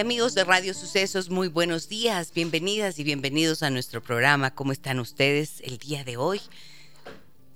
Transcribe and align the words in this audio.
Amigos 0.00 0.34
de 0.34 0.44
Radio 0.44 0.72
Sucesos, 0.72 1.28
muy 1.28 1.48
buenos 1.48 1.90
días, 1.90 2.32
bienvenidas 2.32 2.98
y 2.98 3.04
bienvenidos 3.04 3.62
a 3.62 3.68
nuestro 3.68 4.02
programa. 4.02 4.54
¿Cómo 4.54 4.72
están 4.72 4.98
ustedes 4.98 5.60
el 5.60 5.76
día 5.76 6.04
de 6.04 6.16
hoy? 6.16 6.40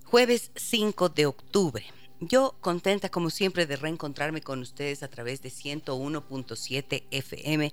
Jueves 0.04 0.50
5 0.54 1.08
de 1.08 1.24
octubre. 1.24 1.86
Yo 2.20 2.54
contenta 2.60 3.08
como 3.08 3.30
siempre 3.30 3.64
de 3.64 3.76
reencontrarme 3.76 4.42
con 4.42 4.60
ustedes 4.60 5.02
a 5.02 5.08
través 5.08 5.40
de 5.40 5.48
101.7 5.48 7.04
FM 7.10 7.72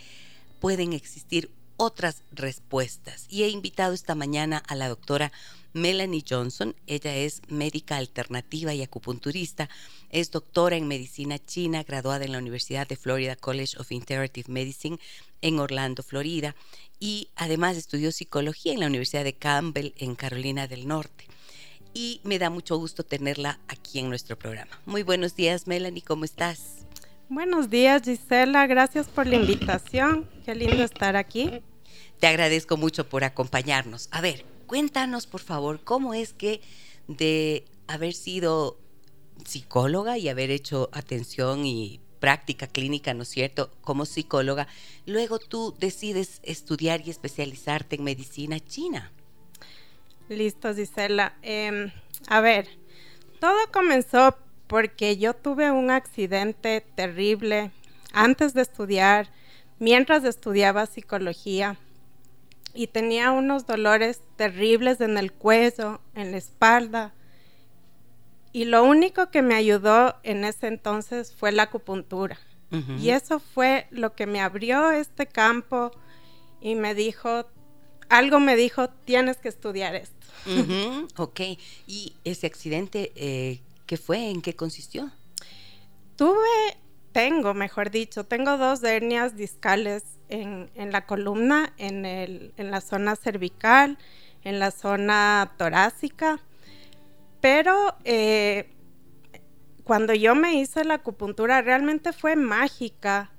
pueden 0.60 0.94
existir 0.94 1.50
otras 1.82 2.22
respuestas. 2.32 3.26
Y 3.28 3.42
he 3.42 3.50
invitado 3.50 3.94
esta 3.94 4.14
mañana 4.14 4.62
a 4.68 4.76
la 4.76 4.88
doctora 4.88 5.32
Melanie 5.74 6.24
Johnson. 6.28 6.76
Ella 6.86 7.16
es 7.16 7.42
médica 7.48 7.98
alternativa 7.98 8.72
y 8.76 8.84
acupunturista. 8.84 9.68
Es 10.12 10.30
doctora 10.30 10.76
en 10.76 10.88
medicina 10.88 11.40
china, 11.40 11.82
graduada 11.82 12.24
en 12.24 12.34
la 12.34 12.38
Universidad 12.38 12.88
de 12.88 12.98
Florida 12.98 13.36
College 13.36 13.80
of 13.80 13.92
Integrative 13.92 14.52
Medicine 14.52 15.00
en 15.42 15.58
Orlando, 15.58 16.04
Florida 16.04 16.56
y 17.00 17.30
además 17.36 17.78
estudió 17.78 18.12
psicología 18.12 18.74
en 18.74 18.82
la 18.82 18.86
Universidad 18.86 19.24
de 19.24 19.34
Campbell 19.34 19.94
en 19.98 20.14
Carolina 20.14 20.68
del 20.68 20.88
Norte. 20.88 21.26
Y 21.96 22.22
me 22.24 22.38
da 22.38 22.52
mucho 22.52 22.78
gusto 22.78 23.04
tenerla 23.04 23.60
aquí 23.68 23.98
en 23.98 24.08
nuestro 24.08 24.38
programa. 24.38 24.80
Muy 24.86 25.02
buenos 25.02 25.36
días, 25.36 25.66
Melanie, 25.66 26.04
¿cómo 26.04 26.26
estás? 26.26 26.86
Buenos 27.28 27.72
días, 27.72 28.04
Gisela. 28.04 28.68
Gracias 28.68 29.08
por 29.08 29.26
la 29.26 29.38
invitación. 29.38 30.30
Qué 30.46 30.54
lindo 30.54 30.84
estar 30.84 31.16
aquí. 31.16 31.64
Te 32.22 32.28
agradezco 32.28 32.78
mucho 32.78 33.10
por 33.10 33.24
acompañarnos. 33.24 34.08
A 34.12 34.22
ver, 34.22 34.46
cuéntanos, 34.68 35.26
por 35.26 35.42
favor, 35.42 35.84
cómo 35.84 36.14
es 36.14 36.34
que 36.34 36.62
de 37.08 37.66
haber 37.88 38.14
sido 38.14 38.78
psicóloga 39.44 40.20
y 40.20 40.30
haber 40.30 40.52
hecho 40.52 40.92
atención 40.94 41.66
y 41.66 42.00
práctica 42.20 42.68
clínica, 42.68 43.16
¿no 43.16 43.24
es 43.24 43.30
cierto?, 43.30 43.72
como 43.82 44.06
psicóloga, 44.06 44.68
luego 45.08 45.40
tú 45.40 45.76
decides 45.80 46.42
estudiar 46.44 47.02
y 47.04 47.10
especializarte 47.10 47.96
en 47.96 48.04
medicina 48.04 48.60
china. 48.60 49.12
Listo, 50.30 50.76
Gisela. 50.76 51.34
Em, 51.42 51.92
a 52.28 52.40
ver, 52.40 52.68
todo 53.40 53.58
comenzó 53.74 54.38
porque 54.68 55.18
yo 55.18 55.34
tuve 55.34 55.72
un 55.72 55.90
accidente 55.90 56.86
terrible 56.94 57.72
antes 58.14 58.54
de 58.54 58.62
estudiar, 58.62 59.32
mientras 59.80 60.24
estudiaba 60.24 60.86
psicología, 60.86 61.80
y 62.74 62.88
tenía 62.88 63.32
unos 63.32 63.66
dolores 63.66 64.22
terribles 64.36 65.02
en 65.02 65.18
el 65.18 65.32
cuello, 65.32 66.02
en 66.16 66.32
la 66.32 66.38
espalda, 66.38 67.14
y 68.54 68.66
lo 68.66 68.84
único 68.84 69.32
que 69.32 69.42
me 69.42 69.56
ayudó 69.56 70.16
en 70.24 70.44
ese 70.44 70.68
entonces 70.68 71.34
fue 71.34 71.52
la 71.52 71.64
acupuntura. 71.64 72.40
Y 72.98 73.10
eso 73.10 73.42
fue 73.42 73.86
lo 73.92 74.16
que 74.16 74.26
me 74.26 74.40
abrió 74.40 74.92
este 74.92 75.28
campo 75.28 75.92
y 76.62 76.76
me 76.76 76.96
dijo, 76.96 77.46
algo 78.08 78.40
me 78.40 78.56
dijo, 78.56 78.88
tienes 78.90 79.36
que 79.38 79.50
estudiar 79.50 79.96
esto. 79.96 80.16
Ok, 81.18 81.42
¿y 81.86 82.14
ese 82.24 82.48
accidente 82.48 83.12
eh, 83.16 83.60
qué 83.86 83.98
fue? 83.98 84.30
¿En 84.30 84.42
qué 84.42 84.56
consistió? 84.56 85.12
Tuve, 86.16 86.78
tengo, 87.12 87.54
mejor 87.54 87.92
dicho, 87.92 88.24
tengo 88.24 88.58
dos 88.58 88.82
hernias 88.84 89.36
discales 89.36 90.04
en, 90.32 90.92
la 90.92 91.06
columna, 91.06 91.74
en 91.78 92.52
la 92.58 92.82
zona 92.82 93.16
cervical, 93.16 93.98
en 94.44 94.60
la 94.60 94.72
zona 94.72 95.54
torácica 95.58 96.40
pero 97.42 97.96
eh, 98.06 98.70
cuando 99.84 100.14
yo 100.14 100.36
me 100.36 100.54
hice 100.54 100.86
la 100.86 100.96
acupuntura 100.96 101.62
realmente 101.62 102.14
fue 102.14 102.36
mágica. 102.36 103.32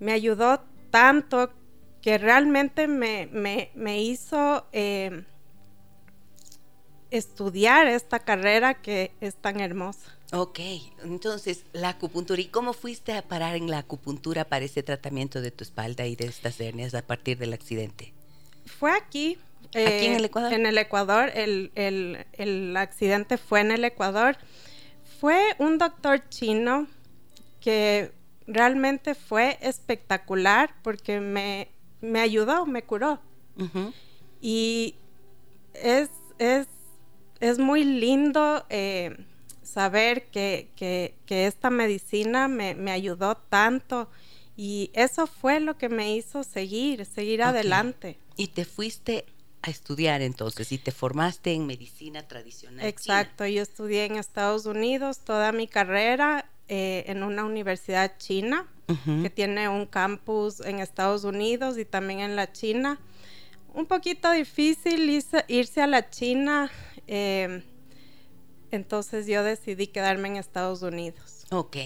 Me 0.00 0.12
ayudó 0.12 0.64
tanto 0.90 1.52
que 2.02 2.18
realmente 2.18 2.88
me, 2.88 4.02
hizo 4.02 4.66
eh, 4.72 5.24
estudiar 7.10 7.86
esta 7.86 8.18
carrera 8.18 8.74
que 8.74 9.12
es 9.20 9.36
tan 9.36 9.60
hermosa. 9.60 10.18
Ok, 10.36 10.58
entonces 11.04 11.64
la 11.72 11.90
acupuntura, 11.90 12.40
¿y 12.40 12.46
cómo 12.46 12.72
fuiste 12.72 13.12
a 13.12 13.22
parar 13.22 13.54
en 13.54 13.70
la 13.70 13.78
acupuntura 13.78 14.44
para 14.44 14.64
ese 14.64 14.82
tratamiento 14.82 15.40
de 15.40 15.52
tu 15.52 15.62
espalda 15.62 16.06
y 16.06 16.16
de 16.16 16.26
estas 16.26 16.60
hernias 16.60 16.92
a 16.94 17.02
partir 17.02 17.38
del 17.38 17.52
accidente? 17.52 18.12
Fue 18.66 18.90
aquí, 18.90 19.38
¿Aquí 19.68 20.06
en 20.06 20.14
el 20.14 20.24
Ecuador? 20.24 20.52
En 20.52 20.66
el 20.66 20.78
Ecuador, 20.78 21.30
el, 21.34 22.76
accidente 22.76 23.38
fue 23.38 23.60
en 23.60 23.70
el 23.70 23.84
Ecuador. 23.84 24.36
Fue 25.20 25.54
un 25.58 25.78
doctor 25.78 26.28
chino 26.28 26.88
que 27.60 28.12
realmente 28.48 29.14
fue 29.14 29.58
espectacular 29.60 30.74
porque 30.82 31.20
me, 31.20 32.20
ayudó, 32.20 32.66
me 32.66 32.82
curó. 32.82 33.20
Y 34.40 34.96
es, 35.74 36.10
es, 36.38 37.58
muy 37.58 37.84
lindo 37.84 38.64
eh, 38.68 39.16
saber 39.64 40.26
que, 40.26 41.14
esta 41.28 41.70
medicina 41.70 42.48
me, 42.48 42.90
ayudó 42.90 43.36
tanto 43.36 44.08
y 44.56 44.90
eso 44.94 45.26
fue 45.26 45.60
lo 45.60 45.76
que 45.76 45.88
me 45.88 46.14
hizo 46.14 46.44
seguir, 46.44 47.04
seguir 47.06 47.42
adelante. 47.42 48.18
¿Y 48.36 48.48
te 48.48 48.64
fuiste 48.64 49.24
a 49.62 49.70
estudiar 49.70 50.20
entonces 50.20 50.70
y 50.72 50.78
te 50.78 50.92
formaste 50.92 51.54
en 51.54 51.66
medicina 51.66 52.28
tradicional. 52.28 52.84
Exacto, 52.84 53.46
yo 53.46 53.62
estudié 53.62 54.04
en 54.04 54.16
Estados 54.16 54.66
Unidos 54.66 55.20
toda 55.20 55.52
mi 55.52 55.66
carrera 55.66 56.50
eh, 56.68 57.04
en 57.06 57.22
una 57.22 57.44
universidad 57.44 58.18
china 58.18 58.66
que 58.86 59.30
tiene 59.30 59.70
un 59.70 59.86
campus 59.86 60.60
en 60.60 60.80
Estados 60.80 61.24
Unidos 61.24 61.78
y 61.78 61.86
también 61.86 62.20
en 62.20 62.36
la 62.36 62.52
China. 62.52 62.98
Un 63.72 63.86
poquito 63.86 64.30
difícil 64.30 65.08
irse, 65.48 65.80
a 65.80 65.86
la 65.86 66.10
China, 66.10 66.70
eh, 67.06 67.64
entonces 68.70 69.26
yo 69.26 69.42
decidí 69.42 69.86
quedarme 69.86 70.28
en 70.28 70.36
Estados 70.36 70.82
Unidos. 70.82 71.46
Ok, 71.50 71.76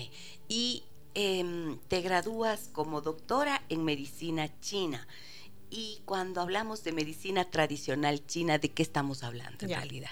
y 0.48 0.84
em, 1.14 1.78
te 1.88 2.00
gradúas 2.00 2.70
como 2.72 3.00
doctora 3.00 3.62
en 3.69 3.84
medicina 3.84 4.48
china. 4.60 5.06
Y 5.70 6.00
cuando 6.06 6.40
hablamos 6.40 6.82
de 6.84 6.92
medicina 6.92 7.44
tradicional 7.44 8.25
china, 8.26 8.58
¿de 8.58 8.70
qué 8.70 8.82
estamos 8.82 9.22
hablando 9.22 9.66
en 9.66 9.70
realidad? 9.70 10.10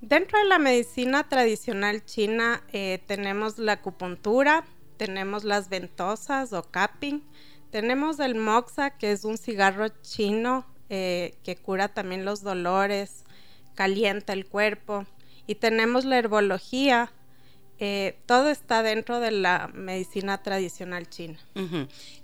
Dentro 0.00 0.38
de 0.38 0.44
la 0.44 0.58
medicina 0.58 1.28
tradicional 1.28 2.04
china 2.04 2.62
eh, 2.72 3.02
tenemos 3.06 3.58
la 3.58 3.72
acupuntura, 3.72 4.64
tenemos 4.96 5.44
las 5.44 5.68
ventosas 5.68 6.52
o 6.52 6.62
capping, 6.62 7.20
tenemos 7.70 8.20
el 8.20 8.34
moxa, 8.34 8.90
que 8.90 9.10
es 9.10 9.24
un 9.24 9.38
cigarro 9.38 9.88
chino 10.02 10.66
eh, 10.88 11.34
que 11.42 11.56
cura 11.56 11.88
también 11.88 12.24
los 12.24 12.42
dolores, 12.42 13.24
calienta 13.74 14.32
el 14.32 14.46
cuerpo, 14.46 15.06
y 15.48 15.56
tenemos 15.56 16.04
la 16.04 16.18
herbología, 16.18 17.10
eh, 17.80 18.18
todo 18.26 18.50
está 18.50 18.82
dentro 18.82 19.18
de 19.18 19.30
la 19.30 19.70
medicina 19.72 20.42
tradicional 20.42 21.08
china. 21.08 21.38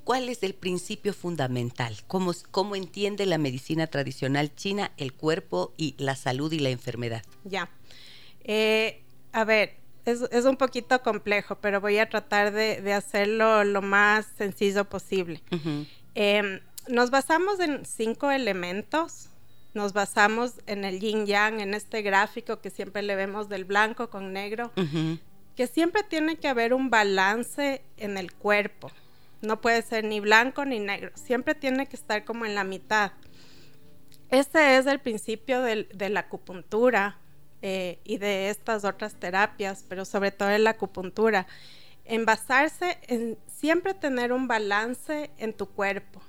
¿Cuál 0.05 0.29
es 0.29 0.43
el 0.43 0.55
principio 0.55 1.15
fundamental? 1.15 1.97
¿Cómo, 2.07 2.33
¿Cómo, 2.51 2.77
entiende 2.77 3.25
la 3.25 3.39
medicina 3.39 3.87
tradicional 3.87 4.55
china 4.55 4.93
el 4.99 5.15
cuerpo 5.15 5.73
y 5.79 5.95
la 5.99 6.17
salud 6.17 6.53
y 6.53 6.59
la 6.59 6.69
enfermedad? 6.69 7.23
Ya. 7.45 7.71
Eh, 8.43 9.03
a 9.33 9.45
ver, 9.45 9.79
es, 10.05 10.45
un 10.45 10.57
poquito 10.57 11.01
complejo, 11.03 11.57
pero 11.63 11.81
voy 11.81 11.97
a 11.99 12.11
tratar 12.11 12.53
de, 12.53 12.93
hacerlo 12.93 13.65
lo 13.65 13.81
más 13.81 14.27
sencillo 14.37 14.85
posible. 14.85 15.41
Em, 16.15 16.61
nos 16.89 17.11
basamos 17.11 17.59
en 17.61 17.87
cinco 17.87 18.31
elementos. 18.31 19.31
Nos 19.75 19.93
basamos 19.93 20.55
en 20.67 20.85
el 20.85 21.01
yin 21.01 21.27
yang, 21.27 21.61
en 21.61 21.75
este 21.75 22.03
gráfico 22.03 22.61
que 22.61 22.71
siempre 22.71 23.03
le 23.03 23.17
vemos 23.17 23.49
del 23.49 23.65
blanco 23.65 24.09
con 24.09 24.33
negro 24.33 24.73
que 25.57 25.67
siempre 25.67 26.03
tiene 26.03 26.37
que 26.37 26.49
haber 26.49 26.75
un 26.75 26.91
balance 26.91 27.83
en 27.97 28.17
el 28.17 28.33
cuerpo. 28.33 28.91
No 29.41 29.61
puede 29.61 29.83
ser 29.83 30.05
ni 30.05 30.21
blanco 30.21 30.65
ni 30.65 30.81
negro, 30.81 31.11
siempre 31.15 31.55
tiene 31.55 31.87
que 31.87 31.97
estar 31.97 32.25
como 32.25 32.47
en 32.47 32.55
la 32.55 32.65
mitad. 32.65 33.13
Ese 34.31 34.79
es 34.79 34.87
el 34.87 35.01
principio 35.01 35.63
de 35.63 36.09
la 36.09 36.21
acupuntura 36.21 37.19
eh, 37.63 38.01
y 38.05 38.17
de 38.17 38.51
estas 38.51 38.85
otras 38.85 39.15
terapias, 39.15 39.85
pero 39.89 40.05
sobre 40.05 40.33
todo 40.33 40.51
en 40.51 40.65
la 40.65 40.71
acupuntura. 40.71 41.47
En 42.05 42.25
basarse 42.25 42.99
en 43.07 43.39
siempre 43.47 43.95
tener 43.95 44.33
un 44.33 44.49
balance 44.49 45.31
en 45.39 45.53
tu 45.53 45.67
cuerpo. 45.67 46.21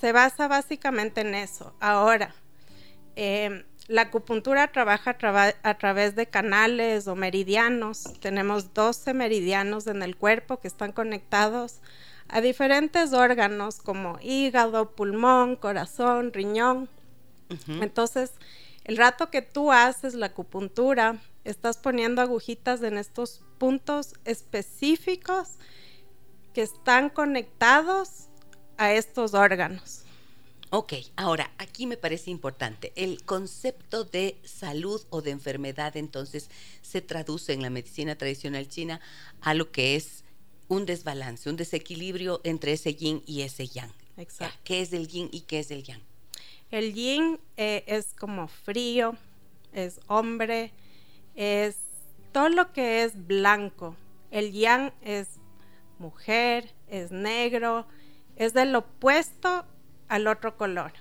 Se 0.00 0.12
basa 0.12 0.48
básicamente 0.48 1.22
en 1.22 1.34
eso. 1.34 1.74
Ahora, 1.80 2.34
eh, 3.16 3.64
la 3.88 4.02
acupuntura 4.02 4.72
trabaja 4.72 5.16
a, 5.62 5.78
través 5.78 6.16
de 6.16 6.26
canales 6.26 7.06
o 7.06 7.14
meridianos. 7.14 8.04
Tenemos 8.20 8.74
12 8.74 9.14
meridianos 9.14 9.86
en 9.86 10.02
el 10.02 10.16
cuerpo 10.16 10.58
que 10.58 10.68
están 10.68 10.92
conectados 10.92 11.80
a 12.28 12.40
diferentes 12.40 13.12
órganos 13.12 13.78
como 13.78 14.18
hígado, 14.20 14.90
pulmón, 14.96 15.56
corazón, 15.56 16.32
riñón. 16.32 16.88
Entonces, 17.68 18.32
el 18.84 18.96
rato 18.96 19.30
que 19.30 19.40
tú 19.40 19.70
haces 19.70 20.14
la 20.14 20.26
acupuntura, 20.26 21.20
estás 21.44 21.78
poniendo 21.78 22.20
agujitas 22.22 22.82
en 22.82 22.98
estos 22.98 23.44
puntos 23.58 24.14
específicos 24.24 25.58
que 26.52 26.62
están 26.62 27.08
conectados 27.08 28.26
a 28.76 28.92
estos 28.92 29.34
órganos. 29.34 30.02
Ok, 30.70 30.94
ahora 31.14 31.50
aquí 31.58 31.86
me 31.86 31.96
parece 31.96 32.30
importante. 32.30 32.92
El 32.96 33.22
concepto 33.22 34.04
de 34.04 34.36
salud 34.44 35.00
o 35.10 35.22
de 35.22 35.30
enfermedad 35.30 35.96
entonces 35.96 36.50
se 36.82 37.00
traduce 37.00 37.52
en 37.52 37.62
la 37.62 37.70
medicina 37.70 38.16
tradicional 38.16 38.68
china 38.68 39.00
a 39.40 39.54
lo 39.54 39.70
que 39.70 39.94
es 39.94 40.24
un 40.68 40.84
desbalance, 40.84 41.48
un 41.48 41.56
desequilibrio 41.56 42.40
entre 42.42 42.72
ese 42.72 42.94
yin 42.94 43.22
y 43.26 43.42
ese 43.42 43.68
yang. 43.68 43.92
Exacto. 44.16 44.58
¿Qué 44.64 44.80
es 44.80 44.92
el 44.92 45.06
yin 45.06 45.28
y 45.30 45.42
qué 45.42 45.60
es 45.60 45.70
el 45.70 45.84
yang? 45.84 46.00
El 46.70 46.94
yin 46.94 47.38
eh, 47.56 47.84
es 47.86 48.12
como 48.18 48.48
frío, 48.48 49.16
es 49.72 50.00
hombre, 50.08 50.72
es 51.36 51.76
todo 52.32 52.48
lo 52.48 52.72
que 52.72 53.04
es 53.04 53.26
blanco. 53.26 53.94
El 54.32 54.52
yang 54.52 54.92
es 55.02 55.28
mujer, 56.00 56.74
es 56.88 57.12
negro, 57.12 57.86
es 58.36 58.52
del 58.54 58.74
opuesto 58.74 59.64
al 60.08 60.26
otro 60.26 60.56
color. 60.56 60.92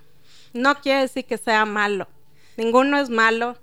No 0.53 0.75
quiere 0.81 1.01
decir 1.01 1.25
que 1.25 1.37
sea 1.37 1.65
malo. 1.65 2.07
Ninguno 2.57 2.97
es 2.97 3.09
malo, 3.09 3.57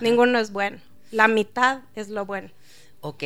ninguno 0.00 0.38
es 0.38 0.52
bueno. 0.52 0.78
La 1.10 1.28
mitad 1.28 1.82
es 1.94 2.08
lo 2.08 2.26
bueno. 2.26 2.50
Ok. 3.00 3.24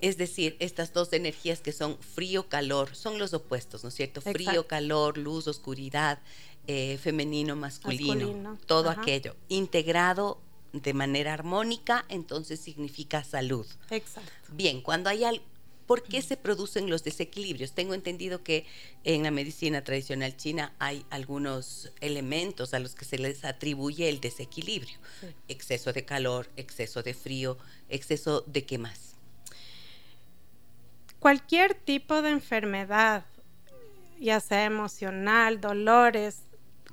Es 0.00 0.18
decir, 0.18 0.56
estas 0.58 0.92
dos 0.92 1.12
energías 1.12 1.60
que 1.60 1.72
son 1.72 1.96
frío, 1.98 2.48
calor, 2.48 2.94
son 2.94 3.18
los 3.18 3.34
opuestos, 3.34 3.84
¿no 3.84 3.88
es 3.88 3.94
cierto? 3.94 4.20
Frío, 4.20 4.66
calor, 4.66 5.16
luz, 5.16 5.46
oscuridad, 5.46 6.18
eh, 6.66 6.98
femenino, 7.00 7.54
masculino, 7.56 8.58
todo 8.66 8.90
aquello. 8.90 9.36
Integrado 9.48 10.40
de 10.72 10.92
manera 10.92 11.32
armónica, 11.32 12.04
entonces 12.08 12.60
significa 12.60 13.22
salud. 13.22 13.66
Exacto. 13.90 14.32
Bien, 14.52 14.80
cuando 14.80 15.08
hay 15.08 15.24
algo 15.24 15.44
¿Por 15.92 16.04
qué 16.04 16.22
se 16.22 16.38
producen 16.38 16.88
los 16.88 17.04
desequilibrios? 17.04 17.72
Tengo 17.74 17.92
entendido 17.92 18.42
que 18.42 18.64
en 19.04 19.24
la 19.24 19.30
medicina 19.30 19.84
tradicional 19.84 20.34
china 20.38 20.72
hay 20.78 21.04
algunos 21.10 21.92
elementos 22.00 22.72
a 22.72 22.78
los 22.78 22.94
que 22.94 23.04
se 23.04 23.18
les 23.18 23.44
atribuye 23.44 24.08
el 24.08 24.18
desequilibrio. 24.18 24.98
Exceso 25.48 25.92
de 25.92 26.06
calor, 26.06 26.48
exceso 26.56 27.02
de 27.02 27.12
frío, 27.12 27.58
exceso 27.90 28.40
de 28.46 28.64
qué 28.64 28.78
más. 28.78 29.16
Cualquier 31.18 31.74
tipo 31.74 32.22
de 32.22 32.30
enfermedad, 32.30 33.26
ya 34.18 34.40
sea 34.40 34.64
emocional, 34.64 35.60
dolores, 35.60 36.38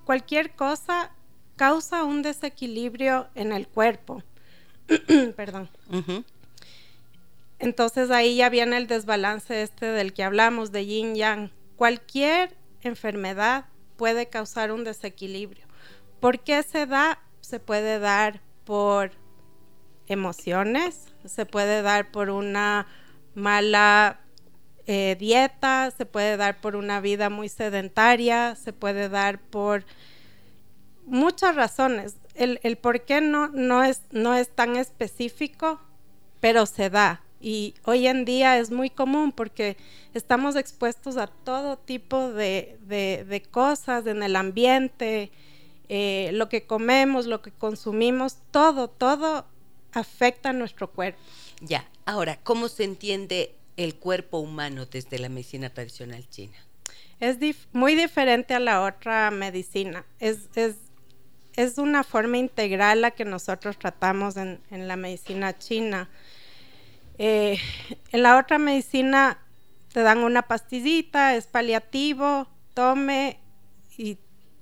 cualquier 0.03 0.57
cosa 0.57 1.13
causa 1.55 2.03
un 2.03 2.21
desequilibrio 2.21 3.29
en 3.33 3.53
el 3.53 3.65
cuerpo. 3.65 4.21
Perdón. 5.37 5.69
Entonces 7.59 8.09
ahí 8.09 8.37
ya 8.37 8.49
viene 8.49 8.77
el 8.77 8.87
desbalance 8.87 9.61
este 9.61 9.85
del 9.85 10.13
que 10.13 10.23
hablamos, 10.23 10.71
de 10.71 10.85
yin 10.85 11.15
yang. 11.15 11.51
Cualquier 11.75 12.55
enfermedad 12.81 13.65
puede 13.97 14.27
causar 14.27 14.71
un 14.71 14.85
desequilibrio. 14.85 15.65
¿Por 16.21 16.39
qué 16.39 16.63
se 16.63 16.85
da? 16.85 17.19
Se 17.41 17.59
puede 17.59 17.99
dar 17.99 18.41
por 18.63 19.11
emociones, 20.07 21.05
se 21.25 21.45
puede 21.45 21.81
dar 21.81 22.11
por 22.11 22.29
una 22.29 22.87
mala 23.35 24.19
eh, 24.87 25.15
dieta, 25.19 25.91
se 25.95 26.05
puede 26.05 26.37
dar 26.37 26.61
por 26.61 26.75
una 26.75 27.01
vida 27.01 27.29
muy 27.29 27.49
sedentaria, 27.49 28.55
se 28.55 28.73
puede 28.73 29.09
dar 29.09 29.39
por 29.39 29.85
muchas 31.05 31.55
razones. 31.55 32.15
El, 32.35 32.59
el 32.63 32.77
por 32.77 33.05
qué 33.05 33.21
no, 33.21 33.49
no, 33.49 33.83
es, 33.83 34.01
no 34.11 34.33
es 34.33 34.49
tan 34.49 34.77
específico, 34.77 35.79
pero 36.39 36.65
se 36.65 36.89
da. 36.89 37.21
Y 37.39 37.75
hoy 37.85 38.07
en 38.07 38.25
día 38.25 38.59
es 38.59 38.69
muy 38.69 38.89
común 38.89 39.31
porque 39.31 39.77
estamos 40.13 40.55
expuestos 40.55 41.15
a 41.17 41.27
todo 41.27 41.77
tipo 41.77 42.31
de, 42.31 43.47
cosas 43.51 44.05
en 44.07 44.23
el 44.23 44.35
ambiente, 44.35 45.31
eh, 45.87 46.31
lo 46.33 46.49
que 46.49 46.65
comemos, 46.65 47.27
lo 47.27 47.41
que 47.41 47.51
consumimos, 47.51 48.37
todo, 48.51 48.89
todo 48.89 49.45
afecta 49.93 50.49
a 50.49 50.53
nuestro 50.53 50.91
cuerpo. 50.91 51.19
Ya, 51.61 51.89
ahora, 52.05 52.39
¿cómo 52.43 52.67
se 52.67 52.83
entiende 52.83 53.55
el 53.77 53.95
cuerpo 53.95 54.39
humano 54.39 54.85
desde 54.85 55.17
la 55.17 55.29
medicina 55.29 55.69
tradicional 55.69 56.27
china? 56.29 56.57
Es 57.21 57.37
muy 57.71 57.95
diferente 57.95 58.53
a 58.53 58.59
la 58.59 58.83
otra 58.83 59.31
medicina. 59.31 60.05
Es, 60.19 60.49
es, 60.55 60.75
es, 61.55 61.77
una 61.77 62.03
forma 62.03 62.37
integral 62.37 63.01
la 63.01 63.11
que 63.11 63.25
nosotros 63.25 63.77
tratamos 63.77 64.37
en, 64.37 64.59
en 64.71 64.87
la 64.87 64.95
medicina 64.95 65.57
china 65.57 66.09
eh, 67.19 67.59
en 68.13 68.23
la 68.23 68.39
otra 68.39 68.57
medicina 68.57 69.39
te 69.91 70.01
dan 70.01 70.19
una 70.19 70.43
pastillita, 70.43 71.35
es 71.35 71.47
paliativo, 71.47 72.47
tome 72.73 73.39
y 73.97 74.17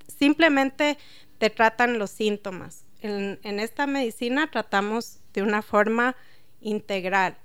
simplemente 0.07 0.97
te 1.37 1.51
tratan 1.51 1.99
los 1.99 2.09
síntomas. 2.09 2.83
En, 3.01 3.59
esta 3.59 3.85
medicina 3.85 4.49
tratamos 4.49 5.19
de 5.33 5.43
una 5.43 5.61
forma 5.61 6.15
integral. 6.59 7.37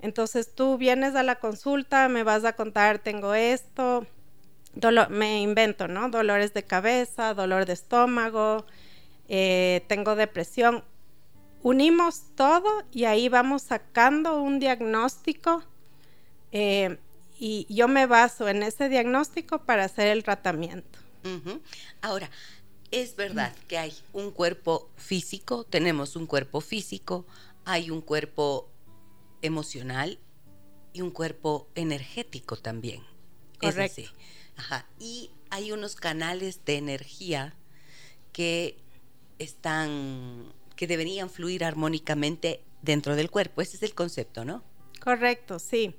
Entonces 0.00 0.54
tú 0.54 0.78
vienes 0.78 1.14
a 1.14 1.22
la 1.22 1.34
consulta, 1.36 2.08
me 2.08 2.22
vas 2.22 2.46
a 2.46 2.54
contar, 2.54 3.00
tengo 3.00 3.34
esto, 3.34 4.06
me 5.10 5.42
invento, 5.42 5.88
¿no? 5.88 6.08
Dolores 6.08 6.54
de 6.54 6.62
cabeza, 6.62 7.34
dolor 7.34 7.66
de 7.66 7.74
estómago, 7.74 8.64
eh, 9.28 9.84
tengo 9.88 10.16
depresión. 10.16 10.84
Unimos 11.68 12.22
todo 12.34 12.82
y 12.92 13.04
ahí 13.04 13.28
vamos 13.28 13.60
sacando 13.60 14.40
un 14.40 14.58
diagnóstico 14.58 15.62
eh, 16.50 16.96
y 17.38 17.66
yo 17.68 17.88
me 17.88 18.06
baso 18.06 18.48
en 18.48 18.62
ese 18.62 18.88
diagnóstico 18.88 19.58
para 19.66 19.84
hacer 19.84 20.06
el 20.06 20.22
tratamiento. 20.22 20.98
Ahora, 22.00 22.30
es 22.90 23.16
verdad 23.16 23.54
que 23.66 23.76
hay 23.76 23.92
un 24.14 24.30
cuerpo 24.30 24.88
físico, 24.96 25.64
tenemos 25.64 26.16
un 26.16 26.24
cuerpo 26.24 26.62
físico, 26.62 27.26
hay 27.66 27.90
un 27.90 28.00
cuerpo 28.00 28.70
emocional 29.42 30.18
y 30.94 31.02
un 31.02 31.10
cuerpo 31.10 31.68
energético 31.74 32.56
también. 32.56 33.02
Correcto. 33.60 34.10
Ajá. 34.56 34.86
Y 34.98 35.32
hay 35.50 35.72
unos 35.72 35.96
canales 35.96 36.64
de 36.64 36.78
energía 36.78 37.54
que 38.32 38.78
están, 39.38 40.50
que 40.78 40.86
deberían 40.86 41.28
fluir 41.28 41.64
armónicamente 41.64 42.62
dentro 42.82 43.16
del 43.16 43.32
cuerpo. 43.32 43.60
Ese 43.60 43.76
es 43.76 43.82
el 43.82 43.96
concepto, 43.96 44.44
¿no? 44.44 44.62
Correcto, 45.02 45.58
sí. 45.58 45.96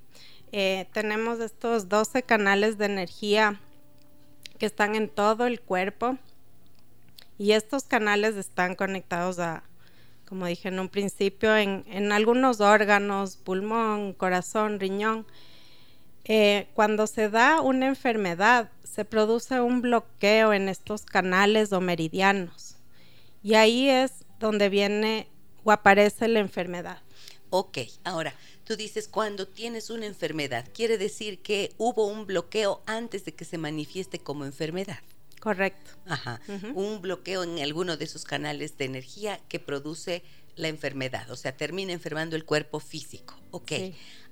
Eh, 0.54 0.88
tenemos 0.94 1.42
estos 1.42 1.90
12 1.90 2.24
canales 2.24 2.78
de 2.78 2.86
energía 2.86 3.60
que 4.58 4.66
están 4.66 4.96
en 4.96 5.10
todo 5.10 5.48
el 5.48 5.60
cuerpo 5.60 6.18
y 7.38 7.52
estos 7.52 7.84
canales 7.84 8.38
están 8.38 8.76
conectados 8.76 9.40
a, 9.40 9.64
como 10.26 10.46
dije 10.46 10.70
en 10.70 10.80
un 10.80 10.88
principio, 10.88 11.58
en, 11.58 11.84
en 11.90 12.14
algunos 12.14 12.62
órganos, 12.62 13.36
pulmón, 13.36 14.14
corazón, 14.14 14.80
riñón. 14.80 15.28
Eh, 16.24 16.70
cuando 16.74 17.06
se 17.06 17.30
da 17.30 17.60
una 17.60 17.88
enfermedad, 17.88 18.72
se 18.86 19.04
produce 19.04 19.60
un 19.60 19.82
bloqueo 19.82 20.54
en 20.54 20.70
estos 20.70 21.04
canales 21.04 21.74
o 21.74 21.82
meridianos. 21.82 22.78
Y 23.44 23.56
ahí 23.56 23.90
es 23.90 24.26
donde 24.40 24.70
viene 24.70 25.28
o 25.64 25.72
aparece 25.72 26.28
la 26.28 26.40
enfermedad. 26.40 27.02
Ok, 27.52 27.80
ahora, 28.04 28.34
tú 28.64 28.76
dices 28.76 29.08
cuando 29.08 29.48
tienes 29.48 29.90
una 29.90 30.06
enfermedad, 30.06 30.68
quiere 30.74 30.98
decir 30.98 31.42
que 31.42 31.74
hubo 31.78 32.06
un 32.06 32.28
bloqueo 32.28 32.82
antes 32.86 33.26
de 33.26 33.34
que 33.34 33.46
se 33.46 33.58
manifieste 33.58 34.20
como 34.20 34.46
enfermedad. 34.46 35.00
Correcto. 35.40 35.92
Ajá. 36.06 36.42
Un 36.74 37.02
bloqueo 37.02 37.44
en 37.44 37.60
alguno 37.60 37.98
de 37.98 38.06
esos 38.06 38.26
canales 38.26 38.78
de 38.78 38.86
energía 38.86 39.40
que 39.48 39.60
produce 39.60 40.24
la 40.56 40.68
enfermedad, 40.68 41.30
o 41.32 41.38
sea, 41.38 41.56
termina 41.56 41.94
enfermando 41.94 42.36
el 42.36 42.44
cuerpo 42.44 42.80
físico. 42.80 43.36
Ok. 43.52 43.72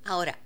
Ahora, 0.04 0.38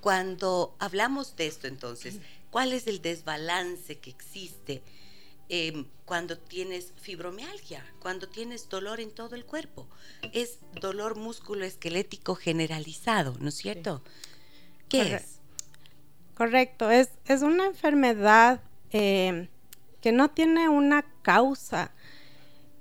cuando 0.00 0.76
hablamos 0.78 1.36
de 1.36 1.46
esto 1.46 1.66
entonces, 1.66 2.16
¿cuál 2.50 2.72
es 2.72 2.86
el 2.86 3.00
desbalance 3.00 3.98
que 3.98 4.10
existe 4.10 4.82
em, 5.54 5.84
cuando 6.06 6.38
tienes 6.38 6.94
fibromialgia, 7.02 7.84
cuando 8.00 8.26
tienes 8.26 8.70
dolor 8.70 9.00
en 9.00 9.10
todo 9.10 9.36
el 9.36 9.44
cuerpo? 9.44 9.86
Es 10.32 10.58
dolor 10.80 11.18
músculo-esquelético 11.18 12.34
generalizado, 12.36 13.36
¿no 13.38 13.50
es 13.50 13.56
cierto? 13.56 14.02
¿Qué 14.88 15.16
es? 15.16 15.40
Correcto, 16.34 16.90
es, 16.90 17.10
es 17.26 17.42
una 17.42 17.66
enfermedad 17.66 18.62
em, 18.92 19.48
que 20.00 20.10
no 20.10 20.30
tiene 20.30 20.70
una 20.70 21.04
causa. 21.20 21.92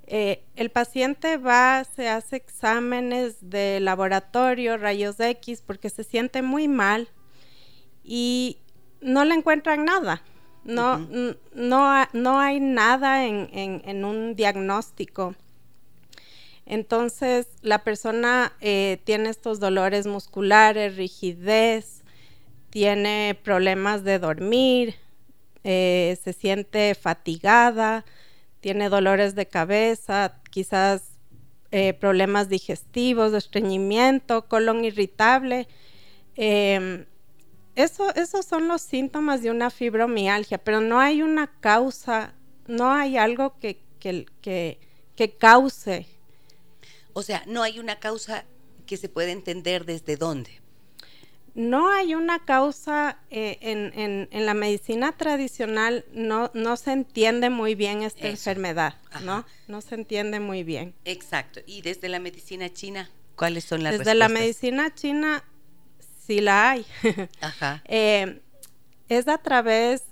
Eh, 0.07 0.41
el 0.55 0.71
paciente 0.71 1.35
va, 1.35 1.83
se 1.83 2.07
hace 2.07 2.37
exámenes 2.37 3.35
de 3.41 3.81
laboratorio, 3.81 4.77
rayos 4.77 5.19
X, 5.19 5.61
porque 5.61 5.89
se 5.89 6.05
siente 6.05 6.41
muy 6.41 6.69
mal 6.69 7.09
y 8.01 8.59
no 9.01 9.25
le 9.25 9.35
encuentran 9.35 9.83
nada. 9.83 10.23
No, 10.63 10.99
no, 11.53 12.07
no, 12.13 12.39
hay 12.39 12.59
nada 12.59 13.25
en, 13.25 14.05
un 14.05 14.35
diagnóstico. 14.35 15.35
Entonces, 16.65 17.47
la 17.61 17.83
persona 17.83 18.53
eh, 18.61 18.99
tiene 19.03 19.29
estos 19.29 19.59
dolores 19.59 20.05
musculares, 20.05 20.95
rigidez, 20.95 22.03
tiene 22.69 23.37
problemas 23.43 24.03
de 24.03 24.19
dormir, 24.19 24.95
eh, 25.63 26.17
se 26.23 26.33
siente 26.33 26.95
fatigada, 26.95 28.05
tiene 28.61 28.89
dolores 28.89 29.35
de 29.35 29.47
cabeza, 29.47 30.39
quizás 30.51 31.11
eh, 31.71 31.93
problemas 31.93 32.49
digestivos, 32.49 33.33
estreñimiento, 33.33 34.47
colon 34.47 34.85
irritable. 34.85 35.67
Em, 36.35 37.05
eso, 37.75 38.13
esos 38.15 38.45
son 38.45 38.67
los 38.67 38.81
síntomas 38.81 39.41
de 39.41 39.51
una 39.51 39.69
fibromialgia, 39.69 40.57
pero 40.57 40.81
no 40.81 40.99
hay 40.99 41.21
una 41.21 41.47
causa, 41.59 42.33
no 42.67 42.91
hay 42.91 43.17
algo 43.17 43.57
que, 43.59 43.79
que, 43.99 44.25
que, 44.41 44.79
que 45.15 45.37
cause. 45.37 46.07
O 47.13 47.23
sea, 47.23 47.43
no 47.47 47.63
hay 47.63 47.79
una 47.79 47.99
causa 47.99 48.45
que 48.85 48.97
se 48.97 49.09
puede 49.09 49.31
entender 49.31 49.85
desde 49.85 50.17
dónde 50.17 50.61
no 51.53 51.89
hay 51.89 52.15
una 52.15 52.43
causa 52.45 53.19
eh, 53.29 53.57
en, 53.61 54.27
en, 54.31 54.45
la 54.45 54.53
medicina 54.53 55.11
tradicional, 55.11 56.05
no, 56.13 56.49
no 56.53 56.77
se 56.77 56.93
entiende 56.93 57.49
muy 57.49 57.75
bien 57.75 58.03
esta 58.03 58.27
enfermedad, 58.27 58.95
¿no? 59.23 59.45
No 59.67 59.81
se 59.81 59.95
entiende 59.95 60.39
muy 60.39 60.63
bien. 60.63 60.93
Exacto. 61.05 61.59
¿Y 61.65 61.81
desde 61.81 62.09
la 62.09 62.19
medicina 62.19 62.71
china, 62.71 63.09
cuáles 63.35 63.65
son 63.65 63.83
las 63.83 63.97
Desde 63.97 64.15
la 64.15 64.29
medicina 64.29 64.93
china, 64.93 65.43
sí 66.31 66.41
la 66.41 66.71
hay. 66.71 66.85
Ajá. 67.41 67.81
Eh, 67.87 68.41
es 69.09 69.27
a 69.27 69.37
través 69.37 70.03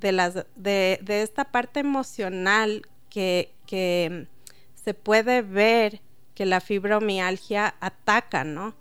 de, 0.00 0.12
las, 0.12 0.34
de, 0.56 0.98
de 1.02 1.22
esta 1.22 1.44
parte 1.44 1.80
emocional 1.80 2.82
que, 3.10 3.52
que 3.66 4.26
se 4.74 4.94
puede 4.94 5.42
ver 5.42 6.00
que 6.34 6.46
la 6.46 6.60
fibromialgia 6.60 7.74
ataca, 7.80 8.42
¿no? 8.42 8.74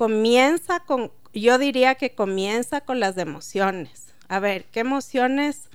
comienza 0.00 0.80
con, 0.80 1.12
yo 1.34 1.58
diría 1.58 1.94
que 1.94 2.14
comienza 2.14 2.80
con 2.80 3.00
las 3.00 3.18
emociones. 3.18 4.14
A 4.28 4.40
ver, 4.40 4.64
¿qué 4.72 4.80
emociones? 4.80 5.68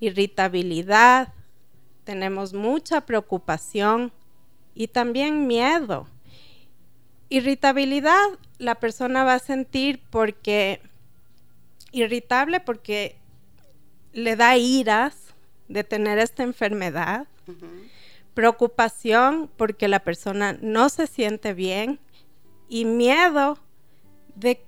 Irritabilidad, 0.00 1.32
tenemos 2.02 2.52
mucha 2.52 3.02
preocupación 3.02 4.12
y 4.74 4.88
también 4.88 5.46
miedo. 5.46 6.08
Irritabilidad 7.28 8.24
la 8.58 8.76
persona 8.76 9.24
va 9.24 9.34
a 9.34 9.38
sentir 9.38 10.00
porque 10.10 10.80
irritable 11.92 12.60
porque 12.60 13.16
le 14.12 14.36
da 14.36 14.56
iras 14.56 15.34
de 15.68 15.84
tener 15.84 16.18
esta 16.18 16.42
enfermedad. 16.42 17.26
Preocupación 18.34 19.50
porque 19.56 19.88
la 19.88 20.00
persona 20.00 20.58
no 20.60 20.88
se 20.88 21.06
siente 21.06 21.54
bien 21.54 22.00
y 22.68 22.84
miedo 22.84 23.58
de, 24.34 24.64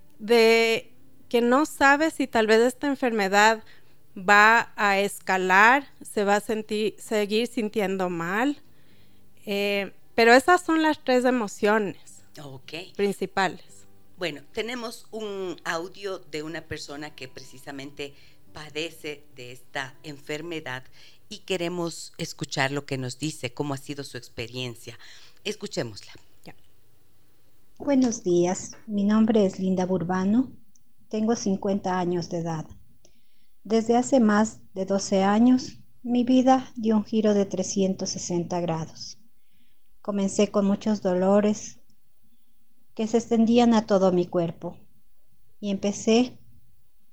que 1.29 1.41
no 1.41 1.67
sabe 1.67 2.11
si 2.11 2.27
tal 2.27 2.47
vez 2.47 2.61
esta 2.61 2.87
enfermedad 2.87 3.63
va 4.17 4.73
a 4.77 4.99
escalar, 4.99 5.87
se 6.03 6.25
va 6.25 6.37
a 6.37 6.41
sentir, 6.41 6.95
seguir 6.99 7.49
sintiendo 7.49 8.09
mal. 8.09 8.63
Eh, 9.45 9.93
pero 10.15 10.33
esas 10.33 10.63
son 10.63 10.83
las 10.83 11.03
tres 11.03 11.25
emociones 11.25 11.99
principales. 12.97 13.76
Bueno, 14.19 14.41
tenemos 14.53 15.07
un 15.11 15.57
audio 15.65 16.19
de 16.19 16.43
una 16.43 16.63
persona 16.63 17.15
que 17.15 17.29
precisamente 17.29 18.15
padece 18.55 19.25
de 19.37 19.53
esta 19.53 19.95
enfermedad 20.05 20.85
y 21.29 21.41
queremos 21.41 22.15
escuchar 22.17 22.73
lo 22.73 22.87
que 22.87 22.97
nos 22.97 23.19
dice, 23.19 23.53
cómo 23.53 23.75
ha 23.75 23.77
sido 23.77 24.05
su 24.05 24.17
experiencia. 24.17 24.99
Escuchémosla. 25.45 26.13
Buenos 27.79 28.25
días, 28.25 28.73
mi 28.87 29.05
nombre 29.05 29.45
es 29.45 29.59
Linda 29.59 29.85
Burbano, 29.85 30.51
tengo 31.11 31.37
50 31.37 31.99
años 31.99 32.31
de 32.31 32.39
edad. 32.39 32.67
Desde 33.65 33.99
hace 33.99 34.19
más 34.19 34.61
de 34.73 34.87
12 34.87 35.25
años, 35.25 35.79
mi 36.03 36.25
vida 36.25 36.73
dio 36.75 36.97
un 36.97 37.05
giro 37.05 37.35
de 37.35 37.45
360 37.45 38.61
grados. 38.61 39.19
Comencé 40.01 40.51
con 40.51 40.65
muchos 40.65 41.03
dolores 41.03 41.81
que 42.97 43.07
se 43.07 43.19
extendían 43.19 43.75
a 43.75 43.87
todo 43.87 44.11
mi 44.11 44.27
cuerpo 44.27 44.79
y 45.61 45.71
empecé 45.71 46.39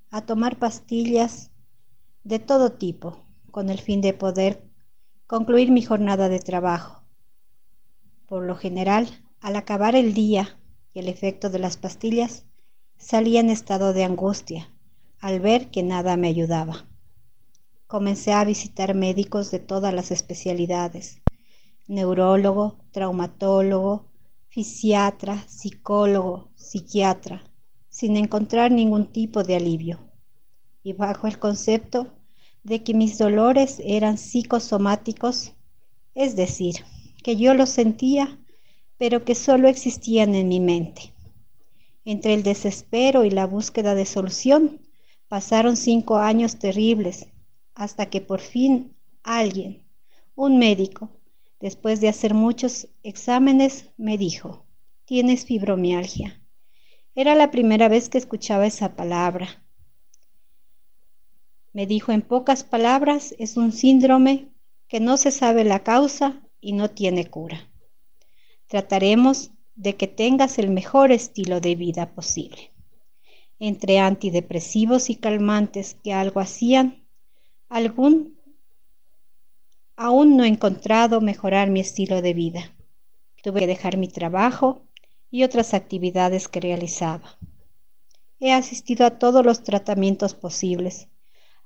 a 0.09 0.25
tomar 0.25 0.57
pastillas 0.57 1.51
de 2.23 2.39
todo 2.39 2.71
tipo 2.71 3.27
con 3.51 3.69
el 3.69 3.79
fin 3.79 3.99
de 3.99 4.13
poder 4.13 4.63
concluir 5.27 5.71
mi 5.71 5.81
jornada 5.81 6.29
de 6.29 6.39
trabajo. 6.39 7.03
Por 8.27 8.45
lo 8.45 8.55
general, 8.55 9.09
al 9.41 9.57
acabar 9.57 9.93
el 9.93 10.13
día 10.13 10.57
y 10.93 10.99
el 10.99 11.09
efecto 11.09 11.49
de 11.49 11.59
las 11.59 11.75
pastillas, 11.75 12.45
salía 12.97 13.41
en 13.41 13.49
estado 13.49 13.91
de 13.91 14.05
angustia 14.05 14.73
al 15.19 15.41
ver 15.41 15.69
que 15.69 15.83
nada 15.83 16.15
me 16.15 16.29
ayudaba. 16.29 16.87
Comencé 17.87 18.31
a 18.31 18.45
visitar 18.45 18.95
médicos 18.95 19.51
de 19.51 19.59
todas 19.59 19.93
las 19.93 20.11
especialidades, 20.11 21.21
neurólogo, 21.87 22.77
traumatólogo, 22.91 24.12
fisiatra, 24.53 25.43
psicólogo, 25.48 26.51
psiquiatra, 26.53 27.41
sin 27.89 28.15
encontrar 28.17 28.72
ningún 28.72 29.12
tipo 29.12 29.43
de 29.43 29.55
alivio. 29.55 30.12
y 30.83 30.93
bajo 30.93 31.25
el 31.25 31.39
concepto 31.39 32.13
de 32.63 32.83
que 32.83 32.93
mis 32.93 33.17
dolores 33.17 33.81
eran 33.83 34.19
psicosomáticos, 34.19 35.53
es 36.13 36.36
decir, 36.36 36.75
que 37.24 37.36
yo 37.36 37.55
los 37.55 37.69
sentía, 37.69 38.39
pero 39.00 39.25
que 39.25 39.33
solo 39.33 39.69
existían 39.69 40.36
en 40.36 40.50
mi 40.50 40.60
mente. 40.60 41.13
Entre 42.05 42.36
el 42.36 42.43
desespero 42.43 43.24
y 43.24 43.31
la 43.31 43.48
búsqueda 43.48 43.95
de 43.95 44.05
solución, 44.05 44.81
pasaron 45.29 45.77
cinco 45.77 46.17
años 46.17 46.60
terribles, 46.60 47.27
hasta 47.74 48.07
que 48.12 48.22
por 48.22 48.39
fin 48.39 48.95
alguien, 49.24 49.88
un 50.36 50.60
médico, 50.60 51.10
después 51.63 52.01
de 52.01 52.10
hacer 52.10 52.34
muchos 52.34 52.89
exámenes, 53.03 53.89
me 53.96 54.17
dijo, 54.17 54.65
tienes 55.05 55.46
fibromialgia. 55.46 56.41
Era 57.15 57.36
la 57.36 57.51
primera 57.51 57.88
vez 57.88 58.10
que 58.10 58.17
escuchaba 58.17 58.67
esa 58.67 58.98
palabra. 58.98 59.63
Me 61.72 61.88
dijo 61.88 62.12
en 62.12 62.22
pocas 62.22 62.65
palabras, 62.65 63.34
es 63.39 63.55
un 63.55 63.72
síndrome 63.72 64.50
que 64.89 65.00
no 65.00 65.15
se 65.15 65.32
sabe 65.32 65.63
la 65.63 65.84
causa 65.84 66.43
y 66.60 66.74
no 66.74 66.89
tiene 66.89 67.29
cura. 67.29 67.72
Trataremos 68.67 69.51
de 69.75 69.96
que 69.96 70.08
tengas 70.08 70.60
el 70.60 70.70
mejor 70.70 71.13
estilo 71.13 71.62
de 71.62 71.75
vida 71.75 72.13
posible. 72.13 72.74
Entre 73.58 74.00
antidepresivos 74.00 75.10
y 75.10 75.15
calmantes 75.15 75.96
que 76.03 76.12
algo 76.12 76.41
hacían, 76.41 77.08
algún 77.70 78.32
aún 79.95 80.38
no 80.38 80.43
he 80.43 80.47
encontrado 80.47 81.21
mejorar 81.21 81.69
mi 81.69 81.79
estilo 81.79 82.21
de 82.21 82.33
vida. 82.33 82.75
Tuve 83.43 83.62
que 83.62 83.67
dejar 83.67 83.97
mi 83.97 84.07
trabajo 84.07 84.81
y 85.29 85.43
otras 85.43 85.73
actividades 85.73 86.47
que 86.47 86.59
realizaba. 86.59 87.38
He 88.39 88.51
asistido 88.51 89.05
a 89.05 89.17
todos 89.19 89.45
los 89.45 89.63
tratamientos 89.63 90.33
posibles, 90.33 91.07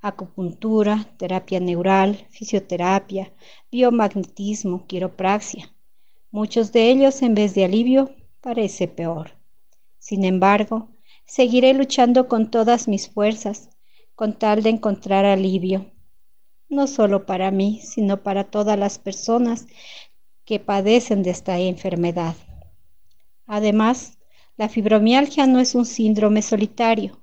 acupuntura, 0.01 1.07
terapia 1.17 1.59
neural, 1.59 2.27
fisioterapia, 2.29 3.33
biomagnetismo, 3.71 4.85
quiropraxia. 4.85 5.73
Muchos 6.31 6.71
de 6.71 6.89
ellos, 6.89 7.21
en 7.21 7.35
vez 7.35 7.55
de 7.55 7.65
alivio, 7.65 8.15
parece 8.41 8.87
peor. 8.87 9.31
Sin 9.97 10.23
embargo, 10.23 10.89
seguiré 11.25 11.73
luchando 11.73 12.27
con 12.27 12.51
todas 12.51 12.87
mis 12.87 13.09
fuerzas 13.09 13.69
con 14.15 14.33
tal 14.33 14.63
de 14.63 14.71
encontrar 14.71 15.25
alivio, 15.25 15.91
no 16.69 16.87
solo 16.87 17.25
para 17.25 17.51
mí, 17.51 17.81
sino 17.83 18.23
para 18.23 18.45
todas 18.45 18.77
las 18.77 18.99
personas 18.99 19.67
que 20.45 20.59
padecen 20.59 21.23
de 21.23 21.31
esta 21.31 21.59
enfermedad. 21.59 22.35
Además, 23.45 24.17
la 24.57 24.69
fibromialgia 24.69 25.45
no 25.47 25.59
es 25.59 25.75
un 25.75 25.85
síndrome 25.85 26.41
solitario, 26.41 27.21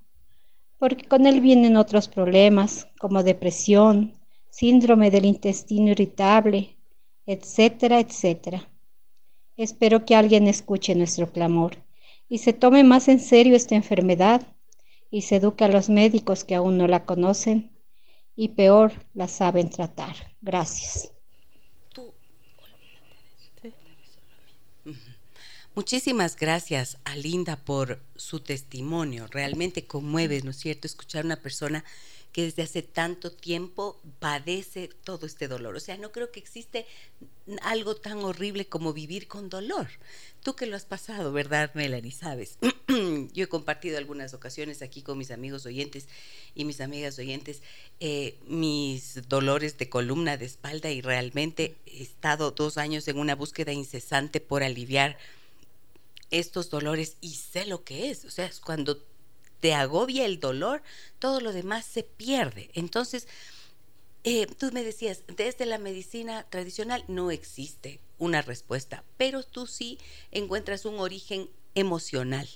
porque 0.78 1.04
con 1.04 1.26
él 1.26 1.40
vienen 1.40 1.76
otros 1.76 2.08
problemas 2.08 2.88
como 2.98 3.22
depresión, 3.22 4.14
síndrome 4.50 5.10
del 5.10 5.24
intestino 5.24 5.90
irritable, 5.90 6.76
etcétera, 7.26 8.00
etcétera. 8.00 8.70
Espero 9.56 10.04
que 10.04 10.14
alguien 10.14 10.46
escuche 10.46 10.94
nuestro 10.94 11.32
clamor 11.32 11.76
y 12.28 12.38
se 12.38 12.52
tome 12.52 12.84
más 12.84 13.08
en 13.08 13.20
serio 13.20 13.56
esta 13.56 13.74
enfermedad 13.74 14.42
y 15.10 15.22
se 15.22 15.36
eduque 15.36 15.64
a 15.64 15.68
los 15.68 15.88
médicos 15.88 16.44
que 16.44 16.54
aún 16.54 16.78
no 16.78 16.86
la 16.88 17.04
conocen 17.04 17.73
y 18.36 18.48
peor 18.48 18.92
la 19.14 19.28
saben 19.28 19.70
tratar. 19.70 20.14
Gracias. 20.40 21.10
Muchísimas 25.74 26.36
gracias 26.36 26.98
a 27.04 27.16
Linda 27.16 27.56
por 27.56 28.00
su 28.14 28.38
testimonio. 28.38 29.26
Realmente 29.26 29.88
conmueve, 29.88 30.40
¿no 30.42 30.50
es 30.50 30.58
cierto?, 30.58 30.86
escuchar 30.86 31.22
a 31.22 31.26
una 31.26 31.42
persona 31.42 31.84
que 32.34 32.42
desde 32.42 32.64
hace 32.64 32.82
tanto 32.82 33.30
tiempo 33.30 34.00
padece 34.18 34.88
todo 35.04 35.24
este 35.24 35.46
dolor. 35.46 35.76
O 35.76 35.80
sea, 35.80 35.96
no 35.98 36.10
creo 36.10 36.32
que 36.32 36.40
existe 36.40 36.84
algo 37.62 37.94
tan 37.94 38.24
horrible 38.24 38.66
como 38.66 38.92
vivir 38.92 39.28
con 39.28 39.48
dolor. 39.48 39.86
Tú 40.42 40.56
que 40.56 40.66
lo 40.66 40.74
has 40.74 40.84
pasado, 40.84 41.32
¿verdad, 41.32 41.70
Melanie? 41.74 42.10
Sabes, 42.10 42.58
yo 43.32 43.44
he 43.44 43.46
compartido 43.46 43.98
algunas 43.98 44.34
ocasiones 44.34 44.82
aquí 44.82 45.00
con 45.00 45.16
mis 45.16 45.30
amigos 45.30 45.64
oyentes 45.64 46.08
y 46.56 46.64
mis 46.64 46.80
amigas 46.80 47.16
oyentes 47.20 47.62
eh, 48.00 48.36
mis 48.48 49.28
dolores 49.28 49.78
de 49.78 49.88
columna, 49.88 50.36
de 50.36 50.46
espalda 50.46 50.90
y 50.90 51.02
realmente 51.02 51.76
he 51.86 52.02
estado 52.02 52.50
dos 52.50 52.78
años 52.78 53.06
en 53.06 53.18
una 53.18 53.36
búsqueda 53.36 53.72
incesante 53.72 54.40
por 54.40 54.64
aliviar 54.64 55.18
estos 56.32 56.68
dolores 56.68 57.16
y 57.20 57.36
sé 57.36 57.64
lo 57.64 57.84
que 57.84 58.10
es. 58.10 58.24
O 58.24 58.30
sea, 58.32 58.46
es 58.46 58.58
cuando 58.58 59.00
te 59.64 59.72
agobia 59.72 60.26
el 60.26 60.40
dolor, 60.40 60.82
todo 61.18 61.40
lo 61.40 61.50
demás 61.50 61.86
se 61.86 62.02
pierde. 62.02 62.68
Entonces, 62.74 63.26
eh, 64.22 64.46
tú 64.46 64.70
me 64.74 64.84
decías, 64.84 65.22
desde 65.26 65.64
la 65.64 65.78
medicina 65.78 66.44
tradicional 66.50 67.02
no 67.08 67.30
existe 67.30 67.98
una 68.18 68.42
respuesta, 68.42 69.04
pero 69.16 69.42
tú 69.42 69.66
sí 69.66 69.98
encuentras 70.32 70.84
un 70.84 71.00
origen 71.00 71.48
emocional. 71.74 72.46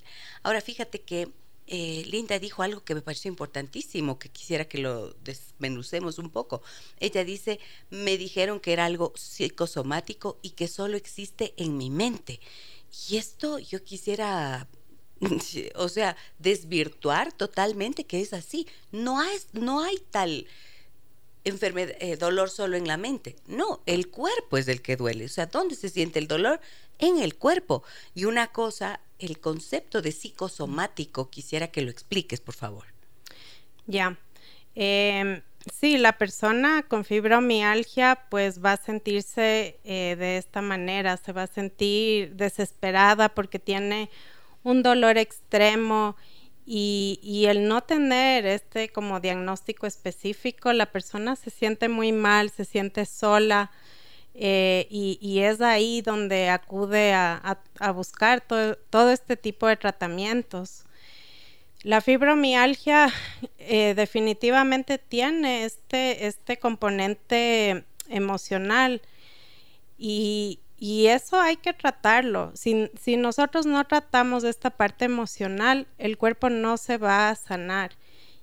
Ahora, 0.43 0.61
fíjate 0.61 1.01
que 1.01 1.31
eh, 1.67 2.05
Linda 2.11 2.39
dijo 2.39 2.63
algo 2.63 2.85
que 2.85 2.95
me 2.95 3.01
pareció 3.01 3.31
importantísimo, 3.31 4.19
que 4.19 4.29
quisiera 4.29 4.67
que 4.67 4.77
lo 4.77 5.15
desmenucemos 5.25 6.19
un 6.19 6.29
poco. 6.29 6.61
Ella 7.01 7.25
dice, 7.25 7.59
me 7.89 8.19
dijeron 8.19 8.61
que 8.61 8.75
era 8.75 8.85
algo 8.85 9.15
psicosomático 9.17 10.39
y 10.43 10.51
que 10.51 10.69
solo 10.69 10.99
existe 10.99 11.55
en 11.57 11.79
mi 11.79 11.89
mente. 11.89 12.39
Y 13.09 13.17
esto 13.17 13.59
yo 13.59 13.83
quisiera, 13.83 14.69
o 15.75 15.89
sea, 15.89 16.17
desvirtuar 16.39 17.33
totalmente 17.33 18.05
que 18.05 18.21
es 18.21 18.33
así. 18.33 18.67
No 18.93 19.21
hay, 19.21 19.37
no 19.53 19.83
hay 19.83 19.97
tal 20.11 20.47
enfermedad, 21.45 21.95
eh, 22.01 22.17
dolor 22.17 22.51
solo 22.51 22.77
en 22.77 22.87
la 22.87 22.97
mente. 22.97 23.37
No, 23.47 23.81
el 23.87 24.09
cuerpo 24.09 24.57
es 24.59 24.69
el 24.69 24.83
que 24.83 24.97
duele. 24.97 25.25
O 25.25 25.29
sea, 25.29 25.47
¿dónde 25.47 25.75
se 25.75 25.89
siente 25.89 26.19
el 26.19 26.29
dolor? 26.29 26.61
En 26.99 27.19
el 27.19 27.37
cuerpo. 27.37 27.83
Y 28.15 28.25
una 28.25 28.49
cosa, 28.49 29.01
el 29.19 29.39
concepto 29.41 30.03
de 30.03 30.13
psicosomático, 30.13 31.31
quisiera 31.31 31.69
que 31.69 31.83
lo 31.83 31.91
expliques, 31.91 32.41
por 32.41 32.55
favor. 32.55 32.85
Ya. 33.87 34.19
Em, 34.75 35.43
Sí, 35.73 35.99
la 35.99 36.17
persona 36.17 36.83
con 36.83 37.05
fibromialgia 37.05 38.27
pues 38.31 38.65
va 38.65 38.73
a 38.73 38.77
sentirse 38.77 39.79
eh, 39.85 40.17
de 40.19 40.39
esta 40.39 40.63
manera, 40.63 41.17
se 41.17 41.33
va 41.33 41.45
a 41.45 41.47
sentir 41.47 42.35
desesperada 42.37 43.29
porque 43.29 43.59
tiene 43.59 44.09
un 44.63 44.83
dolor 44.83 45.19
extremo 45.19 46.17
y, 46.71 47.47
el 47.49 47.67
no 47.67 47.83
tener 47.83 48.45
este 48.45 48.91
como 48.91 49.21
diagnóstico 49.21 49.87
específico, 49.87 50.73
la 50.75 50.87
persona 50.87 51.35
se 51.35 51.49
siente 51.51 51.89
muy 51.89 52.13
mal, 52.13 52.51
se 52.51 52.67
siente 52.67 53.07
sola 53.07 53.71
eh, 54.35 54.87
y, 54.91 55.39
es 55.41 55.63
ahí 55.63 56.03
donde 56.03 56.51
acude 56.51 57.15
a, 57.15 57.59
buscar 57.95 58.43
todo 58.43 59.11
este 59.11 59.37
tipo 59.37 59.67
de 59.67 59.77
tratamientos. 59.77 60.85
La 61.83 62.01
fibromialgia 62.01 63.09
eh, 63.59 63.95
definitivamente 63.95 64.99
tiene 64.99 65.65
este, 65.65 66.27
este 66.27 66.59
componente 66.59 67.85
emocional 68.09 69.01
y, 69.97 70.61
eso 71.07 71.41
hay 71.41 71.57
que 71.57 71.73
tratarlo. 71.73 72.53
Si, 72.55 72.91
si, 73.01 73.17
nosotros 73.17 73.67
no 73.67 73.85
tratamos 73.87 74.45
esta 74.45 74.71
parte 74.71 75.07
emocional, 75.07 75.89
el 75.99 76.17
cuerpo 76.17 76.51
no 76.51 76.77
se 76.77 76.99
va 76.99 77.31
a 77.31 77.35
sanar. 77.35 77.97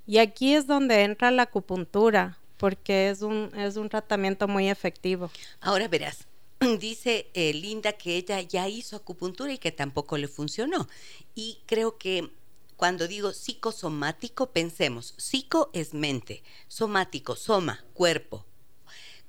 Y 0.06 0.18
aquí 0.18 0.54
es 0.54 0.68
donde 0.68 1.04
entra 1.04 1.32
la 1.32 1.44
acupuntura, 1.44 2.38
porque 2.58 3.10
es 3.10 3.22
un, 3.22 3.52
es 3.56 3.78
un 3.78 3.90
tratamiento 3.90 4.48
muy 4.48 4.70
efectivo. 4.70 5.32
Ahora 5.62 5.88
verás, 5.88 6.28
dice 6.80 7.30
eh, 7.34 7.54
Linda 7.54 7.94
que 7.94 8.18
ella 8.18 8.42
ya 8.42 8.68
hizo 8.68 8.96
acupuntura 8.98 9.54
y 9.54 9.58
que 9.58 9.72
tampoco 9.72 10.18
le 10.18 10.28
funcionó. 10.28 10.88
Y 11.34 11.60
creo 11.66 11.98
que 11.98 12.32
cuando 12.76 13.08
digo 13.08 13.32
psicosomático, 13.32 14.52
pensemos, 14.52 15.14
psico 15.18 15.70
es 15.74 15.94
mente, 15.94 16.44
somático, 16.68 17.36
soma, 17.36 17.84
cuerpo. 17.94 18.46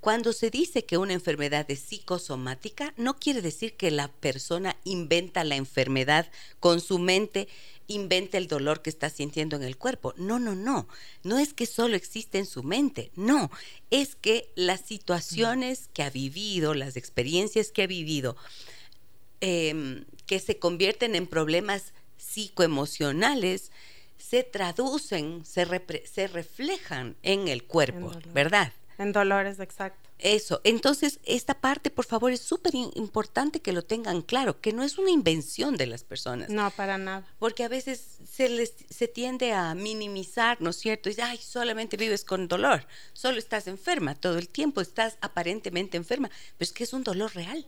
Cuando 0.07 0.33
se 0.33 0.51
dice 0.51 0.85
que 0.85 0.99
una 0.99 1.15
enfermedad 1.15 1.69
es 1.69 1.81
psicosomática, 1.81 2.95
no 2.97 3.19
quiere 3.19 3.43
decir 3.43 3.77
que 3.77 3.91
la 3.91 4.07
persona 4.07 4.77
inventa 4.85 5.43
la 5.43 5.57
enfermedad 5.57 6.31
con 6.61 6.81
su 6.81 7.01
mente, 7.01 7.49
inventa 7.89 8.39
el 8.39 8.47
dolor 8.47 8.83
que 8.83 8.91
está 8.91 9.11
sintiendo 9.11 9.57
en 9.57 9.65
el 9.65 9.77
cuerpo. 9.77 10.15
No, 10.17 10.39
no, 10.39 10.55
no. 10.55 10.87
No 11.25 11.41
es 11.41 11.53
que 11.53 11.67
solo 11.67 11.97
existe 11.97 12.39
en 12.39 12.47
su 12.47 12.63
mente, 12.63 13.11
no. 13.17 13.51
Es 13.91 14.15
que 14.15 14.49
las 14.55 14.81
situaciones 14.83 15.89
que 15.93 16.05
ha 16.05 16.11
vivido, 16.11 16.73
las 16.75 16.97
experiencias 16.97 17.73
que 17.73 17.83
ha 17.83 17.89
vivido, 17.89 18.37
em, 19.41 20.05
que 20.27 20.39
se 20.39 20.61
convierten 20.61 21.17
en 21.17 21.27
problemas 21.27 21.95
psicoemocionales 22.17 23.73
se 24.19 24.45
traducen, 24.45 25.45
se, 25.45 25.67
se 26.05 26.29
reflejan 26.29 27.17
en 27.25 27.49
el 27.49 27.65
cuerpo, 27.65 28.13
¿verdad? 28.33 28.73
En 28.99 29.13
dolores, 29.13 29.61
exacto. 29.61 30.09
Eso, 30.19 30.63
entonces 30.65 31.21
esta 31.25 31.53
parte 31.53 31.91
por 31.91 32.07
favor 32.07 32.33
es 32.33 32.41
súper 32.41 32.75
importante 32.75 33.61
que 33.61 33.73
lo 33.73 33.83
tengan 33.83 34.23
claro, 34.23 34.63
que 34.63 34.73
no 34.73 34.83
es 34.83 34.97
una 34.97 35.11
invención 35.11 35.77
de 35.77 35.87
las 35.87 36.05
personas. 36.05 36.49
No, 36.49 36.71
para 36.71 36.97
nada. 36.97 37.27
Porque 37.39 37.65
a 37.65 37.69
veces 37.69 38.19
se 38.27 38.49
les 38.49 38.73
se 38.89 39.09
tiende 39.09 39.53
a 39.53 39.75
minimizar, 39.75 40.61
¿no 40.63 40.71
es 40.71 40.77
cierto? 40.77 41.11
Y 41.11 41.17
ay, 41.21 41.37
solamente 41.37 41.99
vives 41.99 42.25
con 42.25 42.49
dolor, 42.49 42.87
solo 43.13 43.39
estás 43.39 43.67
enferma 43.67 44.15
todo 44.15 44.39
el 44.39 44.49
tiempo, 44.49 44.81
estás 44.81 45.19
aparentemente 45.21 45.99
enferma, 45.99 46.31
pero 46.57 46.67
es 46.67 46.73
que 46.73 46.85
es 46.85 46.95
un 46.95 47.05
dolor 47.05 47.35
real. 47.35 47.67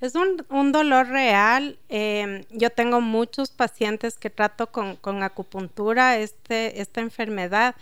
Es 0.00 0.14
un, 0.14 0.46
un 0.50 0.70
dolor 0.70 1.08
real. 1.08 1.76
Eh, 1.88 2.46
yo 2.50 2.70
tengo 2.70 3.00
muchos 3.00 3.50
pacientes 3.50 4.16
que 4.16 4.30
trato 4.30 4.70
con, 4.70 4.94
con 4.94 5.24
acupuntura 5.24 6.18
este, 6.18 6.80
esta 6.80 7.00
enfermedad 7.00 7.74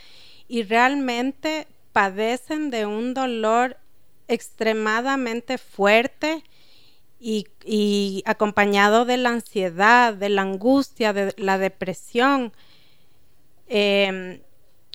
y 0.49 0.63
realmente 0.63 1.67
padecen 1.97 2.69
de 2.69 2.85
un 2.85 3.15
dolor 3.15 3.79
extremadamente 4.29 5.57
fuerte 5.57 6.45
y, 7.19 8.23
acompañado 8.27 9.07
de 9.07 9.17
la 9.17 9.31
ansiedad, 9.31 10.13
de 10.13 10.29
la 10.29 10.43
angustia, 10.43 11.15
de 11.15 11.33
la 11.39 11.57
depresión. 11.57 12.53
Eh, 13.69 14.43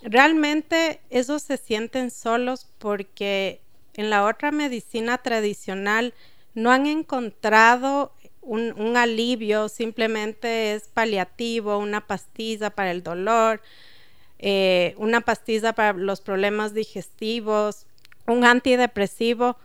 realmente 0.04 1.02
esos 1.10 1.42
se 1.42 1.58
sienten 1.58 2.12
solos 2.12 2.68
porque 2.78 3.62
en 3.96 4.12
la 4.12 4.24
otra 4.24 4.52
medicina 4.52 5.18
tradicional 5.18 6.14
no 6.54 6.70
han 6.70 6.86
encontrado 6.86 8.14
un, 8.42 8.80
un, 8.80 8.96
alivio, 8.96 9.70
simplemente 9.70 10.76
es 10.76 10.88
paliativo, 10.88 11.80
una 11.80 12.06
pastilla 12.06 12.70
para 12.70 12.92
el 12.92 13.02
dolor, 13.02 13.60
eh, 14.44 14.96
una 14.98 15.22
pastilla 15.22 15.74
para 15.74 15.94
los 15.94 16.20
problemas 16.20 16.74
digestivos, 16.74 17.86
un 18.28 18.44
antidepresivo, 18.44 19.56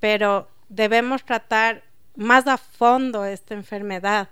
pero 0.00 0.48
debemos 0.68 1.24
tratar 1.24 1.84
más 2.16 2.48
a 2.48 2.58
fondo 2.58 3.24
esta 3.24 3.54
enfermedad. 3.54 4.28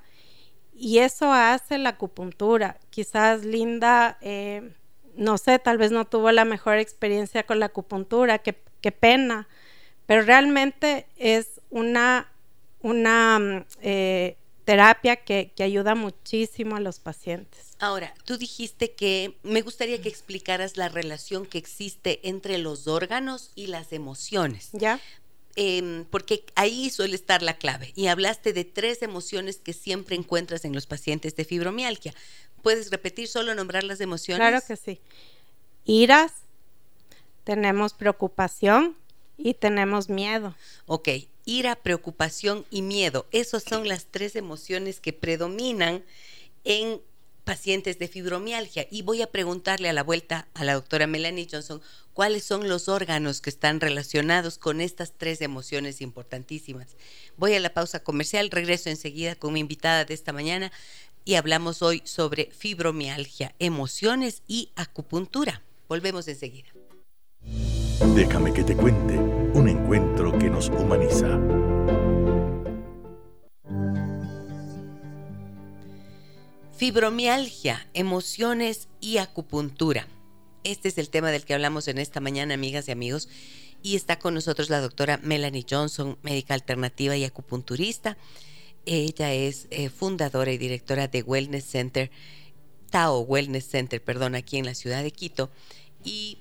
Y 0.74 0.98
eso 0.98 1.32
hace 1.32 1.78
la 1.78 1.90
acupuntura. 1.90 2.78
Quizás 2.90 3.44
Linda, 3.44 4.18
eh, 4.20 4.72
no 5.14 5.38
sé, 5.38 5.60
tal 5.60 5.78
vez 5.78 5.92
no 5.92 6.04
tuvo 6.04 6.32
la 6.32 6.44
mejor 6.44 6.78
experiencia 6.78 7.44
con 7.44 7.60
la 7.60 7.66
acupuntura, 7.66 8.38
qué, 8.38 8.54
pena, 8.92 9.48
pero 10.06 10.22
realmente 10.22 11.06
es 11.16 11.60
una, 11.70 12.30
una 12.82 13.66
eh, 13.82 14.36
terapia 14.66 15.16
que, 15.16 15.52
que, 15.56 15.62
ayuda 15.62 15.94
muchísimo 15.94 16.76
a 16.76 16.80
los 16.80 16.98
pacientes. 16.98 17.74
Ahora, 17.78 18.12
tú 18.24 18.36
dijiste 18.36 18.92
que 18.92 19.38
me 19.42 19.62
gustaría 19.62 20.02
que 20.02 20.10
explicaras 20.10 20.76
la 20.76 20.90
relación 20.90 21.46
que 21.46 21.56
existe 21.56 22.20
entre 22.28 22.58
los 22.58 22.88
órganos 22.88 23.52
y 23.54 23.68
las 23.68 23.92
emociones. 23.92 24.70
¿Ya? 24.72 25.00
Eh, 25.54 26.04
porque 26.10 26.44
ahí 26.56 26.90
suele 26.90 27.14
estar 27.14 27.42
la 27.42 27.56
clave. 27.56 27.92
Y 27.94 28.08
hablaste 28.08 28.52
de 28.52 28.64
tres 28.64 29.02
emociones 29.02 29.58
que 29.58 29.72
siempre 29.72 30.16
encuentras 30.16 30.64
en 30.64 30.74
los 30.74 30.86
pacientes 30.86 31.36
de 31.36 31.44
fibromialgia. 31.44 32.12
¿Puedes 32.62 32.90
repetir 32.90 33.28
solo 33.28 33.54
nombrar 33.54 33.84
las 33.84 34.00
emociones? 34.00 34.46
Claro 34.46 34.66
que 34.66 34.76
sí. 34.76 35.00
Iras, 35.84 36.32
tenemos 37.44 37.94
preocupación, 37.94 38.96
y 39.38 39.54
tenemos 39.54 40.08
miedo. 40.08 40.54
Ok, 40.86 41.08
ira, 41.46 41.76
preocupación 41.76 42.66
y 42.70 42.82
miedo. 42.82 43.26
Esas 43.30 43.62
son 43.62 43.88
las 43.88 44.06
tres 44.10 44.36
emociones 44.36 45.00
que 45.00 45.14
predominan 45.14 46.04
en 46.64 47.00
pacientes 47.44 47.98
de 47.98 48.08
fibromialgia. 48.08 48.86
Y 48.90 49.02
voy 49.02 49.22
a 49.22 49.30
preguntarle 49.30 49.88
a 49.88 49.92
la 49.92 50.02
vuelta 50.02 50.48
a 50.52 50.64
la 50.64 50.74
doctora 50.74 51.06
Melanie 51.06 51.48
Johnson 51.50 51.80
cuáles 52.12 52.42
son 52.42 52.68
los 52.68 52.88
órganos 52.88 53.40
que 53.40 53.50
están 53.50 53.80
relacionados 53.80 54.58
con 54.58 54.80
estas 54.80 55.12
tres 55.16 55.40
emociones 55.40 56.00
importantísimas. 56.00 56.96
Voy 57.36 57.54
a 57.54 57.60
la 57.60 57.72
pausa 57.72 58.00
comercial, 58.02 58.50
regreso 58.50 58.90
enseguida 58.90 59.36
con 59.36 59.52
mi 59.52 59.60
invitada 59.60 60.04
de 60.04 60.14
esta 60.14 60.32
mañana 60.32 60.72
y 61.24 61.36
hablamos 61.36 61.82
hoy 61.82 62.02
sobre 62.04 62.50
fibromialgia, 62.50 63.54
emociones 63.60 64.42
y 64.48 64.70
acupuntura. 64.74 65.62
Volvemos 65.88 66.26
enseguida. 66.26 66.75
Déjame 68.00 68.52
que 68.52 68.62
te 68.62 68.76
cuente 68.76 69.16
un 69.16 69.68
encuentro 69.70 70.38
que 70.38 70.50
nos 70.50 70.68
humaniza. 70.68 71.40
Fibromialgia, 76.76 77.88
emociones 77.94 78.88
y 79.00 79.16
acupuntura. 79.16 80.06
Este 80.62 80.88
es 80.88 80.98
el 80.98 81.08
tema 81.08 81.30
del 81.30 81.46
que 81.46 81.54
hablamos 81.54 81.88
en 81.88 81.96
esta 81.96 82.20
mañana, 82.20 82.52
amigas 82.52 82.86
y 82.88 82.92
amigos. 82.92 83.30
Y 83.82 83.96
está 83.96 84.18
con 84.18 84.34
nosotros 84.34 84.68
la 84.68 84.82
doctora 84.82 85.18
Melanie 85.22 85.64
Johnson, 85.68 86.18
médica 86.22 86.52
alternativa 86.52 87.16
y 87.16 87.24
acupunturista. 87.24 88.18
Ella 88.84 89.32
es 89.32 89.68
eh, 89.70 89.88
fundadora 89.88 90.52
y 90.52 90.58
directora 90.58 91.08
de 91.08 91.22
Wellness 91.22 91.64
Center, 91.64 92.10
Tao 92.90 93.20
Wellness 93.20 93.68
Center, 93.68 94.04
perdón, 94.04 94.34
aquí 94.34 94.58
en 94.58 94.66
la 94.66 94.74
ciudad 94.74 95.02
de 95.02 95.12
Quito. 95.12 95.50
Y 96.04 96.38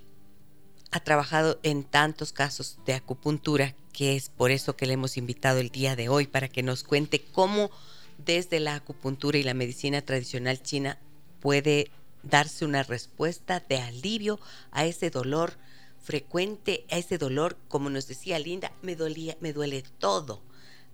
ha 0.96 1.02
trabajado 1.02 1.60
en 1.62 1.84
tantos 1.84 2.32
casos 2.32 2.78
de 2.86 2.94
acupuntura 2.94 3.76
que 3.92 4.16
es 4.16 4.30
por 4.30 4.50
eso 4.50 4.78
que 4.78 4.86
le 4.86 4.94
hemos 4.94 5.18
invitado 5.18 5.60
el 5.60 5.68
día 5.68 5.98
de 5.98 6.08
hoy 6.08 6.26
para 6.26 6.48
que 6.48 6.64
nos 6.64 6.86
cuente 6.86 7.22
cómo 7.34 7.70
desde 8.18 8.62
la 8.62 8.76
acupuntura 8.76 9.38
y 9.38 9.44
la 9.44 9.54
medicina 9.54 10.02
tradicional 10.02 10.64
china 10.64 10.98
puede 11.42 11.92
darse 12.24 12.64
una 12.64 12.82
respuesta 12.84 13.62
de 13.68 13.80
alivio 13.80 14.40
a 14.72 14.86
ese 14.86 15.10
dolor 15.10 15.58
frecuente, 16.02 16.86
a 16.90 16.98
ese 16.98 17.18
dolor, 17.18 17.58
como 17.68 17.90
nos 17.90 18.08
decía 18.08 18.40
Linda, 18.40 18.72
me 18.82 18.96
dolía, 18.96 19.36
me 19.42 19.52
duele 19.52 19.84
todo, 20.00 20.42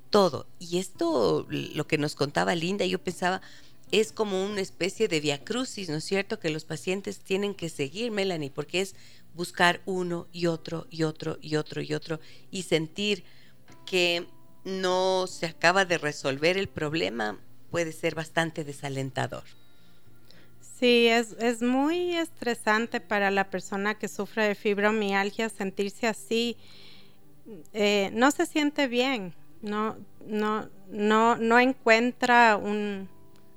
todo. 0.09 0.47
Y 0.57 0.79
esto, 0.79 1.45
lo 1.47 1.85
que 1.85 1.99
nos 1.99 2.15
contaba 2.15 2.55
Linda, 2.55 2.85
yo 2.85 2.97
pensaba, 2.97 3.43
es 3.91 4.11
como 4.13 4.43
una 4.45 4.61
especie 4.61 5.07
de 5.07 5.19
viacrucis, 5.19 5.89
¿no 5.89 5.97
es 5.97 6.05
cierto? 6.05 6.39
Que 6.39 6.49
los 6.49 6.65
pacientes 6.65 7.19
tienen 7.19 7.53
que 7.53 7.69
seguir, 7.69 8.11
Melanie, 8.11 8.49
porque 8.49 8.81
es 8.81 8.95
buscar 9.35 9.81
uno 9.85 10.27
y 10.31 10.47
otro 10.47 10.87
y 10.89 11.03
otro 11.03 11.37
y 11.41 11.55
otro 11.55 11.81
y 11.81 11.93
otro 11.93 12.19
y 12.49 12.63
sentir 12.63 13.23
que 13.85 14.25
no 14.63 15.27
se 15.27 15.45
acaba 15.45 15.85
de 15.85 15.97
resolver 15.97 16.57
el 16.57 16.67
problema 16.67 17.39
puede 17.69 17.91
ser 17.91 18.15
bastante 18.15 18.63
desalentador. 18.63 19.43
Sí, 20.79 21.07
es, 21.07 21.33
es 21.39 21.61
muy 21.61 22.15
estresante 22.15 22.99
para 22.99 23.29
la 23.29 23.49
persona 23.49 23.95
que 23.95 24.07
sufre 24.07 24.47
de 24.47 24.55
fibromialgia 24.55 25.49
sentirse 25.49 26.07
así. 26.07 26.57
Eh, 27.73 28.09
no 28.13 28.31
se 28.31 28.45
siente 28.45 28.87
bien, 28.87 29.33
no, 29.61 29.97
no, 30.25 30.69
no, 30.89 31.35
no 31.37 31.59
encuentra 31.59 32.57
un, 32.57 33.09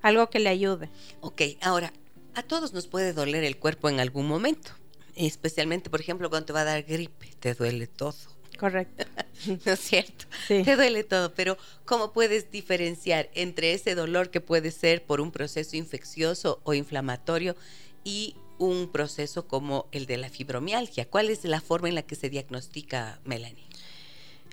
algo 0.05 0.31
que 0.31 0.39
le 0.39 0.51
ayude. 0.51 0.89
Ok, 1.21 1.43
ahora, 1.61 1.93
a 2.35 2.43
todos 2.43 2.73
nos 2.73 2.87
puede 2.87 3.13
doler 3.13 3.43
el 3.43 3.57
cuerpo 3.59 3.89
en 3.89 3.99
algún 3.99 4.29
momento 4.29 4.71
especialmente, 5.17 5.91
por 5.91 6.01
ejemplo, 6.01 6.29
cuando 6.31 6.47
te 6.47 6.53
va 6.53 6.63
a 6.63 6.65
dar 6.65 6.83
gripe, 6.83 7.29
te 7.41 7.55
duele 7.55 7.87
todo. 7.87 8.15
Correcto. 8.59 9.05
¿No 9.67 9.73
es 9.73 9.81
cierto? 9.81 10.27
Sí. 10.47 10.63
Te 10.63 10.77
duele 10.77 11.05
todo, 11.05 11.35
pero 11.35 11.57
¿cómo 11.85 12.13
puedes 12.13 12.51
diferenciar 12.51 13.29
entre 13.35 13.73
ese 13.73 13.95
dolor 13.95 14.31
que 14.31 14.41
puede 14.41 14.71
ser 14.71 15.05
por 15.05 15.21
un 15.21 15.33
proceso 15.33 15.77
infeccioso 15.77 16.61
o 16.65 16.75
inflamatorio 16.75 17.57
y 18.05 18.37
un 18.59 18.89
proceso 18.91 19.49
como 19.49 19.89
el 19.93 20.07
de 20.07 20.19
la 20.19 20.29
fibromialgia? 20.29 21.09
¿Cuál 21.09 21.31
es 21.31 21.45
la 21.45 21.61
forma 21.61 21.89
en 21.89 21.97
la 21.97 22.03
que 22.03 22.15
se 22.15 22.31
diagnostica, 22.31 23.21
Melanie? 23.25 23.67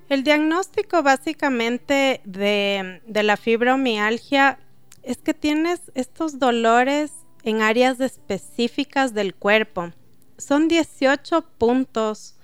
El 0.09 0.23
diagnóstico 0.23 1.03
básicamente 1.03 2.21
de, 2.25 3.01
de 3.05 3.23
la 3.23 3.37
fibromialgia 3.37 4.59
es 5.03 5.17
que 5.17 5.33
tienes 5.33 5.81
estos 5.95 6.39
dolores 6.39 7.11
en 7.43 7.61
áreas 7.61 7.99
específicas 7.99 9.13
del 9.13 9.33
cuerpo 9.35 9.91
son 10.41 10.67
18 10.67 11.41
puntos. 11.57 12.35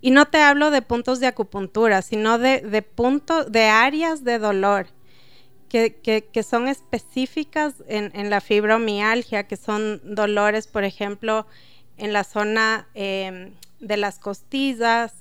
Y 0.00 0.10
no 0.10 0.26
te 0.26 0.38
hablo 0.38 0.70
de 0.70 0.82
puntos 0.82 1.20
de 1.20 1.26
acupuntura, 1.26 2.02
sino 2.02 2.38
de, 2.38 2.60
de 2.60 2.82
puntos, 2.82 3.50
de 3.50 3.64
áreas 3.64 4.24
de 4.24 4.38
dolor 4.38 4.88
que, 5.68 5.94
que, 6.32 6.42
son 6.42 6.68
específicas 6.68 7.74
en, 7.88 8.10
en, 8.14 8.30
la 8.30 8.40
fibromialgia, 8.40 9.46
que 9.46 9.56
son 9.56 10.00
dolores, 10.04 10.68
por 10.68 10.84
ejemplo, 10.84 11.46
en 11.98 12.12
la 12.12 12.24
zona 12.24 12.88
eh, 12.94 13.52
de 13.80 13.96
las 13.96 14.18
costillas, 14.18 15.12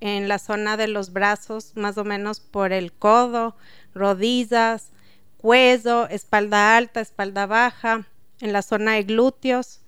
en 0.00 0.28
la 0.28 0.38
zona 0.38 0.76
de 0.76 0.88
los 0.88 1.12
brazos, 1.12 1.72
más 1.74 1.96
o 1.98 2.04
menos 2.04 2.40
por 2.40 2.72
el 2.72 2.92
codo, 2.92 3.56
rodillas, 3.94 4.90
cuello, 5.38 6.08
espalda 6.08 6.76
alta, 6.76 7.00
espalda 7.00 7.46
baja, 7.46 8.06
en 8.40 8.52
la 8.52 8.62
zona 8.62 8.92
de 8.92 9.04
glúteos 9.04 9.80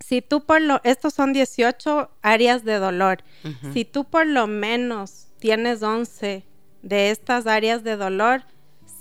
si 0.00 0.20
tú 0.20 0.44
por 0.44 0.60
lo, 0.60 0.80
estos 0.84 1.14
son 1.14 1.32
18 1.32 2.10
áreas 2.20 2.64
de 2.64 2.74
dolor, 2.74 3.24
uh 3.44 3.48
-huh. 3.48 3.72
si 3.72 3.84
tú 3.84 4.04
por 4.04 4.26
lo 4.26 4.46
menos 4.46 5.28
tienes 5.38 5.82
11 5.82 6.44
de 6.82 7.10
estas 7.10 7.46
áreas 7.46 7.84
de 7.84 7.96
dolor, 7.96 8.44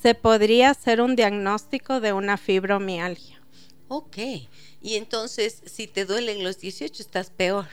se 0.01 0.15
podría 0.15 0.69
hacer 0.69 1.01
un 1.01 1.15
diagnóstico 1.15 1.99
de 1.99 2.13
una 2.13 2.37
fibromialgia. 2.37 3.41
Ok, 3.89 4.17
y 4.81 4.95
entonces 4.95 5.61
si 5.65 5.87
te 5.87 6.05
duelen 6.05 6.43
los 6.43 6.59
18 6.59 7.01
estás 7.01 7.29
peor. 7.29 7.67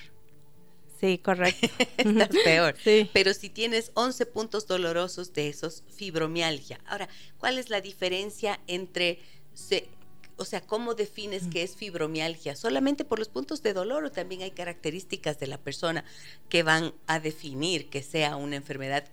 Sí, 1.00 1.18
correcto. 1.18 1.66
Estás 1.96 2.28
peor. 2.44 2.76
Sí. 2.84 3.08
Pero 3.14 3.32
si 3.32 3.48
tienes 3.48 3.90
11 3.94 4.26
puntos 4.26 4.66
dolorosos 4.66 5.32
de 5.32 5.48
esos, 5.48 5.82
fibromialgia. 5.96 6.78
Ahora, 6.86 7.08
¿cuál 7.38 7.58
es 7.58 7.70
la 7.70 7.80
diferencia 7.80 8.60
entre, 8.66 9.18
se- 9.54 9.88
o 10.36 10.44
sea, 10.44 10.60
cómo 10.60 10.94
defines 10.94 11.44
que 11.48 11.62
es 11.62 11.74
fibromialgia? 11.74 12.54
¿Solamente 12.54 13.04
por 13.04 13.18
los 13.18 13.28
puntos 13.28 13.62
de 13.62 13.72
dolor 13.72 14.04
o 14.04 14.12
también 14.12 14.42
hay 14.42 14.50
características 14.50 15.38
de 15.38 15.46
la 15.46 15.56
persona 15.58 16.04
que 16.50 16.62
van 16.62 16.92
a 17.06 17.18
definir 17.18 17.88
que 17.88 18.02
sea 18.02 18.36
una 18.36 18.56
enfermedad 18.56 19.04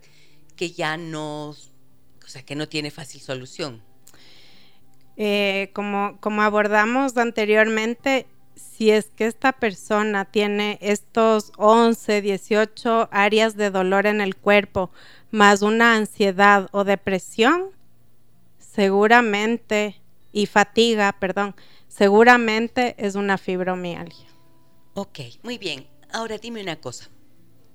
que 0.58 0.72
ya 0.72 0.98
no, 0.98 1.50
o 1.50 1.56
sea, 2.28 2.44
que 2.44 2.56
no 2.56 2.68
tiene 2.68 2.92
fácil 2.92 3.22
solución? 3.22 3.82
Eh, 5.16 5.72
como, 5.74 6.18
como 6.20 6.42
abordamos 6.44 7.16
anteriormente, 7.18 8.28
si 8.78 8.92
es 8.92 9.10
que 9.16 9.26
esta 9.26 9.54
persona 9.54 10.26
tiene 10.26 10.78
estos 10.82 11.52
11, 11.58 12.22
18 12.22 13.10
áreas 13.12 13.58
de 13.58 13.72
dolor 13.72 14.06
en 14.06 14.22
el 14.22 14.36
cuerpo, 14.36 14.92
más 15.32 15.64
una 15.64 15.96
ansiedad 15.96 16.70
o 16.72 16.84
depresión, 16.84 17.72
seguramente, 18.60 20.00
y 20.32 20.46
fatiga, 20.46 21.18
perdón, 21.20 21.56
seguramente 21.88 22.94
es 23.00 23.16
una 23.16 23.40
fibromialgia. 23.40 24.28
Ok, 24.94 25.20
muy 25.42 25.58
bien. 25.58 25.88
Ahora 26.12 26.38
dime 26.38 26.62
una 26.62 26.80
cosa. 26.80 27.10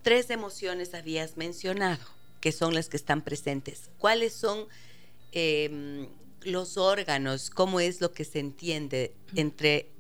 Tres 0.03 0.31
emociones 0.31 0.95
habías 0.95 1.37
mencionado, 1.37 2.05
que 2.41 2.53
son 2.53 2.75
las 2.75 2.89
que 2.89 2.97
están 2.97 3.23
presentes. 3.23 3.91
¿Cuáles 3.99 4.35
son 4.35 4.69
eh, 5.33 6.09
los 6.43 6.77
órganos? 6.77 7.51
¿Cómo 7.51 7.81
es 7.81 8.01
lo 8.01 8.13
que 8.13 8.25
se 8.25 8.39
entiende 8.39 9.17
entre 9.35 9.92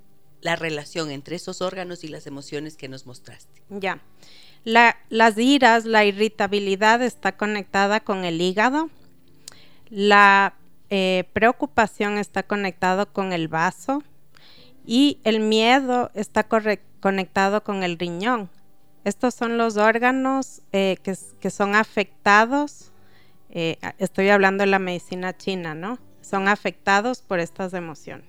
la 0.42 0.54
relación 0.56 1.10
entre 1.10 1.36
esos 1.36 1.62
órganos 1.62 2.04
y 2.04 2.08
las 2.08 2.26
emociones 2.26 2.76
que 2.76 2.88
nos 2.88 3.06
mostraste? 3.06 3.62
Ya. 3.70 4.00
La- 4.64 4.96
las 5.08 5.38
iras, 5.38 5.84
la 5.86 6.04
irritabilidad 6.04 7.00
está 7.02 7.36
conectada 7.36 8.00
con 8.00 8.24
el 8.24 8.40
hígado. 8.40 8.90
La 9.90 10.54
eh, 10.90 11.24
preocupación 11.32 12.18
está 12.18 12.42
conectado 12.42 13.12
con 13.12 13.32
el 13.32 13.48
vaso. 13.48 14.02
Y 14.84 15.18
el 15.24 15.40
miedo 15.40 16.10
está 16.14 16.44
conectado 17.00 17.62
con 17.62 17.82
el 17.82 17.98
riñón. 17.98 18.50
Estos 19.04 19.34
son 19.34 19.56
los 19.58 19.76
órganos 19.76 20.60
eh, 20.72 20.96
que, 21.02 21.14
que 21.40 21.50
son 21.50 21.74
afectados. 21.74 22.90
eh, 23.50 23.76
estoy 23.98 24.28
hablando 24.30 24.62
de 24.62 24.66
la 24.70 24.78
medicina 24.78 25.36
china, 25.36 25.74
¿no? 25.74 25.98
Son 26.20 26.48
afectados 26.48 27.20
por 27.22 27.38
estas 27.40 27.74
emociones. 27.74 28.26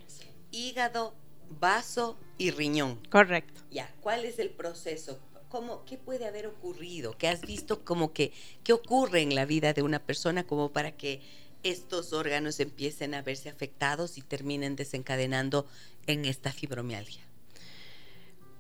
Hígado, 0.52 1.14
vaso 1.60 2.18
y 2.38 2.52
riñón. 2.52 3.00
Correcto. 3.10 3.62
Ya, 3.72 3.90
¿cuál 4.02 4.26
es 4.26 4.40
el 4.40 4.50
proceso? 4.50 5.20
¿Cómo, 5.50 5.86
¿Qué 5.86 5.98
puede 5.98 6.26
haber 6.26 6.48
ocurrido? 6.48 7.16
¿Qué 7.18 7.28
has 7.28 7.42
visto 7.42 7.84
como 7.86 8.12
que, 8.14 8.34
qué 8.64 8.74
ocurre 8.74 9.22
en 9.22 9.36
la 9.36 9.46
vida 9.46 9.74
de 9.74 9.84
una 9.84 10.00
persona 10.00 10.44
como 10.44 10.70
para 10.72 10.92
que 10.92 11.22
estos 11.62 12.12
órganos 12.12 12.60
empiecen 12.60 13.14
a 13.14 13.22
verse 13.22 13.50
afectados 13.50 14.18
y 14.18 14.22
terminen 14.22 14.76
desencadenando 14.76 15.66
en 16.08 16.26
esta 16.26 16.52
fibromialgia? 16.52 17.22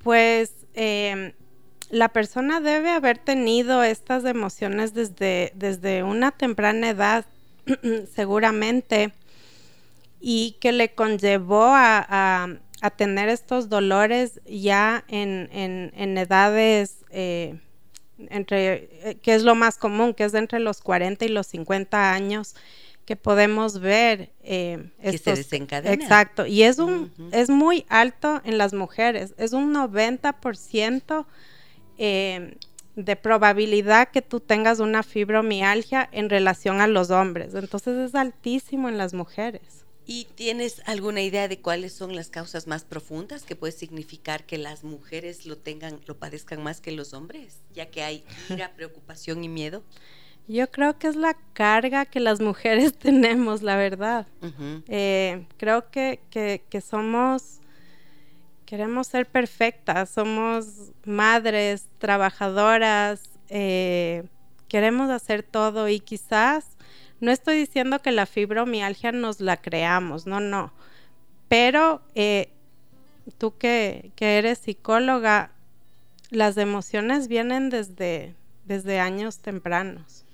Pues 0.04 0.52
eh, 0.74 1.34
la 1.90 2.10
persona 2.10 2.60
debe 2.60 2.92
haber 2.92 3.18
tenido 3.18 3.84
estas 3.84 4.26
emociones 4.26 4.94
desde, 4.94 5.52
desde 5.56 6.04
una 6.04 6.32
temprana 6.32 6.90
edad, 6.90 7.26
seguramente, 8.14 9.14
y 10.20 10.58
que 10.60 10.72
le 10.72 10.94
conllevó 10.94 11.64
a, 11.66 12.06
a- 12.08 12.58
a 12.84 12.90
tener 12.92 13.30
estos 13.30 13.70
dolores 13.70 14.42
ya 14.46 15.06
en, 15.08 15.50
en- 15.54 15.92
en 15.96 16.18
edades, 16.18 16.98
eh, 17.12 17.60
entre, 18.30 18.90
eh, 19.10 19.18
que 19.22 19.34
es 19.36 19.44
lo 19.44 19.56
más 19.56 19.78
común, 19.78 20.14
que 20.14 20.26
es 20.26 20.34
entre 20.34 20.60
los 20.60 20.82
40 20.82 21.24
y 21.26 21.30
los 21.30 21.48
50 21.48 22.12
años, 22.14 22.56
que 23.06 23.16
podemos 23.16 23.80
ver 23.80 24.32
eh, 24.44 24.90
Que 25.02 25.10
se 25.12 25.16
estos- 25.16 25.38
desencadena. 25.38 25.94
Exacto, 25.94 26.46
y 26.46 26.64
es 26.64 26.78
un 26.80 27.12
es 27.32 27.50
muy 27.50 27.86
alto 27.90 28.42
en 28.44 28.58
las 28.58 28.74
mujeres, 28.74 29.34
es 29.38 29.54
un 29.54 29.74
90% 29.74 31.26
eh, 31.98 32.58
de 32.96 33.16
probabilidad 33.16 34.10
que 34.10 34.22
tú 34.22 34.40
tengas 34.40 34.80
una 34.80 35.04
fibromialgia 35.04 36.08
en 36.12 36.30
relación 36.30 36.82
a 36.82 36.88
los 36.88 37.12
hombres, 37.12 37.56
entonces 37.56 37.98
es 38.10 38.14
altísimo 38.16 38.90
en 38.90 38.98
las 38.98 39.14
mujeres. 39.14 39.83
¿Y 40.06 40.26
tienes 40.36 40.82
alguna 40.86 41.22
idea 41.22 41.48
de 41.48 41.60
cuáles 41.60 41.94
son 41.94 42.16
las 42.16 42.30
causas 42.30 42.68
más 42.68 42.84
profundas 42.84 43.44
que 43.44 43.56
puede 43.56 43.72
significar 43.72 44.46
que 44.46 44.58
las 44.58 44.84
mujeres 44.84 45.46
lo 45.46 45.58
tengan, 45.58 46.00
lo 46.08 46.18
padezcan 46.18 46.62
más 46.62 46.82
que 46.82 46.92
los 46.92 47.14
hombres, 47.14 47.60
ya 47.74 47.86
que 47.86 48.04
hay 48.04 48.24
ira, 48.50 48.72
preocupación 48.76 49.44
y 49.44 49.50
miedo? 49.50 49.82
Yo 50.48 50.70
creo 50.70 51.00
que 51.00 51.08
es 51.08 51.16
la 51.16 51.38
carga 51.54 52.06
que 52.06 52.20
las 52.20 52.42
mujeres 52.42 52.94
tenemos, 52.98 53.62
la 53.62 53.78
verdad. 53.78 54.28
Eh, 54.88 55.46
creo 55.58 55.90
que, 55.90 56.20
que- 56.30 56.64
que 56.70 56.82
somos, 56.82 57.60
queremos 58.66 59.08
ser 59.08 59.26
perfectas, 59.26 60.10
somos 60.10 60.66
madres, 61.06 61.86
trabajadoras, 62.00 63.22
eh, 63.50 64.24
queremos 64.68 65.10
hacer 65.10 65.44
todo 65.44 65.88
y 65.90 66.00
quizás, 66.00 66.66
no 67.20 67.32
estoy 67.32 67.58
diciendo 67.58 68.00
que 68.00 68.12
la 68.12 68.26
fibromialgia 68.26 69.12
nos 69.12 69.40
la 69.40 69.58
creamos, 69.58 70.26
no, 70.26 70.40
no, 70.40 70.74
pero 71.48 72.02
eh, 72.16 72.50
tú 73.38 73.58
que, 73.58 74.12
que 74.16 74.38
eres 74.38 74.60
psicóloga, 74.60 75.52
las 76.30 76.58
emociones 76.58 77.28
vienen 77.28 77.70
desde, 77.70 78.36
desde 78.66 79.00
años 79.00 79.40
tempranos. 79.40 80.26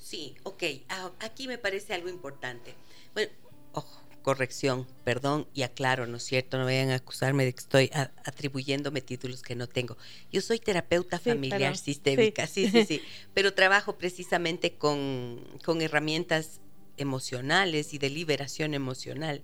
Sí, 0.00 0.34
ok. 0.44 0.62
Ah, 0.88 1.10
aquí 1.20 1.46
me 1.46 1.58
parece 1.58 1.94
algo 1.94 2.08
importante. 2.08 2.74
Bueno, 3.14 3.30
ojo, 3.72 3.99
corrección, 4.22 4.86
perdón 5.04 5.46
y 5.54 5.62
aclaro, 5.62 6.06
¿no 6.06 6.16
es 6.18 6.22
cierto? 6.24 6.58
No 6.58 6.64
vayan 6.64 6.90
a 6.90 6.96
acusarme 6.96 7.44
de 7.44 7.52
que 7.52 7.60
estoy 7.60 7.90
a- 7.94 8.12
atribuyéndome 8.24 9.00
títulos 9.00 9.42
que 9.42 9.54
no 9.56 9.66
tengo. 9.66 9.96
Yo 10.32 10.40
soy 10.40 10.58
terapeuta 10.58 11.18
Sí, 11.18 11.30
familiar 11.30 11.72
pero- 11.72 11.76
sistémica, 11.76 12.46
sí, 12.46 12.66
sí. 12.66 12.84
sí, 12.84 12.84
sí, 12.98 13.02
pero 13.34 13.54
trabajo 13.54 13.96
precisamente 13.98 14.74
con, 14.76 15.44
con 15.64 15.80
herramientas 15.82 16.60
emocionales 16.96 17.94
y 17.94 17.98
de 17.98 18.10
liberación 18.10 18.74
emocional. 18.74 19.42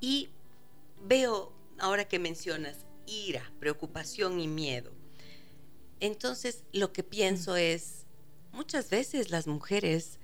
Y 0.00 0.28
veo, 1.02 1.52
ahora 1.78 2.06
que 2.06 2.18
mencionas, 2.18 2.86
ira, 3.06 3.52
preocupación 3.58 4.38
y 4.40 4.48
miedo. 4.48 4.92
Entonces, 6.00 6.64
lo 6.72 6.92
que 6.92 7.02
pienso 7.02 7.56
es, 7.56 8.06
muchas 8.52 8.90
veces 8.90 9.30
las 9.30 9.46
mujeres 9.46 10.18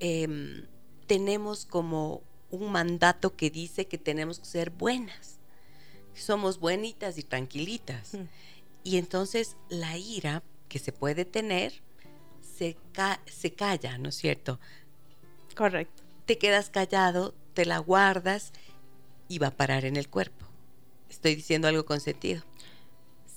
em, 0.00 0.66
tenemos 1.06 1.64
como 1.64 2.22
un 2.50 2.70
mandato 2.72 3.36
que 3.36 3.50
dice 3.50 3.86
que 3.86 3.98
tenemos 3.98 4.38
que 4.40 4.46
ser 4.46 4.70
buenas, 4.70 5.38
que 6.14 6.20
somos 6.20 6.58
buenitas 6.58 7.18
y 7.18 7.22
tranquilitas. 7.22 8.14
Mm. 8.14 8.22
Y 8.84 8.96
entonces 8.96 9.56
la 9.68 9.96
ira 9.98 10.42
que 10.68 10.78
se 10.78 10.92
puede 10.92 11.24
tener 11.24 11.72
se, 12.40 12.76
ca- 12.92 13.20
se 13.26 13.52
calla, 13.52 13.98
¿no 13.98 14.08
es 14.08 14.14
cierto? 14.16 14.58
Correcto. 15.54 16.02
Te 16.26 16.38
quedas 16.38 16.70
callado, 16.70 17.34
te 17.54 17.64
la 17.64 17.78
guardas 17.78 18.52
y 19.28 19.38
va 19.38 19.48
a 19.48 19.56
parar 19.56 19.84
en 19.84 19.96
el 19.96 20.08
cuerpo. 20.08 20.46
Estoy 21.08 21.34
diciendo 21.34 21.68
algo 21.68 21.84
con 21.84 22.00
sentido. 22.00 22.42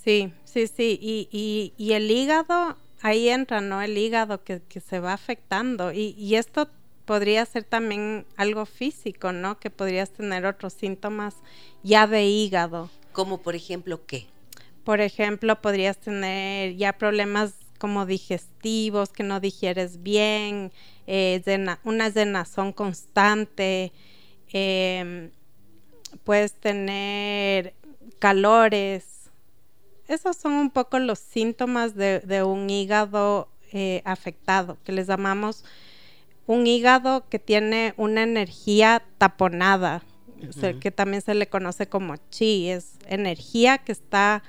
Sí, 0.03 0.33
sí, 0.45 0.67
sí. 0.67 0.97
Y, 1.01 1.27
y, 1.31 1.73
y 1.77 1.93
el 1.93 2.09
hígado, 2.09 2.77
ahí 3.01 3.29
entra, 3.29 3.61
¿no? 3.61 3.81
El 3.81 3.97
hígado 3.97 4.43
que, 4.43 4.61
que 4.61 4.79
se 4.79 4.99
va 4.99 5.13
afectando. 5.13 5.91
Y, 5.91 6.15
y 6.17 6.35
esto 6.35 6.69
podría 7.11 7.45
ser 7.45 7.65
también 7.65 8.25
algo 8.37 8.65
físico, 8.65 9.33
¿no? 9.33 9.59
Que 9.59 9.69
podrías 9.69 10.11
tener 10.11 10.45
otros 10.45 10.71
síntomas 10.71 11.35
ya 11.83 12.07
de 12.07 12.23
hígado. 12.23 12.89
Como 13.11 13.41
por 13.41 13.53
ejemplo, 13.53 14.05
¿qué? 14.05 14.27
Por 14.85 15.01
ejemplo, 15.01 15.59
podrías 15.61 15.97
tener 15.97 16.77
ya 16.77 16.93
problemas 16.93 17.51
como 17.79 18.05
digestivos, 18.05 19.09
que 19.09 19.23
no 19.23 19.41
digieres 19.41 20.01
bien, 20.03 20.71
eh, 21.05 21.41
zena- 21.43 21.81
una 21.83 22.09
cenazón 22.11 22.71
constante, 22.71 23.91
em, 24.53 25.31
puedes 26.23 26.53
tener 26.53 27.73
calores. 28.19 29.29
Esos 30.07 30.37
son 30.37 30.53
un 30.53 30.69
poco 30.69 30.97
los 30.97 31.19
síntomas 31.19 31.93
de, 31.93 32.21
de 32.21 32.41
un 32.43 32.69
hígado 32.69 33.49
eh, 33.73 34.01
afectado, 34.05 34.77
que 34.85 34.93
les 34.93 35.07
llamamos 35.07 35.65
un 36.51 36.67
hígado 36.67 37.27
que 37.29 37.39
tiene 37.39 37.93
una 37.97 38.23
energía 38.23 39.03
taponada, 39.17 40.03
o 40.49 40.51
sea, 40.51 40.71
Ujú. 40.71 40.79
que 40.79 40.91
también 40.91 41.21
se 41.21 41.33
le 41.33 41.47
conoce 41.47 41.87
como 41.87 42.17
chi, 42.29 42.69
es 42.69 42.95
energía 43.07 43.77
que 43.77 43.91
está 43.93 44.43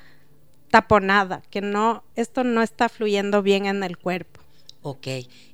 taponada, 0.70 1.42
que 1.50 1.60
no, 1.60 2.02
esto 2.16 2.44
no 2.44 2.62
está 2.62 2.88
fluyendo 2.88 3.42
bien 3.42 3.66
en 3.66 3.82
el 3.84 3.98
cuerpo. 3.98 4.40
Ok. 4.82 5.06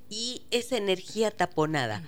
Y 0.08 0.42
esa 0.50 0.76
energía 0.78 1.30
taponada 1.30 2.02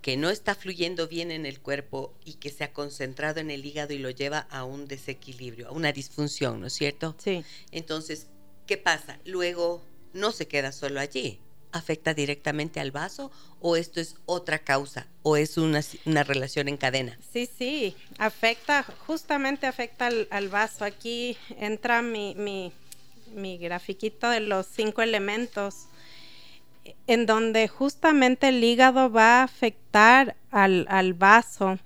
que 0.00 0.16
no 0.16 0.30
está 0.30 0.54
fluyendo 0.54 1.06
bien 1.06 1.30
en 1.30 1.44
el 1.46 1.60
cuerpo 1.60 2.12
y 2.24 2.34
que 2.34 2.50
se 2.50 2.64
ha 2.64 2.72
concentrado 2.72 3.40
en 3.40 3.50
el 3.50 3.64
hígado 3.64 3.92
y 3.92 3.98
lo 3.98 4.10
lleva 4.10 4.46
a 4.50 4.64
un 4.64 4.88
desequilibrio, 4.88 5.68
a 5.68 5.72
una 5.72 5.92
disfunción, 5.92 6.60
¿no 6.60 6.66
es 6.66 6.72
cierto? 6.72 7.14
Sí, 7.18 7.44
Entonces, 7.70 8.26
¿qué 8.66 8.78
pasa? 8.78 9.18
Luego 9.24 9.82
no 10.12 10.32
se 10.32 10.48
queda 10.48 10.72
solo 10.72 10.98
allí. 10.98 11.38
¿Afecta 11.72 12.12
directamente 12.14 12.80
al 12.80 12.90
vaso 12.90 13.30
o 13.60 13.76
esto 13.76 14.00
es 14.00 14.16
otra 14.26 14.58
causa 14.58 15.06
o 15.22 15.36
es 15.36 15.56
una, 15.56 15.80
una 16.04 16.22
relación 16.22 16.68
en 16.68 16.76
cadena? 16.76 17.18
Sí, 17.32 17.46
sí, 17.46 17.96
afecta, 18.18 18.84
justamente 19.06 19.66
afecta 19.66 20.10
al, 20.30 20.48
vaso. 20.48 20.84
Aquí 20.84 21.36
entra 21.58 22.02
mi, 22.02 22.34
mi, 22.34 22.72
mi 23.34 23.56
grafiquito 23.56 24.28
de 24.28 24.40
los 24.40 24.66
cinco 24.66 25.00
elementos 25.00 25.86
en 27.06 27.26
donde 27.26 27.68
justamente 27.68 28.48
el 28.48 28.62
hígado 28.62 29.10
va 29.10 29.40
a 29.40 29.42
afectar 29.44 30.36
al, 30.50 30.86
al 30.88 31.14
vaso. 31.14 31.78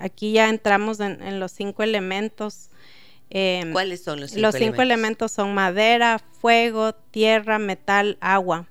Aquí 0.00 0.32
ya 0.32 0.48
entramos 0.48 1.00
en, 1.00 1.40
los 1.40 1.52
cinco 1.52 1.82
elementos. 1.82 2.70
Em, 3.30 3.72
¿Cuáles 3.72 4.04
son 4.04 4.20
los 4.20 4.30
cinco 4.30 4.42
Los 4.42 4.54
cinco 4.54 4.82
elementos? 4.82 5.32
son 5.32 5.54
madera, 5.54 6.20
fuego, 6.40 6.94
tierra, 6.94 7.58
metal, 7.58 8.16
agua. 8.20 8.66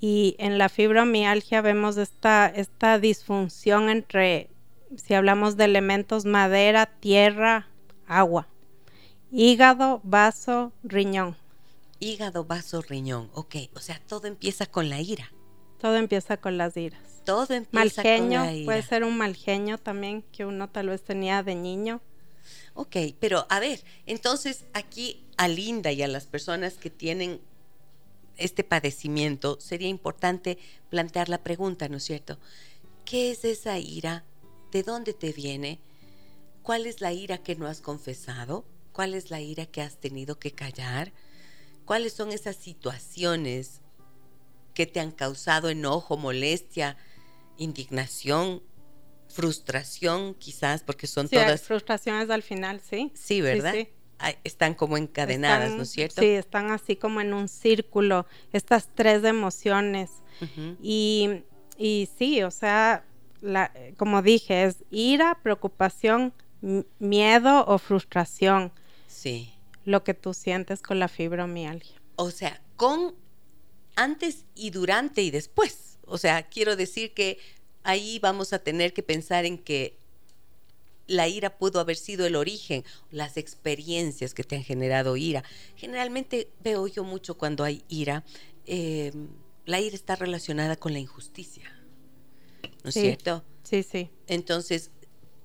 Y 0.00 0.34
en 0.38 0.58
la 0.58 0.68
fibromialgia 0.68 1.60
vemos 1.60 1.96
esta, 1.96 2.46
esta 2.46 2.98
disfunción 2.98 3.88
entre, 3.88 4.50
si 4.96 5.14
hablamos 5.14 5.56
de 5.56 5.64
elementos, 5.64 6.24
madera, 6.24 6.86
tierra, 6.86 7.68
agua. 8.06 8.48
Hígado, 9.30 10.00
vaso, 10.04 10.72
riñón 10.82 11.36
hígado, 12.02 12.44
vaso, 12.44 12.82
riñón. 12.82 13.30
Ok, 13.32 13.56
o 13.74 13.80
sea, 13.80 14.00
todo 14.08 14.26
empieza 14.26 14.66
con 14.66 14.90
la 14.90 15.00
ira. 15.00 15.30
Todo 15.80 15.96
empieza 15.96 16.36
con 16.36 16.58
las 16.58 16.76
iras. 16.76 17.00
Todo 17.24 17.54
empieza 17.54 18.02
con 18.02 18.30
la 18.30 18.52
ira. 18.52 18.64
puede 18.64 18.82
ser 18.82 19.04
un 19.04 19.16
malgeño 19.16 19.78
también 19.78 20.22
que 20.32 20.44
uno 20.44 20.68
tal 20.68 20.88
vez 20.88 21.02
tenía 21.02 21.42
de 21.42 21.54
niño. 21.54 22.00
Ok, 22.74 22.96
pero 23.20 23.46
a 23.48 23.60
ver, 23.60 23.84
entonces 24.06 24.64
aquí 24.72 25.24
a 25.36 25.46
Linda 25.46 25.92
y 25.92 26.02
a 26.02 26.08
las 26.08 26.26
personas 26.26 26.74
que 26.74 26.90
tienen 26.90 27.40
este 28.36 28.64
padecimiento, 28.64 29.60
sería 29.60 29.88
importante 29.88 30.58
plantear 30.90 31.28
la 31.28 31.42
pregunta, 31.42 31.88
¿no 31.88 31.98
es 31.98 32.04
cierto? 32.04 32.38
¿Qué 33.04 33.30
es 33.30 33.44
esa 33.44 33.78
ira? 33.78 34.24
¿De 34.70 34.82
dónde 34.82 35.12
te 35.12 35.32
viene? 35.32 35.80
¿Cuál 36.62 36.86
es 36.86 37.00
la 37.00 37.12
ira 37.12 37.38
que 37.38 37.56
no 37.56 37.66
has 37.66 37.80
confesado? 37.80 38.64
¿Cuál 38.92 39.14
es 39.14 39.30
la 39.30 39.40
ira 39.40 39.66
que 39.66 39.82
has 39.82 39.98
tenido 39.98 40.38
que 40.38 40.52
callar? 40.52 41.12
¿Cuáles 41.84 42.12
son 42.12 42.30
esas 42.30 42.56
situaciones 42.56 43.80
que 44.74 44.86
te 44.86 45.00
han 45.00 45.10
causado 45.10 45.68
enojo, 45.68 46.16
molestia, 46.16 46.96
indignación, 47.58 48.62
frustración, 49.28 50.34
quizás, 50.34 50.82
porque 50.82 51.06
son 51.06 51.28
sí, 51.28 51.36
todas. 51.36 51.62
frustraciones 51.62 52.30
al 52.30 52.42
final, 52.42 52.80
sí. 52.80 53.10
Sí, 53.14 53.40
¿verdad? 53.40 53.74
Están 54.44 54.74
como 54.74 54.96
encadenadas, 54.96 55.72
¿no 55.72 55.82
es 55.82 55.90
cierto? 55.90 56.20
Sí, 56.20 56.28
están 56.28 56.70
así 56.70 56.96
como 56.96 57.20
en 57.20 57.34
un 57.34 57.48
círculo, 57.48 58.26
estas 58.52 58.88
tres 58.94 59.24
emociones. 59.24 60.10
y, 60.82 61.42
y, 61.76 62.08
sí, 62.18 62.42
o 62.42 62.50
sea, 62.50 63.04
la, 63.40 63.72
como 63.96 64.22
dije, 64.22 64.64
es 64.64 64.76
ira, 64.90 65.38
preocupación, 65.42 66.32
miedo 66.98 67.64
o 67.66 67.78
frustración. 67.78 68.72
Sí 69.06 69.52
lo 69.84 70.04
que 70.04 70.14
tú 70.14 70.34
sientes 70.34 70.82
con 70.82 70.98
la 70.98 71.08
fibromialgia. 71.08 72.00
O 72.16 72.30
sea, 72.30 72.62
con 72.76 73.14
antes 73.96 74.44
y 74.54 74.70
durante 74.70 75.22
y 75.22 75.30
después. 75.30 75.98
O 76.06 76.18
sea, 76.18 76.48
quiero 76.48 76.76
decir 76.76 77.14
que 77.14 77.38
ahí 77.82 78.18
vamos 78.20 78.52
a 78.52 78.60
tener 78.60 78.92
que 78.92 79.02
pensar 79.02 79.44
en 79.44 79.58
que 79.58 79.98
la 81.12 81.28
ira 81.28 81.58
pudo 81.58 81.78
haber 81.78 81.96
sido 81.96 82.26
el 82.26 82.36
origen, 82.36 82.84
las 83.10 83.36
experiencias 83.36 84.34
que 84.34 84.44
te 84.44 84.56
han 84.56 84.64
generado 84.64 85.16
ira. 85.16 85.44
Generalmente 85.76 86.48
veo 86.62 86.86
yo 86.86 87.04
mucho 87.04 87.36
cuando 87.36 87.64
hay 87.64 87.84
ira, 87.88 88.24
em, 88.66 89.28
la 89.66 89.80
ira 89.80 89.94
está 89.94 90.16
relacionada 90.16 90.76
con 90.76 90.92
la 90.92 90.98
injusticia. 90.98 91.70
¿No 92.82 92.88
es 92.88 92.94
cierto? 92.94 93.44
Sí, 93.62 93.82
sí. 93.82 94.10
Entonces, 94.26 94.90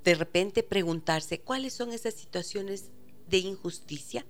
de 0.03 0.15
repente 0.15 0.63
preguntarse 0.63 1.39
cuáles 1.39 1.73
son 1.73 1.91
esas 1.91 2.13
situaciones 2.13 2.85
de 3.29 3.39
injusticia 3.39 4.25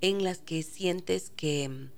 en 0.00 0.24
las 0.24 0.38
que 0.38 0.62
sientes 0.62 1.32
que 1.36 1.88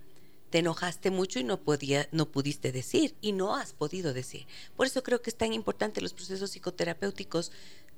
te 0.50 0.60
enojaste 0.60 1.10
mucho 1.10 1.40
y 1.40 1.42
no, 1.42 1.60
podía, 1.60 2.08
no 2.12 2.30
pudiste 2.30 2.70
decir 2.70 3.16
y 3.20 3.32
no 3.32 3.56
has 3.56 3.72
podido 3.72 4.14
decir. 4.14 4.46
Por 4.76 4.86
eso 4.86 5.02
creo 5.02 5.20
que 5.20 5.30
es 5.30 5.36
tan 5.36 5.52
importante 5.52 6.00
los 6.00 6.12
procesos 6.12 6.50
psicoterapéuticos 6.52 7.50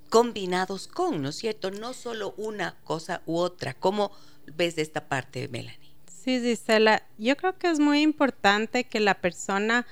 combinados 0.09 0.89
con, 0.89 1.23
¿no 1.23 1.31
es 1.31 1.37
cierto? 1.37 1.71
No 1.71 1.93
solo 1.93 2.35
una 2.37 2.77
cosa 2.85 3.23
u 3.27 3.37
otra. 3.37 3.75
¿Cómo 3.75 4.13
ves 4.57 4.77
de 4.77 4.83
esta 4.83 5.09
parte, 5.09 5.49
Melanie? 5.49 5.95
Sí, 6.07 6.41
Gisela, 6.41 7.03
yo 7.19 7.37
creo 7.37 7.57
que 7.59 7.71
es 7.71 7.79
muy 7.79 8.03
importante 8.03 8.85
que 8.85 9.01
la 9.01 9.15
persona, 9.15 9.87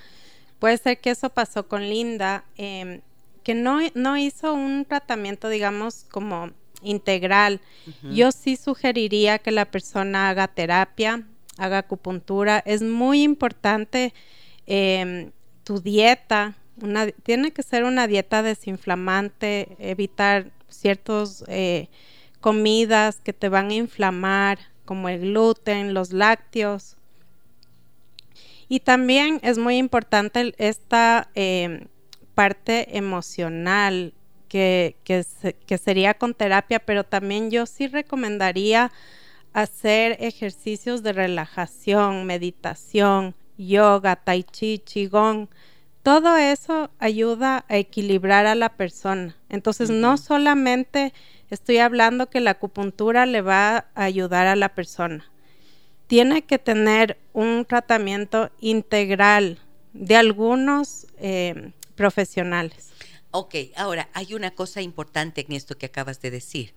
puede 0.59 0.79
ser 0.79 0.99
que 1.01 1.11
eso 1.11 1.31
pasó 1.31 1.69
con 1.69 1.89
Linda, 1.89 2.45
em, 2.57 3.03
que 3.43 3.55
no, 3.55 3.79
no 3.95 4.17
hizo 4.17 4.55
un 4.55 4.85
tratamiento, 4.85 5.49
digamos, 5.49 6.07
como 6.11 6.51
integral. 6.83 7.61
Yo 8.03 8.33
sí 8.33 8.57
sugeriría 8.57 9.39
que 9.39 9.51
la 9.51 9.65
persona 9.65 10.29
haga 10.29 10.49
terapia, 10.49 11.27
haga 11.57 11.79
acupuntura. 11.79 12.63
Es 12.67 12.83
muy 12.83 13.23
importante 13.23 14.13
em, 14.67 15.31
tu 15.65 15.81
dieta. 15.81 16.57
Tiene 17.23 17.53
que 17.53 17.63
ser 17.63 17.85
una 17.85 18.07
dieta 18.07 18.43
desinflamante, 18.43 19.77
evitar 19.79 20.51
ciertas 20.69 21.45
eh, 21.49 21.89
comidas 22.41 23.21
que 23.23 23.33
te 23.33 23.49
van 23.49 23.71
a 23.71 23.75
inflamar, 23.75 24.59
como 24.85 25.09
el 25.09 25.21
gluten, 25.21 25.95
los 25.95 26.13
lácteos. 26.13 26.97
Y 28.69 28.81
también 28.81 29.41
es 29.43 29.59
muy 29.59 29.77
importante 29.77 30.55
esta 30.59 31.31
em, 31.35 31.87
parte 32.35 32.97
emocional, 32.97 34.15
que, 34.49 35.25
sería 35.83 36.15
con 36.15 36.33
terapia, 36.33 36.79
pero 36.79 37.03
también 37.03 37.51
yo 37.51 37.67
sí 37.67 37.89
recomendaría 37.89 38.93
hacer 39.53 40.17
ejercicios 40.21 41.03
de 41.03 41.13
relajación, 41.13 42.25
meditación, 42.25 43.35
yoga, 43.59 44.15
tai 44.17 44.45
chi, 44.45 44.79
qigong. 44.79 45.49
Todo 46.05 46.37
eso 46.37 46.91
ayuda 46.99 47.65
a 47.67 47.79
equilibrar 47.79 48.45
a 48.45 48.55
la 48.55 48.77
persona. 48.77 49.35
Entonces, 49.49 49.89
no 49.89 50.19
solamente 50.19 51.15
estoy 51.49 51.79
hablando 51.79 52.29
que 52.29 52.41
la 52.41 52.51
acupuntura 52.51 53.25
le 53.25 53.41
va 53.41 53.87
a 53.95 54.05
ayudar 54.05 54.47
a 54.47 54.55
la 54.55 54.75
persona. 54.75 55.25
Tiene 56.07 56.43
que 56.43 56.59
tener 56.59 57.17
un 57.33 57.65
tratamiento 57.65 58.51
integral 58.61 59.61
de 59.95 60.17
algunos 60.17 61.07
eh, 61.17 61.73
profesionales. 61.95 62.91
Ok, 63.31 63.55
ahora 63.75 64.11
hay 64.13 64.35
una 64.35 64.51
cosa 64.51 64.83
importante 64.83 65.47
en 65.49 65.53
esto 65.55 65.79
que 65.79 65.87
acabas 65.87 66.21
de 66.21 66.31
decir. 66.31 66.75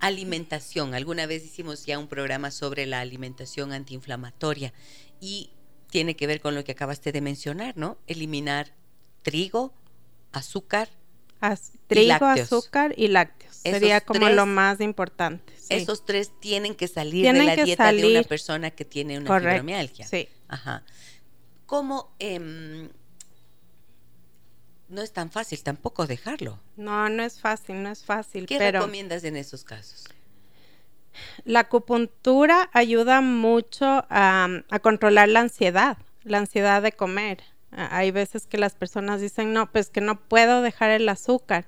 Alimentación. 0.00 0.92
Alguna 0.92 1.24
vez 1.24 1.46
hicimos 1.46 1.86
ya 1.86 1.98
un 1.98 2.08
programa 2.08 2.50
sobre 2.50 2.84
la 2.84 3.00
alimentación 3.00 3.72
antiinflamatoria 3.72 4.74
y 5.18 5.48
tiene 5.90 6.16
que 6.16 6.26
ver 6.26 6.40
con 6.40 6.54
lo 6.54 6.64
que 6.64 6.72
acabaste 6.72 7.12
de 7.12 7.20
mencionar, 7.20 7.76
¿no? 7.76 7.98
Eliminar 8.06 8.72
trigo, 9.22 9.72
azúcar. 10.32 10.88
trigo, 11.86 12.26
azúcar 12.26 12.94
y 12.96 13.08
lácteos. 13.08 13.56
Sería 13.56 14.00
como 14.00 14.28
lo 14.28 14.46
más 14.46 14.80
importante. 14.80 15.52
Esos 15.68 16.04
tres 16.04 16.30
tienen 16.40 16.74
que 16.74 16.86
salir 16.88 17.26
de 17.26 17.32
la 17.32 17.56
dieta 17.56 17.92
de 17.92 18.06
una 18.06 18.22
persona 18.22 18.70
que 18.70 18.84
tiene 18.84 19.18
una 19.18 19.38
fibromialgia. 19.38 20.06
Sí. 20.06 20.28
Ajá. 20.48 20.84
¿Cómo 21.66 22.14
em, 22.20 22.88
no 24.88 25.02
es 25.02 25.12
tan 25.12 25.30
fácil 25.30 25.62
tampoco 25.62 26.06
dejarlo. 26.06 26.60
No, 26.76 27.08
no 27.08 27.22
es 27.22 27.40
fácil, 27.40 27.82
no 27.82 27.90
es 27.90 28.04
fácil. 28.04 28.46
¿Qué 28.46 28.58
recomiendas 28.58 29.24
en 29.24 29.36
esos 29.36 29.64
casos? 29.64 30.04
La 31.44 31.60
acupuntura 31.60 32.70
ayuda 32.72 33.20
mucho 33.20 34.04
a, 34.10 34.48
controlar 34.82 35.28
la 35.28 35.40
ansiedad, 35.40 35.98
la 36.22 36.38
ansiedad 36.38 36.82
de 36.82 36.92
comer. 36.92 37.42
Hay 37.70 38.10
veces 38.10 38.46
que 38.46 38.58
las 38.58 38.74
personas 38.74 39.20
dicen, 39.20 39.52
no, 39.52 39.70
pues 39.70 39.90
que 39.90 40.00
no 40.00 40.20
puedo 40.20 40.62
dejar 40.62 40.90
el 40.90 41.08
azúcar. 41.08 41.66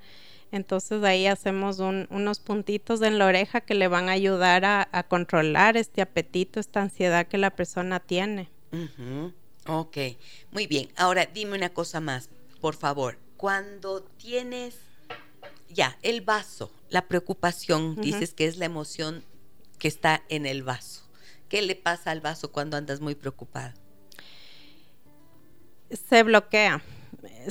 Entonces 0.51 1.03
ahí 1.05 1.27
hacemos 1.27 1.79
unos 1.79 2.41
puntitos 2.41 3.03
en 3.03 3.19
la 3.19 3.27
oreja 3.27 3.61
que 3.61 3.75
le 3.75 3.89
van 3.89 4.09
a 4.09 4.13
ayudar 4.13 4.65
a, 4.65 5.03
controlar 5.09 5.77
este 5.77 6.01
apetito, 6.01 6.61
esta 6.61 6.81
ansiedad 6.81 7.27
que 7.27 7.37
la 7.37 7.51
persona 7.51 8.01
tiene. 8.01 8.49
Ok, 9.67 9.99
muy 10.51 10.67
bien. 10.67 10.89
Ahora 10.97 11.27
dime 11.27 11.57
una 11.57 11.69
cosa 11.69 12.01
más 12.01 12.31
por 12.61 12.75
favor, 12.75 13.19
cuando 13.37 14.03
tienes 14.03 14.77
ya 15.69 15.97
el 16.03 16.23
vaso, 16.23 16.73
la 16.91 17.07
preocupación, 17.07 17.97
dices 18.01 18.35
que 18.35 18.47
es 18.47 18.57
la 18.57 18.65
emoción 18.65 19.25
que 19.79 19.89
está 19.89 20.23
en 20.29 20.47
el 20.47 20.63
vaso. 20.63 21.09
¿Qué 21.49 21.63
le 21.63 21.75
pasa 21.75 22.11
al 22.11 22.21
vaso 22.21 22.53
cuando 22.53 22.77
andas 22.77 23.01
muy 23.01 23.15
preocupado? 23.15 23.73
Se 25.91 26.23
bloquea, 26.23 26.83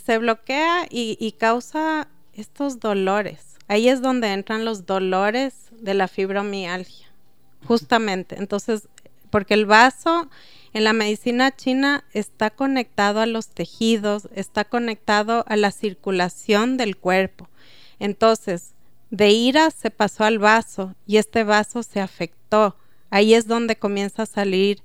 se 0.05 0.17
bloquea 0.19 0.85
y, 0.89 1.31
causa 1.39 2.07
estos 2.33 2.79
dolores. 2.79 3.57
Ahí 3.67 3.89
es 3.89 4.01
donde 4.01 4.31
entran 4.31 4.63
los 4.63 4.85
dolores 4.85 5.55
de 5.71 5.95
la 5.95 6.07
fibromialgia, 6.07 7.07
justamente. 7.65 8.37
Entonces, 8.37 8.87
porque 9.31 9.55
el 9.55 9.65
vaso 9.65 10.29
en 10.73 10.83
la 10.83 10.93
medicina 10.93 11.55
china 11.55 12.05
está 12.13 12.51
conectado 12.51 13.19
a 13.19 13.25
los 13.25 13.49
tejidos, 13.49 14.29
está 14.35 14.63
conectado 14.63 15.43
a 15.47 15.55
la 15.55 15.71
circulación 15.71 16.77
del 16.77 16.97
cuerpo. 16.97 17.49
Entonces, 17.99 18.75
de 19.09 19.29
ira 19.29 19.71
se 19.71 19.91
pasó 19.91 20.23
al 20.23 20.39
vaso 20.39 20.95
y 21.05 21.17
este 21.17 21.43
vaso 21.43 21.83
se 21.83 22.01
afectó. 22.01 22.75
Ahí 23.09 23.33
es 23.33 23.47
donde 23.47 23.77
comienza 23.77 24.23
a 24.23 24.27
salir 24.27 24.81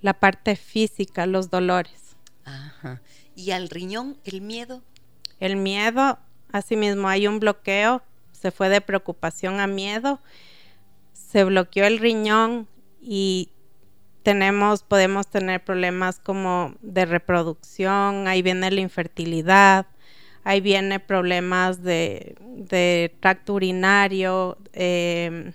la 0.00 0.14
parte 0.14 0.56
física, 0.56 1.26
los 1.26 1.50
dolores. 1.50 2.16
Ajá. 2.44 3.02
¿Y 3.34 3.50
al 3.50 3.68
riñón, 3.68 4.18
el 4.24 4.40
miedo? 4.40 4.82
El 5.38 5.56
miedo, 5.56 6.18
asimismo, 6.50 7.08
hay 7.08 7.26
un 7.26 7.40
bloqueo, 7.40 8.02
se 8.32 8.50
fue 8.50 8.68
de 8.68 8.80
preocupación 8.80 9.60
a 9.60 9.66
miedo, 9.66 10.20
se 11.12 11.44
bloqueó 11.44 11.84
el 11.84 11.98
riñón 11.98 12.68
y 13.00 13.50
tenemos, 14.22 14.82
podemos 14.82 15.28
tener 15.28 15.62
problemas 15.62 16.18
como 16.18 16.74
de 16.80 17.04
reproducción, 17.04 18.26
ahí 18.26 18.42
viene 18.42 18.70
la 18.70 18.80
infertilidad, 18.80 19.86
ahí 20.48 20.62
viene 20.62 20.98
problemas 20.98 21.82
de, 21.82 22.34
de 22.40 23.14
tracto 23.20 23.52
urinario, 23.52 24.56
em, 24.72 25.52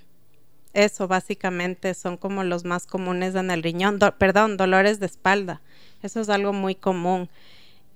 eso 0.73 1.07
básicamente 1.07 1.95
son 1.95 2.15
como 2.15 2.43
los 2.43 2.63
más 2.63 2.85
comunes 2.85 3.33
en 3.33 3.49
el 3.49 3.63
riñón, 3.63 3.97
perdón, 4.19 4.55
dolores 4.55 4.99
de 4.99 5.07
espalda, 5.07 5.61
eso 6.03 6.21
es 6.21 6.29
algo 6.29 6.53
muy 6.53 6.75
común, 6.75 7.27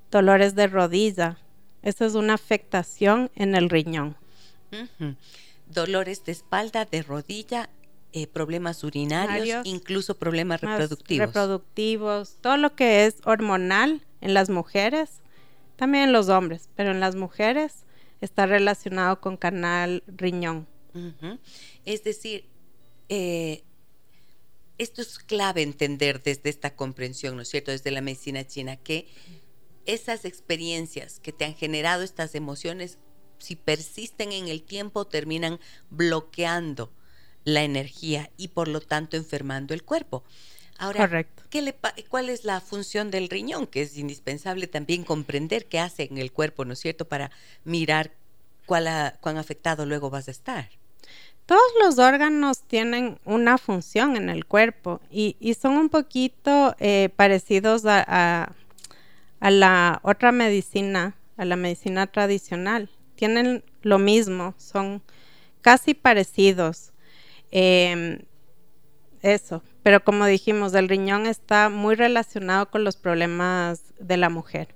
dolores 0.10 0.56
de 0.56 0.66
rodilla, 0.66 1.38
eso 1.84 2.04
es 2.04 2.16
una 2.16 2.34
afectación 2.34 3.30
en 3.36 3.54
el 3.54 3.70
riñón. 3.70 4.18
Dolores 5.68 6.26
de 6.26 6.32
espalda, 6.32 6.86
de 6.86 7.04
rodilla 7.04 7.70
eh, 8.12 8.26
problemas 8.26 8.84
urinarios, 8.84 9.68
incluso 9.68 10.18
problemas 10.18 10.62
reproductivos. 10.62 11.28
Reproductivos, 11.28 12.38
todo 12.41 12.58
lo 12.58 12.74
que 12.74 13.06
es 13.06 13.18
hormonal 13.24 14.02
en 14.20 14.34
las 14.34 14.50
mujeres, 14.50 15.22
también 15.78 16.05
en 16.05 16.11
los 16.11 16.28
hombres, 16.28 16.69
pero 16.75 16.91
en 16.91 16.99
las 16.99 17.15
mujeres 17.15 17.86
está 18.19 18.45
relacionado 18.45 19.21
con 19.21 19.38
canal 19.38 20.03
riñón. 20.07 20.67
Es 21.86 22.03
decir, 22.03 22.49
eh, 23.07 23.63
esto 24.80 25.01
es 25.01 25.19
clave 25.19 25.61
entender 25.61 26.21
desde 26.21 26.49
esta 26.49 26.75
comprensión, 26.75 27.36
¿no 27.36 27.43
es 27.43 27.49
cierto?, 27.49 27.71
desde 27.71 27.91
la 27.91 28.01
medicina 28.01 28.45
china, 28.45 28.78
que 28.78 29.07
esas 29.86 30.25
experiencias 30.25 31.19
que 31.19 31.32
te 31.32 31.45
han 31.45 31.55
generado 31.55 32.03
estas 32.03 32.36
emociones, 32.36 32.97
si 33.38 33.55
persisten 33.55 34.32
en 34.32 34.47
el 34.47 34.63
tiempo, 34.63 35.05
terminan 35.05 35.59
bloqueando 35.89 36.91
la 37.43 37.63
energía 37.63 38.32
y 38.36 38.49
por 38.49 38.67
lo 38.67 38.82
tanto 38.82 39.15
enfermando 39.15 39.73
el 39.73 39.84
cuerpo. 39.84 40.23
Ahora, 40.78 41.25
¿qué 41.49 41.61
le 41.61 41.75
¿cuál 42.09 42.30
es 42.30 42.43
la 42.43 42.61
función 42.61 43.09
del 43.09 43.30
riñón? 43.30 43.67
Que 43.67 43.82
es 43.82 43.97
indispensable 43.97 44.67
también 44.67 45.03
comprender 45.03 45.65
qué 45.65 45.80
hace 45.80 46.03
en 46.03 46.17
el 46.17 46.32
cuerpo, 46.32 46.65
¿no 46.65 46.73
es 46.73 46.80
cierto? 46.80 47.05
Para 47.05 47.32
mirar 47.63 48.11
cuál 48.65 48.88
cuán 49.21 49.38
afectado 49.38 49.86
luego 49.86 50.09
vas 50.09 50.28
a 50.28 50.32
estar. 50.32 50.69
Todos 51.45 51.71
los 51.82 51.97
órganos 51.97 52.61
tienen 52.63 53.19
una 53.23 53.57
función 53.57 54.17
en 54.17 54.30
el 54.30 54.45
cuerpo 54.45 54.99
y, 55.09 55.36
son 55.59 55.78
un 55.78 55.89
poquito 55.89 56.75
eh, 56.80 57.09
parecidos 57.15 57.86
a, 57.86 58.53
a 59.39 59.51
la 59.51 59.99
otra 60.03 60.32
medicina, 60.32 61.15
a 61.38 61.45
la 61.45 61.55
medicina 61.55 62.07
tradicional. 62.07 62.89
Tienen 63.15 63.63
lo 63.82 63.97
mismo, 63.97 64.53
son 64.57 65.01
casi 65.61 65.93
parecidos. 65.93 66.91
Em, 67.51 68.19
eso, 69.21 69.63
pero 69.88 70.04
como 70.04 70.26
dijimos, 70.26 70.74
el 70.74 70.90
riñón 70.90 71.28
está 71.28 71.70
muy 71.70 71.96
relacionado 71.96 72.70
con 72.70 72.84
los 72.84 72.98
problemas 72.98 73.80
de 73.98 74.18
la 74.18 74.30
mujer. 74.30 74.76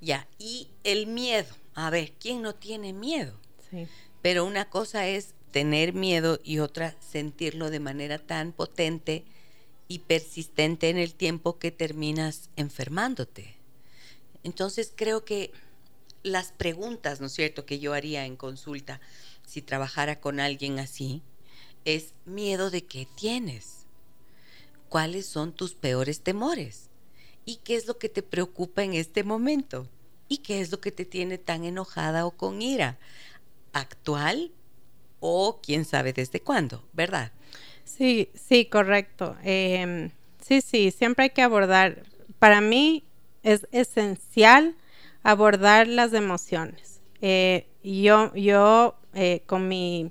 Ya, 0.00 0.26
y 0.38 0.70
el 0.82 1.06
miedo. 1.06 1.54
A 1.74 1.90
ver, 1.90 2.12
¿quién 2.18 2.40
no 2.40 2.54
tiene 2.54 2.94
miedo? 2.94 3.38
Sí. 3.70 3.86
Pero 4.22 4.46
una 4.46 4.70
cosa 4.70 5.08
es 5.08 5.34
tener 5.50 5.92
miedo 5.92 6.40
y 6.42 6.60
otra 6.60 6.96
sentirlo 7.00 7.68
de 7.68 7.80
manera 7.80 8.18
tan 8.18 8.52
potente 8.52 9.26
y 9.88 9.98
persistente 9.98 10.88
en 10.88 10.96
el 10.96 11.12
tiempo 11.12 11.58
que 11.58 11.70
terminas 11.70 12.48
enfermándote. 12.56 13.56
Entonces 14.42 14.90
creo 14.96 15.26
que 15.26 15.52
las 16.22 16.52
preguntas, 16.52 17.20
¿no 17.20 17.26
es 17.26 17.34
cierto?, 17.34 17.66
que 17.66 17.78
yo 17.78 17.92
haría 17.92 18.24
en 18.24 18.36
consulta 18.36 19.02
si 19.46 19.60
trabajara 19.60 20.18
con 20.18 20.40
alguien 20.40 20.78
así, 20.78 21.20
es 21.84 22.14
miedo 22.24 22.70
de 22.70 22.86
qué 22.86 23.06
tienes. 23.18 23.85
¿Cuáles 24.88 25.26
son 25.26 25.52
tus 25.52 25.74
peores 25.74 26.20
temores? 26.20 26.88
¿Y 27.44 27.56
qué 27.56 27.76
es 27.76 27.86
lo 27.86 27.98
que 27.98 28.08
te 28.08 28.22
preocupa 28.22 28.82
en 28.82 28.94
este 28.94 29.24
momento? 29.24 29.88
¿Y 30.28 30.38
qué 30.38 30.60
es 30.60 30.70
lo 30.70 30.80
que 30.80 30.92
te 30.92 31.04
tiene 31.04 31.38
tan 31.38 31.64
enojada 31.64 32.26
o 32.26 32.32
con 32.32 32.62
ira? 32.62 32.98
¿Actual 33.72 34.52
o 35.20 35.60
quién 35.62 35.84
sabe 35.84 36.12
desde 36.12 36.40
cuándo? 36.40 36.84
¿Verdad? 36.92 37.32
Sí, 37.84 38.30
sí, 38.34 38.66
correcto. 38.66 39.36
Em, 39.42 40.10
sí, 40.40 40.60
sí, 40.60 40.90
siempre 40.90 41.24
hay 41.24 41.30
que 41.30 41.42
abordar. 41.42 42.02
Para 42.38 42.60
mí 42.60 43.04
es 43.42 43.66
esencial 43.70 44.74
abordar 45.22 45.86
las 45.86 46.12
emociones. 46.12 47.00
Eh, 47.20 47.66
yo, 47.82 48.34
yo 48.34 48.96
eh, 49.14 49.42
con 49.46 49.68
mi 49.68 50.10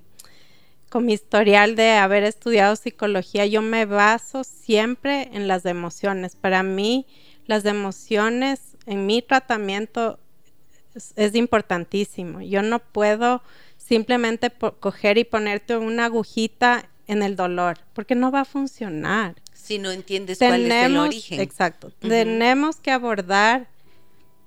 con 0.95 1.07
mi 1.07 1.11
historial 1.11 1.75
de 1.75 1.91
haber 1.91 2.23
estudiado 2.23 2.73
psicología, 2.77 3.45
yo 3.45 3.61
me 3.61 3.85
baso 3.85 4.45
siempre 4.45 5.29
en 5.33 5.49
las 5.49 5.65
emociones. 5.65 6.37
Para 6.37 6.63
mí, 6.63 7.05
las 7.47 7.65
emociones 7.65 8.77
en 8.85 9.05
mi 9.05 9.21
tratamiento 9.21 10.19
es, 10.93 11.35
importantísimo. 11.35 12.39
Yo 12.39 12.61
no 12.61 12.79
puedo 12.79 13.43
simplemente 13.75 14.49
coger 14.79 15.17
y 15.17 15.25
ponerte 15.25 15.75
una 15.75 16.05
agujita 16.05 16.87
en 17.07 17.23
el 17.23 17.35
dolor, 17.35 17.77
porque 17.91 18.15
no 18.15 18.31
va 18.31 18.39
a 18.39 18.45
funcionar. 18.45 19.35
Si 19.53 19.79
no 19.79 19.91
entiendes 19.91 20.37
cuál 20.37 20.71
es 20.71 20.85
el 20.85 20.95
origen. 20.95 21.41
Exacto. 21.41 21.91
Tenemos 21.99 22.77
que 22.77 22.91
abordar 22.91 23.67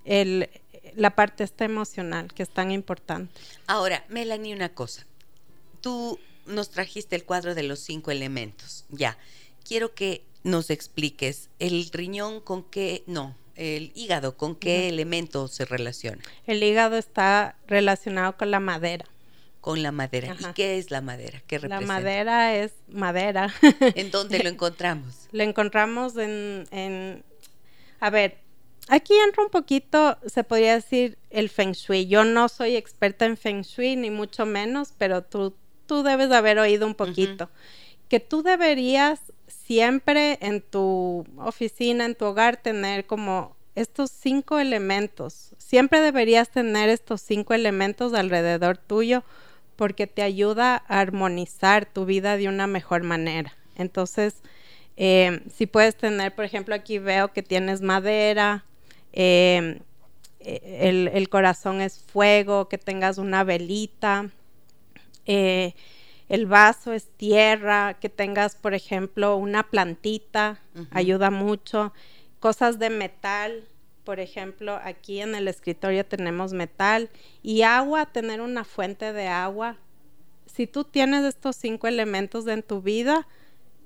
el, 0.06 0.48
la 0.96 1.14
parte 1.14 1.44
esta 1.44 1.66
emocional, 1.66 2.32
que 2.32 2.42
es 2.42 2.48
tan 2.48 2.70
importante. 2.70 3.38
Ahora, 3.66 4.02
Melanie, 4.08 4.54
una 4.54 4.70
cosa. 4.70 5.04
Tú 5.82 6.18
nos 6.48 6.70
trajiste 6.70 7.16
el 7.16 7.24
cuadro 7.24 7.54
de 7.54 7.62
los 7.62 7.78
cinco 7.78 8.10
elementos. 8.10 8.84
Ya, 8.90 9.18
quiero 9.64 9.94
que 9.94 10.24
nos 10.42 10.70
expliques 10.70 11.50
el 11.58 11.88
riñón 11.92 12.40
con 12.40 12.64
qué, 12.64 13.04
no, 13.06 13.36
el 13.54 13.92
hígado 13.94 14.36
con 14.36 14.54
qué 14.54 14.88
elemento 14.88 15.48
se 15.48 15.64
relaciona. 15.64 16.22
El 16.46 16.62
hígado 16.62 16.96
está 16.96 17.56
relacionado 17.66 18.36
con 18.36 18.50
la 18.50 18.60
madera. 18.60 19.04
Con 19.60 19.82
la 19.82 19.90
madera. 19.90 20.36
¿Y 20.38 20.52
qué 20.54 20.78
es 20.78 20.90
la 20.90 21.00
madera? 21.00 21.42
¿Qué 21.46 21.58
representa? 21.58 21.80
La 21.80 21.86
madera 21.86 22.56
es 22.56 22.72
madera. 22.88 23.52
¿En 23.80 24.10
dónde 24.10 24.38
lo 24.38 24.48
encontramos? 24.48 25.26
Lo 25.32 25.42
encontramos 25.42 26.16
en, 26.16 26.66
en, 26.70 27.24
a 28.00 28.08
ver, 28.08 28.38
aquí 28.86 29.12
entra 29.14 29.42
un 29.42 29.50
poquito, 29.50 30.16
se 30.24 30.44
podría 30.44 30.74
decir, 30.74 31.18
el 31.30 31.50
feng 31.50 31.72
shui. 31.72 32.06
Yo 32.06 32.24
no 32.24 32.48
soy 32.48 32.76
experta 32.76 33.26
en 33.26 33.36
feng 33.36 33.62
shui, 33.62 33.96
ni 33.96 34.10
mucho 34.10 34.46
menos, 34.46 34.94
pero 34.96 35.22
tú 35.22 35.54
tú 35.88 36.04
debes 36.04 36.28
de 36.28 36.36
haber 36.36 36.60
oído 36.60 36.86
un 36.86 36.94
poquito, 36.94 37.50
que 38.08 38.20
tú 38.20 38.44
deberías 38.44 39.20
siempre 39.48 40.38
en 40.40 40.60
tu 40.60 41.26
oficina, 41.38 42.04
en 42.04 42.14
tu 42.14 42.26
hogar, 42.26 42.58
tener 42.58 43.06
como 43.06 43.56
estos 43.74 44.10
cinco 44.10 44.58
elementos. 44.58 45.50
Siempre 45.58 46.00
deberías 46.00 46.50
tener 46.50 46.88
estos 46.88 47.20
cinco 47.22 47.54
elementos 47.54 48.14
alrededor 48.14 48.78
tuyo 48.78 49.24
porque 49.76 50.06
te 50.06 50.22
ayuda 50.22 50.84
a 50.88 51.00
armonizar 51.00 51.86
tu 51.86 52.04
vida 52.04 52.36
de 52.36 52.48
una 52.48 52.66
mejor 52.66 53.02
manera. 53.02 53.56
Entonces, 53.76 54.42
eh, 54.96 55.40
si 55.54 55.66
puedes 55.66 55.96
tener, 55.96 56.34
por 56.34 56.44
ejemplo, 56.44 56.74
aquí 56.74 56.98
veo 56.98 57.32
que 57.32 57.42
tienes 57.42 57.80
madera, 57.80 58.64
eh, 59.12 59.80
el, 60.40 61.08
el, 61.08 61.28
corazón 61.28 61.80
es 61.80 62.00
fuego, 62.00 62.68
que 62.68 62.78
tengas 62.78 63.18
una 63.18 63.44
velita, 63.44 64.30
eh, 65.28 65.74
el 66.28 66.46
vaso 66.46 66.92
es 66.92 67.08
tierra, 67.16 67.96
que 68.00 68.08
tengas, 68.08 68.56
por 68.56 68.74
ejemplo, 68.74 69.36
una 69.36 69.70
plantita, 69.70 70.60
ayuda 70.90 71.30
mucho. 71.30 71.92
Cosas 72.40 72.78
de 72.78 72.90
metal, 72.90 73.64
por 74.04 74.20
ejemplo, 74.20 74.78
aquí 74.82 75.20
en 75.20 75.34
el 75.34 75.48
escritorio 75.48 76.04
tenemos 76.04 76.52
metal 76.52 77.08
y 77.42 77.62
agua, 77.62 78.06
tener 78.06 78.40
una 78.40 78.64
fuente 78.64 79.12
de 79.12 79.28
agua. 79.28 79.76
Si 80.46 80.66
tú 80.66 80.84
tienes 80.84 81.24
estos 81.24 81.56
cinco 81.56 81.86
elementos 81.86 82.46
en 82.46 82.62
tu 82.62 82.82
vida, 82.82 83.26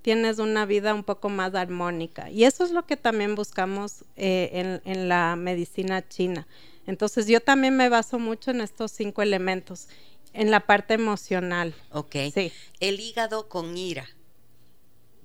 tienes 0.03 0.39
una 0.39 0.67
vida 0.67 0.95
un 0.95 1.05
poco 1.05 1.29
más 1.29 1.55
armónica. 1.55 2.29
Y 2.31 2.45
eso 2.45 2.65
es 2.65 2.73
lo 2.73 2.87
que 2.87 2.97
también 2.97 3.37
buscamos 3.37 4.05
eh, 4.17 4.81
en 4.85 5.09
la 5.09 5.37
medicina 5.37 6.07
china. 6.09 6.47
Entonces 6.87 7.27
yo 7.27 7.41
también 7.41 7.77
me 7.77 7.89
baso 7.89 8.19
mucho 8.19 8.51
en 8.51 8.61
estos 8.61 8.91
cinco 8.91 9.23
elementos 9.23 9.89
en 10.33 10.51
la 10.51 10.61
parte 10.61 10.95
emocional. 10.95 11.75
Ok. 11.91 12.17
Sí. 12.35 12.53
El 12.81 13.01
hígado 13.01 13.49
con 13.49 13.77
ira. 13.77 14.09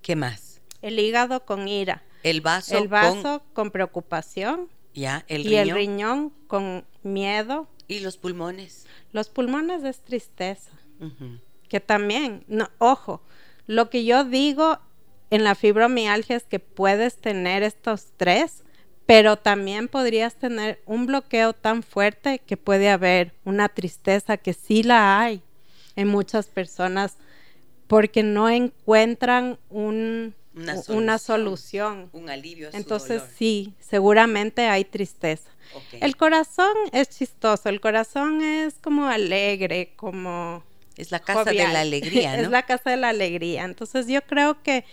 ¿Qué 0.01 0.15
más? 0.15 0.61
El 0.81 0.99
hígado 0.99 1.45
con 1.45 1.67
ira. 1.67 2.03
El 2.23 2.41
vaso, 2.41 2.77
el 2.77 2.87
vaso 2.87 3.43
con, 3.53 3.71
preocupación. 3.71 4.69
Ya, 4.93 5.23
el 5.27 5.45
y 5.45 5.55
el 5.55 5.71
riñón 5.71 6.31
con 6.47 6.85
miedo. 7.03 7.67
¿Y 7.87 7.99
los 7.99 8.17
pulmones? 8.17 8.85
Los 9.11 9.29
pulmones 9.29 9.83
es 9.83 10.01
tristeza. 10.01 10.71
Que 11.69 11.79
también, 11.79 12.43
no, 12.47 12.69
ojo, 12.79 13.21
lo 13.67 13.89
que 13.89 14.03
yo 14.03 14.23
digo 14.23 14.79
en 15.29 15.43
la 15.43 15.55
fibromialgia 15.55 16.35
es 16.35 16.43
que 16.43 16.59
puedes 16.59 17.17
tener 17.17 17.63
estos 17.63 18.07
tres, 18.17 18.63
pero 19.07 19.37
también 19.37 19.87
podrías 19.87 20.35
tener 20.35 20.81
un 20.85 21.07
bloqueo 21.07 21.53
tan 21.53 21.81
fuerte 21.81 22.39
que 22.39 22.57
puede 22.57 22.89
haber 22.89 23.33
una 23.45 23.69
tristeza 23.69 24.35
que 24.35 24.53
sí 24.53 24.83
la 24.83 25.19
hay 25.21 25.41
en 25.95 26.09
muchas 26.09 26.47
personas 26.47 27.15
porque 27.87 28.21
no 28.21 28.49
encuentran 28.49 29.57
un, 29.69 30.35
una, 30.89 31.17
solución, 31.19 32.09
Un 32.11 32.29
alivio. 32.29 32.69
Entonces 32.73 33.23
sí, 33.37 33.73
seguramente 33.79 34.67
hay 34.67 34.83
tristeza. 34.83 35.49
El 35.93 36.17
corazón 36.17 36.75
es 36.91 37.09
chistoso, 37.09 37.69
el 37.69 37.79
corazón 37.79 38.41
es 38.41 38.75
como 38.75 39.07
alegre, 39.07 39.93
como... 39.95 40.63
Es 40.97 41.11
la 41.11 41.19
casa 41.19 41.45
de 41.45 41.53
la 41.53 41.79
alegría, 41.79 42.31
¿no? 42.37 42.43
es 42.43 42.49
la 42.49 42.63
casa 42.63 42.89
de 42.89 42.97
la 42.97 43.09
alegría. 43.09 43.63
Entonces 43.63 44.07
yo 44.07 44.21
creo 44.23 44.61
que 44.63 44.83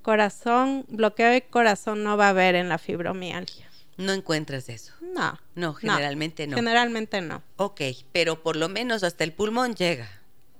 corazón, 0.00 0.84
bloqueo 0.88 1.30
de 1.30 1.42
corazón 1.42 2.02
no 2.02 2.16
va 2.16 2.26
a 2.26 2.30
haber 2.30 2.54
en 2.54 2.68
la 2.68 2.78
fibromialgia. 2.78 3.68
No 3.96 4.12
encuentras 4.12 4.68
eso. 4.68 4.94
No. 5.00 5.38
No, 5.54 5.74
generalmente 5.74 6.46
no. 6.46 6.56
Generalmente 6.56 7.20
no. 7.20 7.42
Ok, 7.56 7.82
pero 8.12 8.42
por 8.42 8.56
lo 8.56 8.68
menos 8.68 9.02
hasta 9.02 9.24
el 9.24 9.32
pulmón 9.32 9.74
llega. 9.74 10.08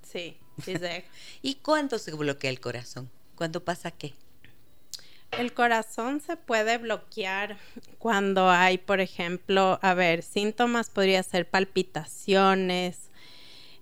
Sí, 0.03 0.37
sí 0.63 0.75
llega. 0.75 1.05
¿Y 1.43 1.57
cuándo 1.57 1.99
se 1.99 2.13
bloquea 2.13 2.51
el 2.51 2.61
corazón? 2.61 3.11
¿Cuándo 3.35 3.65
pasa 3.65 3.91
qué? 3.91 4.13
El 5.31 5.55
corazón 5.55 6.21
se 6.21 6.37
puede 6.37 6.77
bloquear 6.79 7.57
cuando 7.99 8.51
hay, 8.51 8.79
por 8.79 9.01
ejemplo, 9.01 9.79
a 9.81 9.95
ver, 9.95 10.23
síntomas 10.23 10.91
podría 10.91 11.23
ser 11.23 11.49
palpitaciones, 11.49 12.99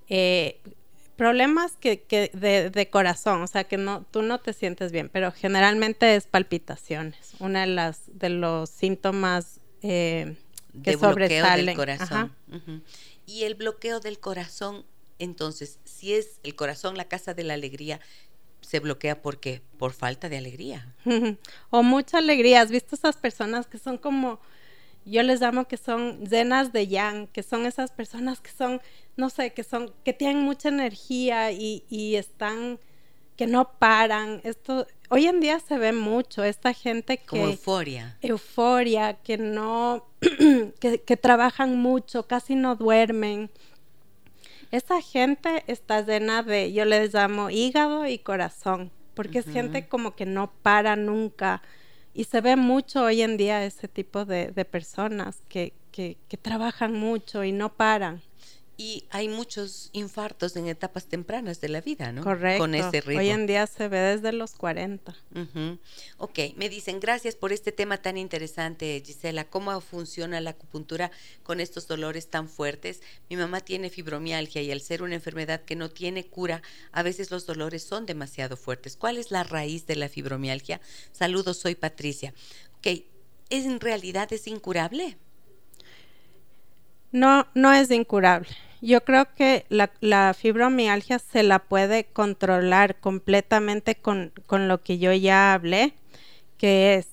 eh, 0.08 0.60
problemas 1.18 1.72
que, 1.72 2.00
que 2.02 2.30
de, 2.32 2.88
corazón, 2.88 3.42
o 3.42 3.46
sea, 3.46 3.64
que 3.64 3.76
no, 3.76 4.06
tú 4.10 4.22
no 4.22 4.38
te 4.38 4.52
sientes 4.54 4.92
bien, 4.92 5.10
pero 5.12 5.32
generalmente 5.32 6.14
es 6.14 6.26
palpitaciones, 6.26 7.32
una 7.40 7.62
de 7.62 7.66
las 7.66 8.02
de 8.06 8.30
los 8.30 8.70
síntomas 8.70 9.60
eh, 9.82 10.36
que 10.82 10.92
de 10.92 10.98
sobresalen. 10.98 11.66
Del 11.66 11.76
corazón. 11.76 12.32
Y 13.26 13.42
el 13.42 13.56
bloqueo 13.56 14.00
del 14.00 14.20
corazón, 14.20 14.86
entonces, 15.18 15.80
si 15.84 16.14
es 16.14 16.38
el 16.44 16.54
corazón 16.54 16.96
la 16.96 17.08
casa 17.08 17.34
de 17.34 17.42
la 17.42 17.54
alegría, 17.54 18.00
se 18.60 18.80
bloquea 18.80 19.20
porque 19.20 19.60
por 19.76 19.92
falta 19.92 20.28
de 20.28 20.38
alegría. 20.38 20.94
o 21.70 21.82
mucha 21.82 22.18
alegría. 22.18 22.60
¿Has 22.60 22.70
visto 22.70 22.94
esas 22.94 23.16
personas 23.16 23.66
que 23.66 23.78
son 23.78 23.98
como, 23.98 24.40
yo 25.04 25.22
les 25.22 25.40
llamo 25.40 25.66
que 25.66 25.78
son 25.78 26.24
llenas 26.26 26.72
de 26.72 26.86
yang, 26.86 27.26
que 27.26 27.42
son 27.42 27.66
esas 27.66 27.90
personas 27.90 28.40
que 28.40 28.50
son, 28.50 28.80
no 29.18 29.28
sé, 29.28 29.52
que 29.52 29.64
son, 29.64 29.92
que 30.04 30.14
tienen 30.14 30.42
mucha 30.42 30.70
energía 30.70 31.52
y, 31.52 31.84
y 31.90 32.14
están, 32.14 32.78
que 33.36 33.46
no 33.46 33.72
paran. 33.78 34.40
Esto, 34.44 34.86
hoy 35.10 35.26
en 35.26 35.40
día 35.40 35.60
se 35.60 35.76
ve 35.76 35.92
mucho, 35.92 36.44
esta 36.44 36.72
gente 36.72 37.18
que... 37.18 37.26
Como 37.26 37.48
euforia. 37.48 38.16
Euforia, 38.22 39.14
que 39.14 39.36
no, 39.36 40.06
que, 40.80 41.02
que 41.02 41.16
trabajan 41.18 41.76
mucho, 41.76 42.26
casi 42.26 42.54
no 42.54 42.76
duermen 42.76 43.50
esa 44.70 45.00
gente 45.00 45.64
está 45.66 46.02
llena 46.02 46.42
de, 46.42 46.72
yo 46.72 46.84
les 46.84 47.14
llamo 47.14 47.50
hígado 47.50 48.06
y 48.06 48.18
corazón, 48.18 48.90
porque 49.14 49.38
es 49.38 49.46
gente 49.46 49.88
como 49.88 50.14
que 50.14 50.26
no 50.26 50.52
para 50.62 50.94
nunca. 50.94 51.62
Y 52.12 52.24
se 52.24 52.40
ve 52.40 52.56
mucho 52.56 53.04
hoy 53.04 53.22
en 53.22 53.36
día 53.36 53.64
ese 53.64 53.88
tipo 53.88 54.24
de, 54.24 54.50
de 54.50 54.64
personas 54.64 55.42
que, 55.48 55.72
que, 55.90 56.18
que 56.28 56.36
trabajan 56.36 56.92
mucho 56.92 57.44
y 57.44 57.52
no 57.52 57.72
paran 57.74 58.22
y 58.80 59.08
hay 59.10 59.28
muchos 59.28 59.90
infartos 59.92 60.54
en 60.54 60.68
etapas 60.68 61.06
tempranas 61.06 61.60
de 61.60 61.68
la 61.68 61.80
vida, 61.80 62.12
¿no? 62.12 62.22
Correcto. 62.22 62.62
Con 62.62 62.76
ese 62.76 63.00
ritmo. 63.00 63.18
Hoy 63.18 63.30
en 63.30 63.48
día 63.48 63.66
se 63.66 63.88
ve 63.88 63.98
desde 63.98 64.32
los 64.32 64.52
40. 64.52 65.16
Ok, 66.16 66.38
me 66.54 66.68
dicen, 66.68 67.00
gracias 67.00 67.34
por 67.34 67.52
este 67.52 67.72
tema 67.72 67.98
tan 67.98 68.16
interesante, 68.16 69.02
Gisela. 69.04 69.44
¿Cómo 69.44 69.80
funciona 69.80 70.40
la 70.40 70.50
acupuntura 70.50 71.10
con 71.42 71.58
estos 71.58 71.88
dolores 71.88 72.30
tan 72.30 72.48
fuertes? 72.48 73.02
Mi 73.28 73.36
mamá 73.36 73.60
tiene 73.60 73.90
fibromialgia 73.90 74.62
y 74.62 74.70
al 74.70 74.80
ser 74.80 75.02
una 75.02 75.16
enfermedad 75.16 75.62
que 75.62 75.74
no 75.74 75.90
tiene 75.90 76.26
cura, 76.26 76.62
a 76.92 77.02
veces 77.02 77.32
los 77.32 77.46
dolores 77.46 77.82
son 77.82 78.06
demasiado 78.06 78.56
fuertes. 78.56 78.96
¿Cuál 78.96 79.18
es 79.18 79.32
la 79.32 79.42
raíz 79.42 79.88
de 79.88 79.96
la 79.96 80.08
fibromialgia? 80.08 80.80
Saludos, 81.10 81.58
soy 81.58 81.74
Patricia. 81.74 82.32
Ok, 82.78 83.02
¿en 83.50 83.80
realidad 83.80 84.32
es 84.32 84.46
incurable? 84.46 85.18
No, 87.10 87.48
no 87.54 87.72
es 87.72 87.90
incurable 87.90 88.56
yo 88.80 89.04
creo 89.04 89.32
que 89.34 89.66
la, 89.68 90.34
fibromialgia 90.34 91.18
se 91.18 91.42
la 91.42 91.58
puede 91.58 92.04
controlar 92.04 92.96
completamente 92.96 93.96
con, 93.96 94.32
lo 94.50 94.82
que 94.82 94.98
yo 94.98 95.12
ya 95.12 95.54
hablé, 95.54 95.94
que 96.56 96.94
es 96.94 97.08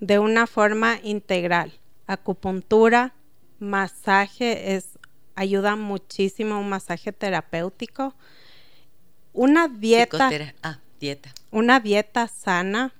de 0.00 0.18
una 0.18 0.46
forma 0.46 0.98
integral. 1.02 1.72
Acupuntura, 2.06 3.14
masaje, 3.58 4.74
es, 4.74 4.98
ayuda 5.34 5.76
muchísimo 5.76 6.58
un 6.58 6.68
masaje 6.68 7.12
terapéutico. 7.12 8.14
Una 9.32 9.68
dieta, 9.68 10.30
ah, 10.62 10.78
dieta. 11.00 11.32
Una 11.50 11.80
dieta 11.80 12.28
sana, 12.28 12.92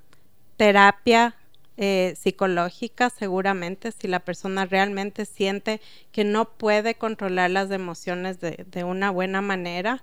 terapia 0.56 1.34
eh, 1.80 2.16
psicológica 2.20 3.08
seguramente 3.08 3.92
si 3.92 4.08
la 4.08 4.18
persona 4.18 4.66
realmente 4.66 5.24
siente 5.24 5.80
que 6.10 6.24
no 6.24 6.56
puede 6.56 6.96
controlar 6.96 7.52
las 7.52 7.70
emociones 7.70 8.40
de, 8.40 8.66
de 8.68 8.82
una 8.82 9.12
buena 9.12 9.40
manera. 9.40 10.02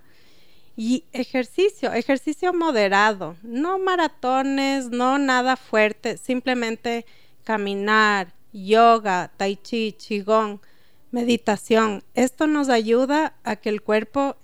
Y 0.74 1.04
ejercicio, 1.12 1.92
ejercicio 1.92 2.54
moderado, 2.54 3.36
no 3.42 3.78
maratones, 3.78 4.88
no 4.88 5.18
nada 5.18 5.56
fuerte, 5.56 6.16
simplemente 6.16 7.04
caminar, 7.44 8.32
yoga, 8.52 9.30
tai 9.36 9.56
chi, 9.56 9.92
qigong, 9.92 10.60
meditación. 11.10 12.02
Esto 12.14 12.46
nos 12.46 12.70
ayuda 12.70 13.34
a 13.44 13.56
que 13.56 13.68
el 13.68 13.82
cuerpo 13.82 14.36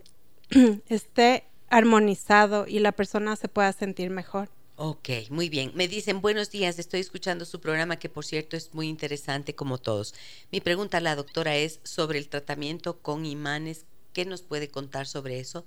esté 0.88 1.44
armonizado 1.70 2.66
y 2.68 2.80
la 2.80 2.92
persona 2.92 3.36
se 3.36 3.48
pueda 3.48 3.72
sentir 3.72 4.10
mejor. 4.10 4.50
Ok, 4.76 5.08
muy 5.28 5.48
bien. 5.48 5.72
Me 5.74 5.86
dicen, 5.86 6.20
buenos 6.22 6.50
días, 6.50 6.78
estoy 6.78 7.00
escuchando 7.00 7.44
su 7.44 7.60
programa 7.60 7.98
que 7.98 8.08
por 8.08 8.24
cierto 8.24 8.56
es 8.56 8.72
muy 8.72 8.88
interesante 8.88 9.54
como 9.54 9.78
todos. 9.78 10.14
Mi 10.50 10.60
pregunta 10.60 10.98
a 10.98 11.00
la 11.00 11.14
doctora 11.14 11.56
es 11.56 11.80
sobre 11.82 12.18
el 12.18 12.28
tratamiento 12.28 12.98
con 12.98 13.26
imanes. 13.26 13.84
¿Qué 14.14 14.24
nos 14.24 14.42
puede 14.42 14.68
contar 14.68 15.06
sobre 15.06 15.40
eso? 15.40 15.66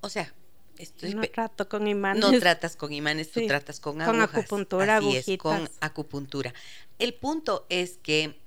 O 0.00 0.08
sea, 0.08 0.34
estoy... 0.76 1.14
No 1.14 1.22
trato 1.22 1.68
con 1.68 1.86
imanes. 1.86 2.20
No 2.20 2.36
tratas 2.38 2.74
con 2.74 2.92
imanes, 2.92 3.30
tú 3.30 3.46
tratas 3.46 3.78
con 3.78 4.02
agujas. 4.02 4.30
Con 4.30 4.40
acupuntura, 4.40 4.96
Así 4.96 5.16
es, 5.16 5.38
con 5.38 5.70
acupuntura. 5.80 6.52
El 6.98 7.14
punto 7.14 7.64
es 7.68 7.98
que, 8.02 8.40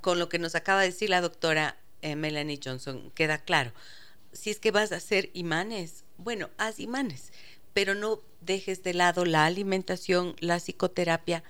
con 0.00 0.18
lo 0.18 0.28
que 0.28 0.40
nos 0.40 0.56
acaba 0.56 0.80
de 0.80 0.88
decir 0.88 1.08
la 1.08 1.20
doctora 1.20 1.78
eh, 2.02 2.16
Melanie 2.16 2.60
Johnson, 2.62 3.12
queda 3.14 3.38
claro. 3.38 3.72
Si 4.32 4.50
es 4.50 4.58
que 4.58 4.72
vas 4.72 4.90
a 4.90 4.96
hacer 4.96 5.30
imanes, 5.34 6.04
bueno, 6.18 6.50
haz 6.58 6.80
imanes 6.80 7.30
pero 7.76 7.94
no 7.94 8.22
dejes 8.46 8.82
de 8.82 8.94
lado 8.94 9.24
la 9.24 9.44
alimentación, 9.44 10.34
la 10.40 10.58
psicoterapia, 10.58 11.42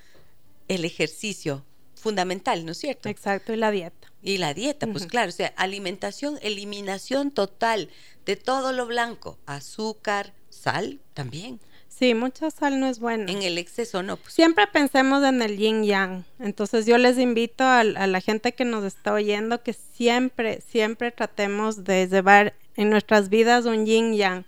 el 0.69 0.85
ejercicio 0.85 1.65
fundamental, 1.95 2.65
¿no 2.65 2.73
es 2.73 2.79
cierto? 2.79 3.09
Exacto, 3.09 3.53
y 3.53 3.57
la 3.57 3.71
dieta. 3.71 4.13
Y 4.23 4.39
la 4.39 4.55
dieta, 4.55 4.87
pues 4.87 5.07
claro, 5.07 5.29
o 5.29 5.33
sea, 5.33 5.53
alimentación, 5.57 6.39
eliminación 6.43 7.31
total 7.31 7.91
de 8.25 8.37
todo 8.37 8.73
lo 8.73 8.87
blanco, 8.87 9.39
azúcar, 9.47 10.33
sal 10.51 11.01
también. 11.15 11.61
Sí, 11.89 12.15
mucha 12.15 12.51
sal 12.51 12.79
no 12.79 12.89
es 12.89 12.99
buena. 12.99 13.31
En 13.33 13.43
el 13.43 13.57
exceso 13.57 14.03
no. 14.03 14.19
Pues. 14.19 14.35
Siempre 14.35 14.67
pensemos 14.67 15.25
en 15.25 15.41
el 15.41 15.57
yin 15.57 15.83
yang. 15.83 16.25
Entonces 16.39 16.85
yo 16.85 16.99
les 16.99 17.19
invito 17.19 17.65
a, 17.65 17.81
a, 17.81 18.07
la 18.07 18.21
gente 18.21 18.53
que 18.53 18.67
nos 18.67 18.85
está 18.85 19.15
oyendo 19.15 19.63
que 19.63 19.73
siempre, 19.73 20.61
siempre 20.61 21.11
tratemos 21.11 21.85
de 21.85 22.07
llevar 22.07 22.55
en 22.77 22.91
nuestras 22.91 23.31
vidas 23.31 23.65
un 23.65 23.87
yin 23.87 24.15
yang 24.15 24.45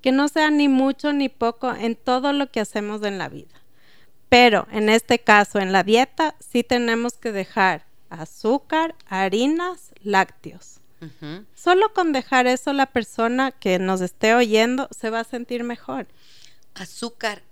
que 0.00 0.12
no 0.12 0.28
sea 0.28 0.50
ni 0.50 0.68
mucho 0.68 1.12
ni 1.12 1.28
poco 1.28 1.74
en 1.74 1.96
todo 1.96 2.32
lo 2.32 2.50
que 2.50 2.60
hacemos 2.60 3.02
en 3.02 3.18
la 3.18 3.28
vida. 3.28 3.58
Pero 4.28 4.66
en 4.70 4.88
este 4.88 5.18
caso, 5.18 5.58
en 5.58 5.72
la 5.72 5.82
dieta, 5.82 6.34
sí 6.38 6.62
tenemos 6.62 7.14
que 7.14 7.32
dejar 7.32 7.86
azúcar, 8.10 8.94
harinas, 9.06 9.92
lácteos. 10.02 10.80
Solo 11.54 11.92
con 11.94 12.12
dejar 12.12 12.48
eso, 12.48 12.72
la 12.72 12.86
persona 12.86 13.52
que 13.52 13.78
nos 13.78 14.00
esté 14.00 14.34
oyendo 14.34 14.88
se 14.90 15.10
va 15.10 15.20
a 15.20 15.24
sentir 15.24 15.62
mejor. 15.62 16.08
Azúcar. 16.74 17.42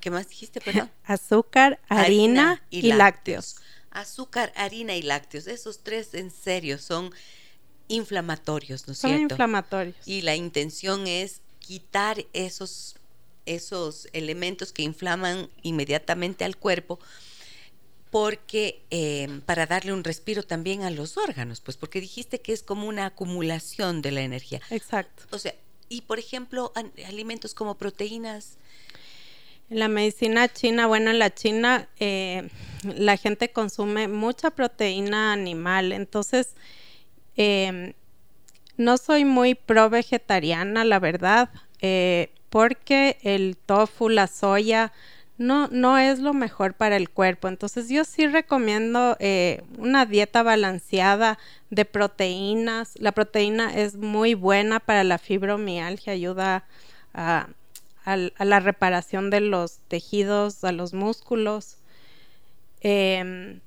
¿Qué 0.00 0.10
más 0.10 0.28
dijiste, 0.28 0.60
perdón? 0.60 0.90
azúcar, 1.04 1.78
harina, 1.88 2.62
y, 2.70 2.92
lácteos. 2.92 3.56
Azúcar, 3.90 4.52
harina 4.56 4.96
y 4.96 5.02
lácteos. 5.02 5.46
Esos 5.46 5.84
tres 5.84 6.14
en 6.14 6.32
serio 6.32 6.78
son 6.78 7.12
inflamatorios, 7.88 8.86
¿no 8.86 8.92
es 8.92 8.98
Son 8.98 9.18
inflamatorios. 9.18 9.96
Y 10.06 10.22
la 10.22 10.36
intención 10.36 11.06
es 11.06 11.40
quitar 11.58 12.24
esos 12.32 12.96
esos 13.48 14.08
elementos 14.12 14.72
que 14.72 14.82
inflaman 14.82 15.48
inmediatamente 15.62 16.44
al 16.44 16.56
cuerpo 16.56 16.98
porque 18.10 18.82
em, 18.90 19.40
para 19.42 19.66
darle 19.66 19.92
un 19.92 20.04
respiro 20.04 20.42
también 20.42 20.82
a 20.82 20.90
los 20.90 21.16
órganos, 21.16 21.60
pues 21.60 21.76
porque 21.76 22.00
dijiste 22.00 22.40
que 22.40 22.52
es 22.52 22.62
como 22.62 22.86
una 22.88 23.06
acumulación 23.06 24.00
de 24.00 24.12
la 24.12 24.22
energía. 24.22 24.60
Exacto. 24.70 25.24
O 25.30 25.38
sea, 25.38 25.54
y 25.88 26.02
por 26.02 26.18
ejemplo, 26.18 26.72
alimentos 27.06 27.54
como 27.54 27.76
proteínas. 27.76 28.56
En 29.70 29.80
la 29.80 29.88
medicina 29.88 30.48
china, 30.48 30.86
bueno, 30.86 31.10
en 31.10 31.18
la 31.18 31.34
China 31.34 31.88
eh, 32.00 32.48
la 32.82 33.18
gente 33.18 33.50
consume 33.50 34.08
mucha 34.08 34.50
proteína 34.50 35.32
animal, 35.32 35.92
entonces 35.92 36.54
em, 37.38 37.94
no 38.76 38.98
soy 38.98 39.24
muy 39.24 39.54
pro 39.54 39.88
vegetariana, 39.88 40.84
la 40.84 40.98
verdad, 40.98 41.48
eh, 41.80 42.30
porque 42.50 43.18
el 43.22 43.56
tofu, 43.56 44.08
la 44.08 44.26
soya, 44.26 44.92
no, 45.38 45.68
no 45.68 45.98
es 45.98 46.18
lo 46.18 46.34
mejor 46.34 46.74
para 46.74 46.96
el 46.96 47.08
cuerpo. 47.08 47.48
Entonces 47.48 47.88
yo 47.88 48.04
sí 48.04 48.26
recomiendo 48.26 49.16
eh, 49.20 49.62
una 49.78 50.04
dieta 50.04 50.42
balanceada 50.42 51.38
de 51.70 51.84
proteínas. 51.84 52.94
La 52.98 53.12
proteína 53.12 53.74
es 53.74 53.96
muy 53.96 54.34
buena 54.34 54.80
para 54.80 55.04
la 55.04 55.18
fibromialgia, 55.18 56.12
ayuda 56.12 56.64
a, 57.14 57.48
la 58.38 58.60
reparación 58.60 59.30
de 59.30 59.40
los 59.40 59.78
tejidos, 59.88 60.64
a 60.64 60.72
los 60.72 60.92
músculos. 60.94 61.76
Em, 62.80 63.60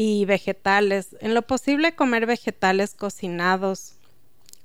y 0.00 0.26
vegetales. 0.26 1.16
En 1.20 1.34
lo 1.34 1.42
posible 1.42 1.96
comer 1.96 2.24
vegetales 2.24 2.94
cocinados 2.94 3.94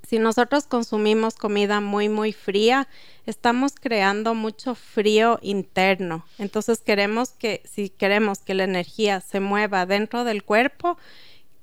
si 0.08 0.20
nosotros 0.20 0.66
consumimos 0.66 1.34
comida 1.34 1.82
muy, 1.82 2.08
muy 2.08 2.34
fría, 2.34 2.88
estamos 3.26 3.74
creando 3.74 4.36
mucho 4.36 4.76
frío 4.76 5.40
interno. 5.42 6.24
Entonces 6.38 6.82
queremos 6.82 7.30
que, 7.30 7.64
si 7.66 7.90
queremos 7.90 8.42
que 8.42 8.54
la 8.54 8.66
energía 8.66 9.22
se 9.22 9.40
mueva 9.40 9.88
dentro 9.88 10.24
del 10.24 10.44
cuerpo, 10.44 11.00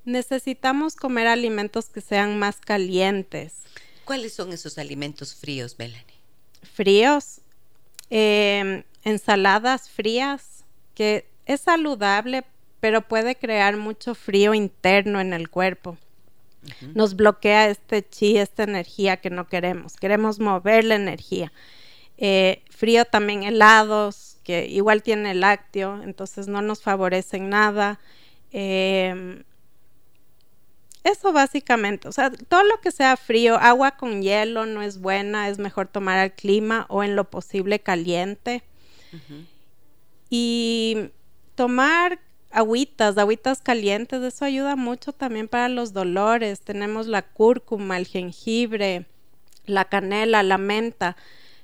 necesitamos 0.03 0.97
comer 0.97 1.27
alimentos 1.27 1.85
que 1.85 2.01
sean 2.01 2.39
más 2.39 2.57
calientes. 2.57 3.53
¿Cuáles 4.03 4.33
son 4.33 4.51
esos 4.51 4.79
alimentos 4.79 5.33
fríos, 5.33 5.77
Melanie? 5.79 6.19
Fríos, 6.61 7.39
em, 8.09 8.83
ensaladas 9.05 9.89
frías, 9.89 10.65
que 10.93 11.25
es 11.45 11.61
saludable, 11.61 12.43
pero 12.81 13.01
puede 13.01 13.35
crear 13.35 13.77
mucho 13.77 14.13
frío 14.13 14.53
interno 14.53 15.21
en 15.21 15.31
el 15.31 15.49
cuerpo 15.49 15.97
nos 16.93 17.15
bloquea 17.15 17.69
este 17.69 18.07
chi, 18.07 18.37
esta 18.37 18.63
energía 18.63 19.17
que 19.17 19.29
no 19.29 19.47
queremos. 19.47 19.95
Queremos 19.97 20.39
mover 20.39 20.83
la 20.83 20.95
energía. 20.95 21.51
Eh, 22.17 22.63
frío 22.69 23.05
también 23.05 23.43
helados, 23.43 24.37
que 24.43 24.67
igual 24.67 25.01
tiene 25.01 25.33
lácteo, 25.33 26.01
entonces 26.03 26.47
no 26.47 26.61
nos 26.61 26.83
favorecen 26.83 27.49
nada. 27.49 27.99
Em, 28.51 29.43
eso 31.03 31.33
básicamente, 31.33 32.07
o 32.07 32.11
sea, 32.11 32.29
todo 32.29 32.63
lo 32.63 32.79
que 32.79 32.91
sea 32.91 33.17
frío, 33.17 33.55
agua 33.55 33.91
con 33.97 34.21
hielo 34.21 34.67
no 34.67 34.83
es 34.83 34.99
buena, 35.01 35.49
es 35.49 35.57
mejor 35.57 35.87
tomar 35.87 36.19
al 36.19 36.33
clima 36.33 36.85
o 36.89 37.03
en 37.03 37.15
lo 37.15 37.29
posible 37.29 37.79
caliente. 37.79 38.63
Y 40.29 41.09
tomar 41.55 42.19
agüitas, 42.51 43.17
agüitas 43.17 43.61
calientes, 43.61 44.21
eso 44.21 44.45
ayuda 44.45 44.75
mucho 44.75 45.13
también 45.13 45.47
para 45.47 45.69
los 45.69 45.93
dolores. 45.93 46.61
Tenemos 46.61 47.07
la 47.07 47.21
cúrcuma, 47.21 47.97
el 47.97 48.07
jengibre, 48.07 49.05
la 49.65 49.85
canela, 49.85 50.43
la 50.43 50.57
menta. 50.57 51.17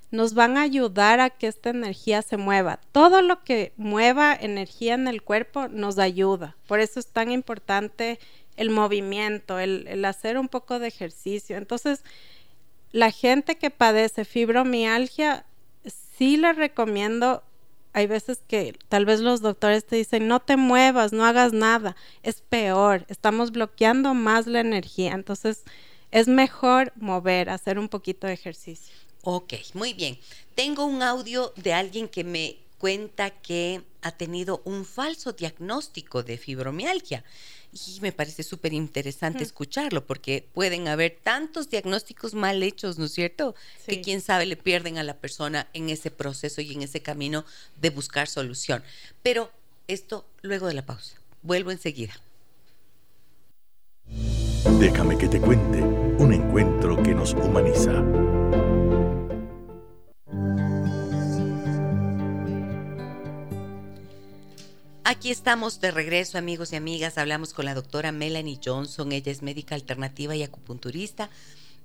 Nos 0.09 0.33
van 0.33 0.57
a 0.57 0.61
ayudar 0.61 1.19
a 1.19 1.29
que 1.29 1.47
esta 1.47 1.69
energía 1.69 2.21
se 2.21 2.37
mueva. 2.37 2.79
Todo 2.91 3.21
lo 3.21 3.43
que 3.43 3.73
mueva 3.77 4.33
energía 4.33 4.93
en 4.93 5.07
el 5.07 5.21
cuerpo 5.21 5.67
nos 5.67 5.99
ayuda. 5.99 6.55
Por 6.67 6.79
eso 6.79 6.99
es 6.99 7.07
tan 7.07 7.31
importante 7.31 8.19
el 8.55 8.69
movimiento, 8.69 9.59
el, 9.59 9.85
el 9.87 10.05
hacer 10.05 10.37
un 10.37 10.47
poco 10.47 10.79
de 10.79 10.87
ejercicio. 10.87 11.57
Entonces, 11.57 12.03
la 12.91 13.11
gente 13.11 13.57
que 13.57 13.69
padece 13.69 14.25
fibromialgia, 14.25 15.45
sí 16.17 16.37
les 16.37 16.55
recomiendo 16.55 17.43
hay 17.93 18.07
veces 18.07 18.43
que 18.47 18.77
tal 18.89 19.05
vez 19.05 19.19
los 19.19 19.41
doctores 19.41 19.85
te 19.85 19.95
dicen, 19.95 20.27
no 20.27 20.39
te 20.39 20.57
muevas, 20.57 21.13
no 21.13 21.25
hagas 21.25 21.53
nada. 21.53 21.95
Es 22.23 22.41
peor, 22.41 23.05
estamos 23.09 23.51
bloqueando 23.51 24.13
más 24.13 24.47
la 24.47 24.59
energía. 24.59 25.13
Entonces, 25.13 25.63
es 26.11 26.27
mejor 26.27 26.93
mover, 26.95 27.49
hacer 27.49 27.79
un 27.79 27.89
poquito 27.89 28.27
de 28.27 28.33
ejercicio. 28.33 28.95
Ok, 29.23 29.53
muy 29.73 29.93
bien. 29.93 30.17
Tengo 30.55 30.85
un 30.85 31.01
audio 31.01 31.53
de 31.55 31.73
alguien 31.73 32.07
que 32.07 32.23
me 32.23 32.57
cuenta 32.77 33.31
que 33.31 33.81
ha 34.01 34.11
tenido 34.11 34.61
un 34.63 34.85
falso 34.85 35.33
diagnóstico 35.33 36.23
de 36.23 36.37
fibromialgia 36.37 37.23
y 37.87 37.99
me 38.01 38.11
parece 38.11 38.43
súper 38.43 38.73
interesante 38.73 39.43
escucharlo 39.43 40.05
porque 40.05 40.47
pueden 40.53 40.87
haber 40.87 41.17
tantos 41.21 41.69
diagnósticos 41.69 42.33
mal 42.33 42.63
hechos, 42.63 42.97
¿no 42.97 43.05
es 43.05 43.11
cierto? 43.11 43.55
Que 43.85 44.01
quién 44.01 44.21
sabe 44.21 44.45
le 44.45 44.55
pierden 44.55 44.97
a 44.97 45.03
la 45.03 45.17
persona 45.17 45.67
en 45.73 45.89
ese 45.89 46.09
proceso 46.09 46.61
y 46.61 46.73
en 46.73 46.81
ese 46.81 47.01
camino 47.01 47.45
de 47.79 47.89
buscar 47.89 48.27
solución. 48.27 48.83
Pero 49.21 49.51
esto 49.87 50.25
luego 50.41 50.67
de 50.67 50.73
la 50.73 50.85
pausa. 50.85 51.17
Vuelvo 51.41 51.71
enseguida. 51.71 52.13
Déjame 54.79 55.17
que 55.17 55.27
te 55.27 55.39
cuente 55.39 55.81
un 55.81 56.33
encuentro 56.33 57.01
que 57.01 57.13
nos 57.13 57.33
humaniza. 57.33 58.03
Aquí 65.09 65.31
estamos 65.31 65.79
de 65.79 65.91
regreso, 65.91 66.37
amigos 66.37 66.73
y 66.73 66.75
amigas. 66.75 67.17
Hablamos 67.17 67.53
con 67.53 67.63
la 67.63 67.73
doctora 67.73 68.11
Melanie 68.11 68.59
Johnson. 68.61 69.13
Ella 69.13 69.31
es 69.31 69.41
médica 69.41 69.73
alternativa 69.73 70.35
y 70.35 70.43
acupunturista. 70.43 71.29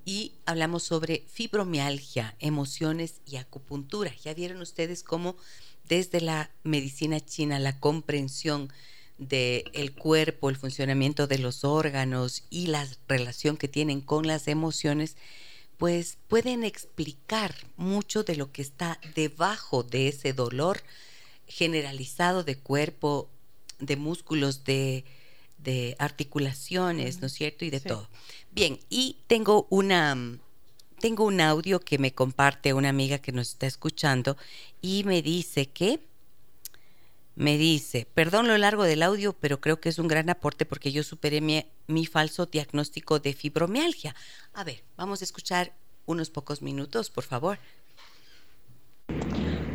Y 0.04 0.32
hablamos 0.44 0.82
sobre 0.82 1.22
fibromialgia, 1.28 2.34
emociones 2.40 3.20
y 3.24 3.36
acupuntura. 3.36 4.12
Ya 4.24 4.34
vieron 4.34 4.60
ustedes 4.60 5.04
cómo 5.04 5.36
desde 5.84 6.20
la 6.20 6.50
medicina 6.64 7.20
china 7.20 7.60
la 7.60 7.78
comprensión 7.78 8.72
del 9.18 9.94
cuerpo, 9.94 10.50
el 10.50 10.56
funcionamiento 10.56 11.28
de 11.28 11.38
los 11.38 11.62
órganos 11.62 12.42
y 12.50 12.66
la 12.66 12.88
relación 13.06 13.56
que 13.56 13.68
tienen 13.68 14.00
con 14.00 14.26
las 14.26 14.48
emociones, 14.48 15.16
pues 15.78 16.18
pueden 16.26 16.64
explicar 16.64 17.54
mucho 17.76 18.24
de 18.24 18.34
lo 18.34 18.50
que 18.50 18.62
está 18.62 18.98
debajo 19.14 19.84
de 19.84 20.08
ese 20.08 20.32
dolor 20.32 20.82
generalizado 21.52 22.44
de 22.44 22.56
cuerpo, 22.56 23.28
de 23.78 23.96
músculos, 23.96 24.64
de, 24.64 25.04
articulaciones, 25.98 27.20
¿no 27.20 27.26
es 27.28 27.34
cierto? 27.34 27.64
Y 27.64 27.70
de 27.70 27.80
todo. 27.80 28.08
Bien, 28.50 28.80
y 28.90 29.18
tengo 29.28 29.66
una 29.70 30.38
tengo 30.98 31.24
un 31.24 31.40
audio 31.40 31.80
que 31.80 31.98
me 31.98 32.14
comparte 32.14 32.74
una 32.74 32.88
amiga 32.88 33.18
que 33.18 33.32
nos 33.32 33.50
está 33.50 33.66
escuchando 33.66 34.36
y 34.80 35.02
me 35.04 35.20
dice 35.20 35.66
que 35.66 36.00
me 37.34 37.58
dice, 37.58 38.06
perdón 38.14 38.46
lo 38.46 38.56
largo 38.56 38.84
del 38.84 39.02
audio, 39.02 39.32
pero 39.32 39.60
creo 39.60 39.80
que 39.80 39.88
es 39.88 39.98
un 39.98 40.06
gran 40.06 40.30
aporte 40.30 40.64
porque 40.64 40.92
yo 40.92 41.02
superé 41.02 41.40
mi, 41.40 41.64
mi 41.88 42.06
falso 42.06 42.46
diagnóstico 42.46 43.18
de 43.18 43.32
fibromialgia. 43.32 44.14
A 44.52 44.62
ver, 44.64 44.84
vamos 44.96 45.22
a 45.22 45.24
escuchar 45.24 45.72
unos 46.06 46.30
pocos 46.30 46.62
minutos, 46.62 47.10
por 47.10 47.24
favor. 47.24 47.58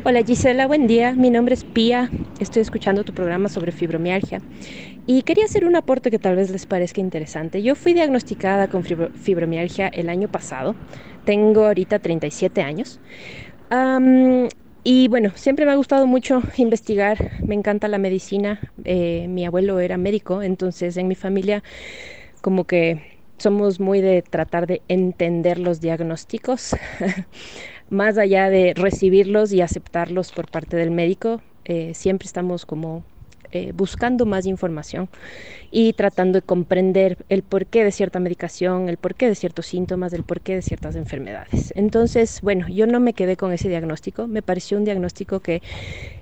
Hola 0.08 0.22
Gisela, 0.22 0.66
buen 0.66 0.86
día. 0.86 1.12
Mi 1.12 1.28
nombre 1.28 1.52
es 1.52 1.64
Pía. 1.64 2.08
Estoy 2.40 2.62
escuchando 2.62 3.04
tu 3.04 3.12
programa 3.12 3.50
sobre 3.50 3.72
fibromialgia 3.72 4.40
y 5.04 5.20
quería 5.20 5.44
hacer 5.44 5.66
un 5.66 5.76
aporte 5.76 6.10
que 6.10 6.18
tal 6.18 6.34
vez 6.34 6.48
les 6.48 6.64
parezca 6.64 7.02
interesante. 7.02 7.62
Yo 7.62 7.74
fui 7.74 7.92
diagnosticada 7.92 8.68
con 8.68 8.84
fibromialgia 8.84 9.88
el 9.88 10.08
año 10.08 10.28
pasado. 10.28 10.74
Tengo 11.26 11.66
ahorita 11.66 11.98
37 11.98 12.62
años. 12.62 13.00
y 14.82 15.08
bueno, 15.08 15.32
siempre 15.34 15.66
me 15.66 15.72
ha 15.72 15.76
gustado 15.76 16.06
mucho 16.06 16.40
investigar. 16.56 17.32
Me 17.44 17.54
encanta 17.54 17.86
la 17.86 17.98
medicina. 17.98 18.60
Eh, 18.84 19.26
mi 19.28 19.44
abuelo 19.44 19.78
era 19.78 19.98
médico, 19.98 20.40
entonces 20.40 20.96
en 20.96 21.06
mi 21.06 21.16
familia 21.16 21.62
como 22.40 22.64
que 22.64 23.18
somos 23.36 23.78
muy 23.78 24.00
de 24.00 24.22
tratar 24.22 24.66
de 24.66 24.80
entender 24.88 25.58
los 25.58 25.82
diagnósticos. 25.82 26.74
más 27.90 28.18
allá 28.18 28.50
de 28.50 28.74
recibirlos 28.74 29.52
y 29.52 29.60
aceptarlos 29.60 30.32
por 30.32 30.50
parte 30.50 30.76
del 30.76 30.90
médico, 30.90 31.40
eh, 31.64 31.92
siempre 31.94 32.26
estamos 32.26 32.66
como 32.66 33.04
eh, 33.50 33.72
buscando 33.74 34.26
más 34.26 34.44
información 34.44 35.08
y 35.70 35.94
tratando 35.94 36.38
de 36.38 36.42
comprender 36.42 37.16
el 37.30 37.42
porqué 37.42 37.82
de 37.82 37.92
cierta 37.92 38.20
medicación, 38.20 38.90
el 38.90 38.98
porqué 38.98 39.26
de 39.26 39.34
ciertos 39.34 39.64
síntomas, 39.64 40.12
el 40.12 40.22
porqué 40.22 40.54
de 40.54 40.60
ciertas 40.60 40.96
enfermedades. 40.96 41.72
Entonces, 41.74 42.42
bueno, 42.42 42.68
yo 42.68 42.86
no 42.86 43.00
me 43.00 43.14
quedé 43.14 43.38
con 43.38 43.52
ese 43.52 43.70
diagnóstico, 43.70 44.26
me 44.26 44.42
pareció 44.42 44.76
un 44.76 44.84
diagnóstico 44.84 45.40
que 45.40 45.62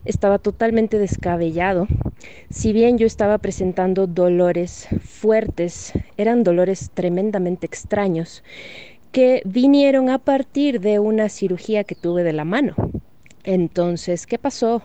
estaba 0.05 0.39
totalmente 0.39 0.99
descabellado. 0.99 1.89
Si 2.49 2.73
bien 2.73 2.97
yo 2.97 3.09
estaba 3.09 3.39
presentando 3.39 4.07
dolores 4.07 4.87
fuertes, 5.05 5.95
eran 6.17 6.45
dolores 6.45 6.91
tremendamente 6.95 7.67
extraños 7.67 8.45
que 9.17 9.41
vinieron 9.47 10.11
a 10.11 10.19
partir 10.19 10.79
de 10.79 10.99
una 10.99 11.31
cirugía 11.31 11.85
que 11.85 11.95
tuve 11.95 12.23
de 12.23 12.35
la 12.35 12.45
mano. 12.45 12.75
Entonces, 13.45 14.27
¿qué 14.27 14.39
pasó? 14.39 14.83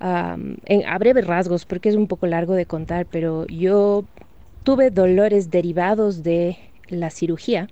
en, 0.00 0.86
a 0.86 0.96
breves 0.96 1.26
rasgos, 1.26 1.64
porque 1.66 1.88
es 1.88 1.96
un 1.96 2.06
poco 2.06 2.28
largo 2.28 2.54
de 2.54 2.66
contar, 2.66 3.06
pero 3.06 3.48
yo 3.48 4.04
tuve 4.62 4.92
dolores 4.92 5.50
derivados 5.50 6.22
de 6.22 6.56
la 6.86 7.10
cirugía. 7.10 7.66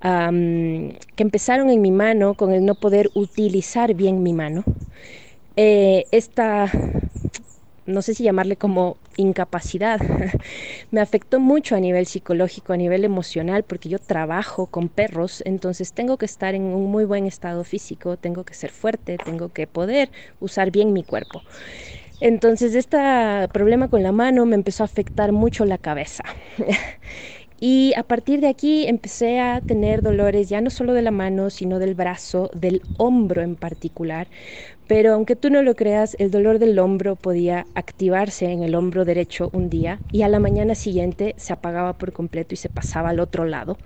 que 0.00 1.22
empezaron 1.22 1.68
en 1.68 1.82
mi 1.82 1.90
mano 1.90 2.32
con 2.32 2.52
el 2.52 2.64
no 2.64 2.74
poder 2.74 3.10
utilizar 3.12 3.92
bien 3.92 4.22
mi 4.22 4.32
mano. 4.32 4.64
Eh, 5.54 6.06
esta 6.12 6.72
no 7.84 8.00
sé 8.00 8.14
si 8.14 8.22
llamarle 8.22 8.56
como 8.56 8.96
incapacidad, 9.20 10.00
me 10.90 11.00
afectó 11.00 11.40
mucho 11.40 11.76
a 11.76 11.80
nivel 11.80 12.06
psicológico, 12.06 12.72
a 12.72 12.76
nivel 12.76 13.04
emocional, 13.04 13.64
porque 13.64 13.88
yo 13.88 13.98
trabajo 13.98 14.66
con 14.66 14.88
perros, 14.88 15.42
entonces 15.46 15.92
tengo 15.92 16.18
que 16.18 16.26
estar 16.26 16.54
en 16.54 16.62
un 16.62 16.90
muy 16.90 17.04
buen 17.04 17.26
estado 17.26 17.64
físico, 17.64 18.16
tengo 18.16 18.44
que 18.44 18.54
ser 18.54 18.70
fuerte, 18.70 19.18
tengo 19.18 19.50
que 19.50 19.66
poder 19.66 20.10
usar 20.40 20.70
bien 20.70 20.92
mi 20.92 21.04
cuerpo. 21.04 21.44
Entonces 22.20 22.74
este 22.74 22.98
problema 23.52 23.88
con 23.88 24.02
la 24.02 24.12
mano 24.12 24.46
me 24.46 24.54
empezó 24.54 24.84
a 24.84 24.86
afectar 24.86 25.32
mucho 25.32 25.64
la 25.64 25.78
cabeza. 25.78 26.24
Y 27.62 27.92
a 27.96 28.04
partir 28.04 28.40
de 28.40 28.48
aquí 28.48 28.86
empecé 28.86 29.38
a 29.40 29.60
tener 29.60 30.00
dolores 30.02 30.48
ya 30.48 30.62
no 30.62 30.70
solo 30.70 30.94
de 30.94 31.02
la 31.02 31.10
mano, 31.10 31.50
sino 31.50 31.78
del 31.78 31.94
brazo, 31.94 32.50
del 32.54 32.82
hombro 32.96 33.42
en 33.42 33.56
particular. 33.56 34.28
Pero 34.90 35.14
aunque 35.14 35.36
tú 35.36 35.50
no 35.50 35.62
lo 35.62 35.76
creas, 35.76 36.16
el 36.18 36.32
dolor 36.32 36.58
del 36.58 36.76
hombro 36.80 37.14
podía 37.14 37.64
activarse 37.76 38.46
en 38.46 38.64
el 38.64 38.74
hombro 38.74 39.04
derecho 39.04 39.48
un 39.52 39.70
día 39.70 40.00
y 40.10 40.22
a 40.22 40.28
la 40.28 40.40
mañana 40.40 40.74
siguiente 40.74 41.36
se 41.38 41.52
apagaba 41.52 41.92
por 41.92 42.12
completo 42.12 42.54
y 42.54 42.56
se 42.56 42.68
pasaba 42.68 43.10
al 43.10 43.20
otro 43.20 43.44
lado. 43.44 43.78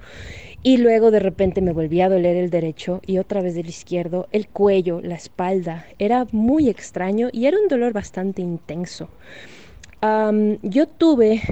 Y 0.62 0.78
luego 0.78 1.10
de 1.10 1.20
repente 1.20 1.60
me 1.60 1.72
volvía 1.72 2.06
a 2.06 2.08
doler 2.08 2.38
el 2.38 2.48
derecho 2.48 3.02
y 3.04 3.18
otra 3.18 3.42
vez 3.42 3.54
del 3.54 3.68
izquierdo, 3.68 4.28
el 4.32 4.48
cuello, 4.48 5.02
la 5.02 5.16
espalda. 5.16 5.84
Era 5.98 6.26
muy 6.32 6.70
extraño 6.70 7.28
y 7.30 7.44
era 7.44 7.58
un 7.58 7.68
dolor 7.68 7.92
bastante 7.92 8.40
intenso. 8.40 9.10
yo 10.62 10.88
tuve 10.88 11.42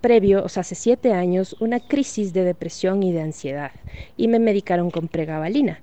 previo, 0.00 0.42
o 0.42 0.48
sea, 0.48 0.62
hace 0.62 0.74
siete 0.74 1.12
años, 1.12 1.54
una 1.60 1.80
crisis 1.80 2.32
de 2.32 2.44
depresión 2.44 3.02
y 3.02 3.12
de 3.12 3.20
ansiedad 3.20 3.72
y 4.16 4.28
me 4.28 4.38
medicaron 4.38 4.90
con 4.90 5.08
pregabalina. 5.08 5.82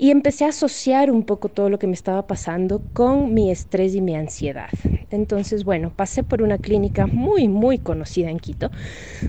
Y 0.00 0.10
empecé 0.10 0.46
a 0.46 0.48
asociar 0.48 1.10
un 1.10 1.24
poco 1.24 1.50
todo 1.50 1.68
lo 1.68 1.78
que 1.78 1.86
me 1.86 1.92
estaba 1.92 2.26
pasando 2.26 2.80
con 2.94 3.34
mi 3.34 3.50
estrés 3.50 3.94
y 3.94 4.00
mi 4.00 4.16
ansiedad. 4.16 4.70
Entonces, 5.10 5.62
bueno, 5.62 5.92
pasé 5.94 6.22
por 6.22 6.40
una 6.40 6.56
clínica 6.56 7.06
muy, 7.06 7.48
muy 7.48 7.76
conocida 7.76 8.30
en 8.30 8.38
Quito, 8.38 8.70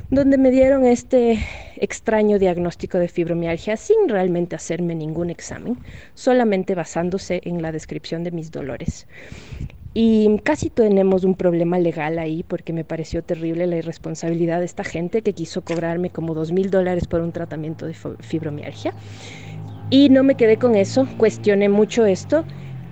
donde 0.09 0.37
me 0.37 0.49
dieron 0.49 0.85
este 0.85 1.39
extraño 1.75 2.39
diagnóstico 2.39 2.99
de 2.99 3.09
fibromialgia 3.09 3.75
sin 3.75 4.07
realmente 4.07 4.55
hacerme 4.55 4.95
ningún 4.95 5.29
examen, 5.29 5.77
solamente 6.13 6.73
basándose 6.73 7.41
en 7.43 7.61
la 7.61 7.73
descripción 7.73 8.23
de 8.23 8.31
mis 8.31 8.49
dolores. 8.49 9.07
Y 9.93 10.39
casi 10.45 10.69
tenemos 10.69 11.25
un 11.25 11.35
problema 11.35 11.79
legal 11.79 12.17
ahí 12.17 12.43
porque 12.43 12.71
me 12.71 12.85
pareció 12.85 13.23
terrible 13.23 13.67
la 13.67 13.75
irresponsabilidad 13.75 14.59
de 14.59 14.65
esta 14.65 14.85
gente 14.85 15.21
que 15.21 15.33
quiso 15.33 15.63
cobrarme 15.63 16.11
como 16.11 16.33
dos 16.33 16.53
mil 16.53 16.71
dólares 16.71 17.07
por 17.07 17.19
un 17.19 17.33
tratamiento 17.33 17.85
de 17.85 17.93
fibromialgia. 18.21 18.93
Y 19.91 20.09
no 20.09 20.23
me 20.23 20.35
quedé 20.35 20.57
con 20.57 20.75
eso, 20.75 21.07
cuestioné 21.17 21.69
mucho 21.69 22.05
esto 22.05 22.47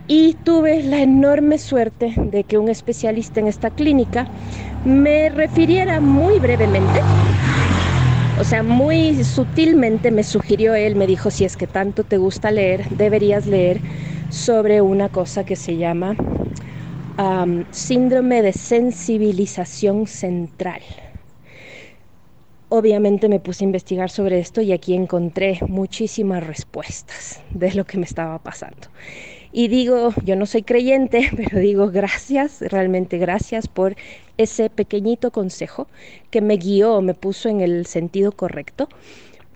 y 0.06 0.36
tuve 0.44 0.84
la 0.84 1.02
enorme 1.02 1.58
suerte 1.58 2.14
de 2.18 2.44
que 2.44 2.58
un 2.60 2.70
especialista 2.70 3.40
en 3.40 3.48
esta 3.48 3.72
clínica 3.72 4.28
me 4.84 5.30
refiriera 5.30 6.02
muy 6.02 6.40
brevemente, 6.40 7.06
o 8.36 8.44
sea, 8.44 8.64
muy 8.64 9.24
sutilmente 9.24 10.12
me 10.12 10.24
sugirió 10.24 10.74
él, 10.76 10.96
me 10.96 11.08
dijo, 11.08 11.30
si 11.32 11.46
es 11.46 11.58
que 11.58 11.68
tanto 11.68 12.04
te 12.04 12.18
gusta 12.18 12.52
leer, 12.52 12.88
deberías 12.90 13.46
leer 13.46 13.82
sobre 14.30 14.82
una 14.82 15.10
cosa 15.10 15.44
que 15.44 15.56
se 15.56 15.78
llama 15.78 16.16
síndrome 17.72 18.42
de 18.42 18.54
sensibilización 18.54 20.08
central. 20.08 20.82
Obviamente 22.72 23.30
me 23.30 23.40
puse 23.40 23.64
a 23.64 23.68
investigar 23.68 24.12
sobre 24.12 24.40
esto 24.40 24.62
y 24.62 24.72
aquí 24.72 24.94
encontré 24.94 25.60
muchísimas 25.68 26.46
respuestas 26.46 27.42
de 27.50 27.74
lo 27.74 27.84
que 27.86 27.98
me 27.98 28.06
estaba 28.06 28.38
pasando. 28.38 28.88
Y 29.52 29.68
digo, 29.70 30.14
yo 30.24 30.36
no 30.36 30.46
soy 30.46 30.62
creyente, 30.62 31.30
pero 31.36 31.58
digo 31.60 31.90
gracias, 31.90 32.62
realmente 32.62 33.18
gracias 33.18 33.68
por 33.68 33.96
ese 34.38 34.70
pequeñito 34.70 35.32
consejo 35.32 35.88
que 36.30 36.42
me 36.42 36.58
guió, 36.58 37.02
me 37.02 37.16
puso 37.16 37.50
en 37.50 37.62
el 37.62 37.88
sentido 37.88 38.32
correcto 38.32 38.88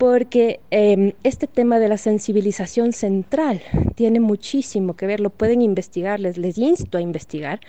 porque 0.04 0.60
em, 0.70 1.14
este 1.24 1.47
tema 1.47 1.80
de 1.80 1.88
la 1.88 1.97
sensibilización 1.97 2.91
central 2.91 3.62
tiene 3.95 4.20
muchísimo 4.20 4.97
que 4.97 5.08
ver, 5.08 5.22
lo 5.22 5.30
pueden 5.30 5.62
investigar, 5.62 6.20
les, 6.20 6.38
les 6.38 6.58
insto 6.58 6.97
a 6.97 7.01
investigar. 7.01 7.62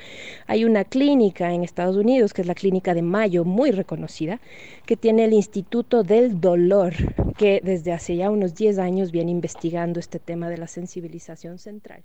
Hay 0.49 0.64
una 0.64 0.82
clínica 0.82 1.53
en 1.53 1.62
Estados 1.62 1.97
Unidos, 1.97 2.32
que 2.32 2.43
es 2.43 2.49
la 2.49 2.57
clínica 2.57 2.93
de 2.93 3.03
Mayo, 3.03 3.45
muy 3.45 3.70
reconocida, 3.70 4.41
que 4.85 4.97
tiene 4.97 5.26
el 5.26 5.32
Instituto 5.32 6.03
del 6.03 6.41
Dolor, 6.41 6.95
que 7.37 7.61
desde 7.62 7.93
hace 7.93 8.16
ya 8.16 8.32
unos 8.32 8.57
10 8.57 8.80
años 8.80 9.12
viene 9.12 9.30
investigando 9.30 10.01
este 10.01 10.18
tema 10.18 10.49
de 10.49 10.59
la 10.59 10.66
sensibilización 10.66 11.61
central. 11.61 12.03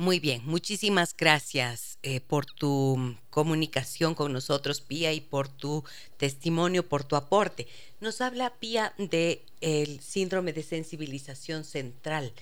Muy 0.00 0.18
bien, 0.18 0.40
muchísimas 0.46 1.14
gracias 1.14 1.98
eh, 2.02 2.22
por 2.22 2.46
tu 2.46 3.18
comunicación 3.28 4.14
con 4.14 4.32
nosotros, 4.32 4.80
Pía, 4.80 5.12
y 5.12 5.20
por 5.20 5.46
tu 5.46 5.84
testimonio, 6.16 6.88
por 6.88 7.04
tu 7.04 7.16
aporte. 7.16 7.68
Nos 8.00 8.22
habla 8.22 8.54
Pía 8.54 8.94
del 8.96 9.42
el 9.60 10.00
síndrome 10.00 10.54
de 10.54 10.62
sensibilización 10.62 11.64
central 11.64 12.32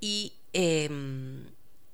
y 0.00 0.32
em, 0.54 1.44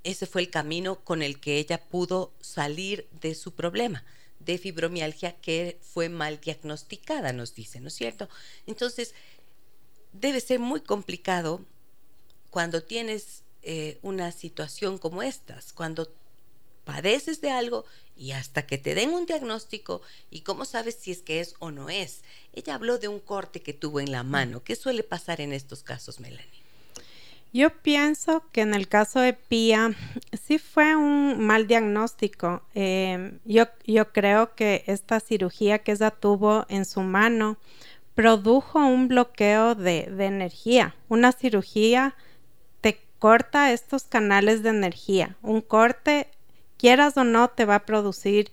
ese 0.05 0.27
fue 0.27 0.43
el 0.43 0.51
camino 0.51 1.01
con 1.01 1.23
el 1.23 1.41
que 1.41 1.59
ella 1.59 1.83
pudo 1.83 2.31
salir 2.41 3.09
de 3.21 3.35
su 3.35 3.55
problema 3.55 4.05
de 4.39 4.57
fibromialgia 4.57 5.33
que 5.33 5.81
fue 5.83 6.09
mal 6.09 6.41
diagnosticada, 6.41 7.33
nos 7.33 7.57
dice, 7.57 7.81
¿no 7.81 7.89
es 7.89 7.95
cierto? 7.95 8.29
Entonces, 8.69 9.14
debe 10.12 10.41
ser 10.41 10.61
muy 10.61 10.81
complicado 10.81 11.64
cuando 12.51 12.85
tienes 12.85 13.43
eh, 13.63 13.99
una 14.03 14.33
situación 14.33 14.99
como 14.99 15.23
estas, 15.23 15.73
cuando 15.73 16.09
padeces 16.85 17.43
de 17.43 17.51
algo 17.51 17.85
y 18.17 18.33
hasta 18.33 18.67
que 18.67 18.79
te 18.79 18.95
den 18.95 19.11
un 19.11 19.27
diagnóstico 19.27 20.01
y 20.31 20.41
cómo 20.41 20.65
sabes 20.65 20.97
si 20.97 21.13
es 21.13 21.21
que 21.21 21.41
es 21.41 21.55
o 21.59 21.71
no 21.71 21.91
es. 21.91 22.23
Ella 22.55 22.75
habló 22.75 22.99
de 22.99 23.09
un 23.09 23.21
corte 23.21 23.61
que 23.61 23.75
tuvo 23.75 24.01
en 24.01 24.11
la 24.11 24.23
mano. 24.23 24.65
¿Qué 24.65 24.75
suele 24.75 25.03
pasar 25.03 25.41
en 25.41 25.53
estos 25.53 25.83
casos, 25.83 26.19
Melanie? 26.19 26.63
Yo 27.53 27.71
pienso 27.71 28.43
que 28.53 28.63
en 28.63 28.75
el 28.75 28.89
caso 28.89 29.21
de 29.21 29.33
Pia 29.33 29.95
sí 30.47 30.59
fue 30.59 30.97
un 30.97 31.39
mal 31.47 31.67
diagnóstico. 31.67 32.63
Em, 32.75 33.39
yo, 33.45 33.67
yo 33.87 34.13
creo 34.13 34.55
que 34.55 34.85
esta 34.87 35.21
cirugía 35.21 35.79
que 35.81 35.93
ella 35.93 36.11
tuvo 36.11 36.67
en 36.69 36.85
su 36.85 37.01
mano 37.01 37.59
produjo 38.15 38.79
un 38.79 39.09
bloqueo 39.09 39.75
de, 39.75 40.11
de 40.11 40.27
energía, 40.27 40.95
una 41.09 41.33
cirugía 41.33 42.17
corta 43.19 43.73
estos 43.73 44.05
canales 44.05 44.62
de 44.62 44.71
energía. 44.71 45.37
Un 45.43 45.61
corte, 45.61 46.29
quieras 46.77 47.16
o 47.16 47.25
no, 47.25 47.49
te 47.49 47.64
va 47.64 47.77
a 47.77 47.87
producir 47.87 48.51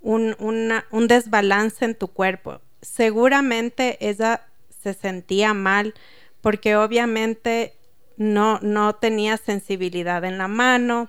un, 0.00 0.36
un 0.38 1.08
desbalance 1.08 1.84
en 1.84 1.94
tu 1.94 2.08
cuerpo. 2.08 2.60
Seguramente 2.80 3.98
ella 4.00 4.46
se 4.82 4.94
sentía 4.94 5.52
mal 5.54 5.94
porque 6.40 6.76
obviamente 6.76 7.74
no, 8.16 8.60
no 8.60 8.94
tenía 8.94 9.36
sensibilidad 9.36 10.24
en 10.24 10.38
la 10.38 10.48
mano, 10.48 11.08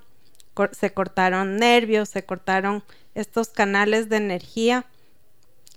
se 0.71 0.93
cortaron 0.93 1.57
nervios, 1.57 2.09
se 2.09 2.25
cortaron 2.25 2.83
estos 3.13 3.49
canales 3.49 4.09
de 4.09 4.17
energía 4.17 4.85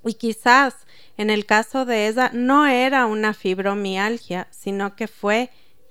y 0.05 0.15
quizás 0.15 0.75
en 1.17 1.29
el 1.29 1.45
caso 1.45 1.85
de 1.85 2.09
ella 2.09 2.31
no 2.33 2.67
era 2.67 3.07
una 3.07 3.35
fibromialgia, 3.35 4.49
sino 4.51 4.97
que 4.97 5.07
fue 5.07 5.51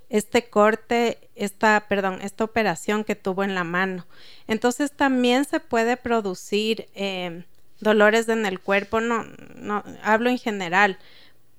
este 0.09 0.49
corte, 0.49 1.29
esta, 1.35 1.85
perdón, 1.87 2.19
esta 2.21 2.43
operación 2.43 3.03
que 3.03 3.15
tuvo 3.15 3.43
en 3.43 3.55
la 3.55 3.63
mano. 3.63 4.05
Entonces 4.47 4.91
también 4.91 5.45
se 5.45 5.59
puede 5.59 5.97
producir 5.97 6.89
em, 6.95 7.43
dolores 7.79 8.27
en 8.29 8.45
el 8.45 8.59
cuerpo, 8.59 9.01
no, 9.01 9.25
no, 9.55 9.83
hablo 10.03 10.29
en 10.29 10.37
general, 10.37 10.97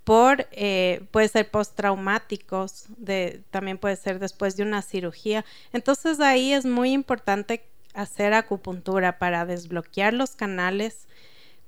por, 0.04 0.48
eh, 0.50 1.02
puede 1.12 1.28
ser 1.28 1.50
postraumáticos, 1.50 2.86
también 3.50 3.78
puede 3.78 3.96
ser 3.96 4.18
después 4.18 4.56
de 4.56 4.64
una 4.64 4.82
cirugía. 4.82 5.44
Entonces 5.72 6.20
ahí 6.20 6.52
es 6.52 6.66
muy 6.66 6.92
importante 6.92 7.64
hacer 7.94 8.32
acupuntura 8.34 9.18
para 9.18 9.46
desbloquear 9.46 10.14
los 10.14 10.34
canales. 10.34 11.06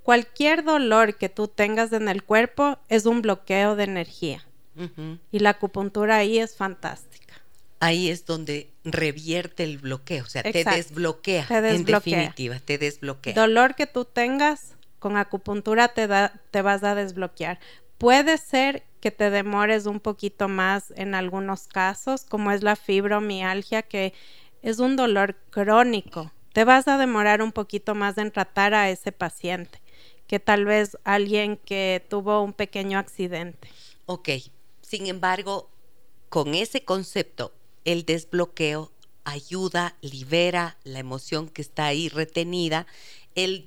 Cualquier 0.02 0.64
dolor 0.64 1.16
que 1.16 1.28
tú 1.28 1.46
tengas 1.46 1.92
en 1.92 2.08
el 2.08 2.24
cuerpo 2.24 2.78
es 2.88 3.06
un 3.06 3.22
bloqueo 3.22 3.76
de 3.76 3.84
energía. 3.84 4.44
Y 5.30 5.38
la 5.38 5.50
acupuntura 5.50 6.16
ahí 6.16 6.38
es 6.38 6.56
fantástica. 6.56 7.34
Ahí 7.80 8.08
es 8.10 8.26
donde 8.26 8.72
revierte 8.84 9.64
el 9.64 9.78
bloqueo, 9.78 10.24
o 10.24 10.28
sea, 10.28 10.42
te 10.42 10.64
desbloquea, 10.64 11.46
en 11.50 11.84
definitiva, 11.84 12.60
te 12.60 12.78
desbloquea. 12.78 13.34
Dolor 13.34 13.74
que 13.74 13.88
tú 13.88 14.04
tengas, 14.04 14.76
con 15.00 15.16
acupuntura 15.16 15.88
te, 15.88 16.06
da, 16.06 16.32
te 16.52 16.62
vas 16.62 16.84
a 16.84 16.94
desbloquear. 16.94 17.58
Puede 17.98 18.38
ser 18.38 18.84
que 19.00 19.10
te 19.10 19.30
demores 19.30 19.86
un 19.86 19.98
poquito 19.98 20.46
más 20.46 20.92
en 20.96 21.16
algunos 21.16 21.66
casos, 21.66 22.24
como 22.24 22.52
es 22.52 22.62
la 22.62 22.76
fibromialgia, 22.76 23.82
que 23.82 24.14
es 24.62 24.78
un 24.78 24.94
dolor 24.94 25.34
crónico. 25.50 26.30
Te 26.52 26.64
vas 26.64 26.86
a 26.86 26.98
demorar 26.98 27.42
un 27.42 27.50
poquito 27.50 27.96
más 27.96 28.16
en 28.16 28.30
tratar 28.30 28.74
a 28.74 28.90
ese 28.90 29.10
paciente 29.10 29.80
que 30.32 30.40
tal 30.40 30.64
vez 30.64 30.96
alguien 31.04 31.58
que 31.58 32.02
tuvo 32.08 32.42
un 32.42 32.52
pequeño 32.54 32.98
accidente. 32.98 33.68
Ok, 34.06 34.30
sin 34.92 35.06
embargo, 35.06 35.70
con 36.28 36.54
ese 36.54 36.84
concepto, 36.84 37.54
el 37.86 38.04
desbloqueo 38.04 38.92
ayuda, 39.24 39.96
libera 40.02 40.76
la 40.84 40.98
emoción 40.98 41.48
que 41.48 41.62
está 41.62 41.86
ahí 41.86 42.10
retenida. 42.10 42.86
El 43.34 43.66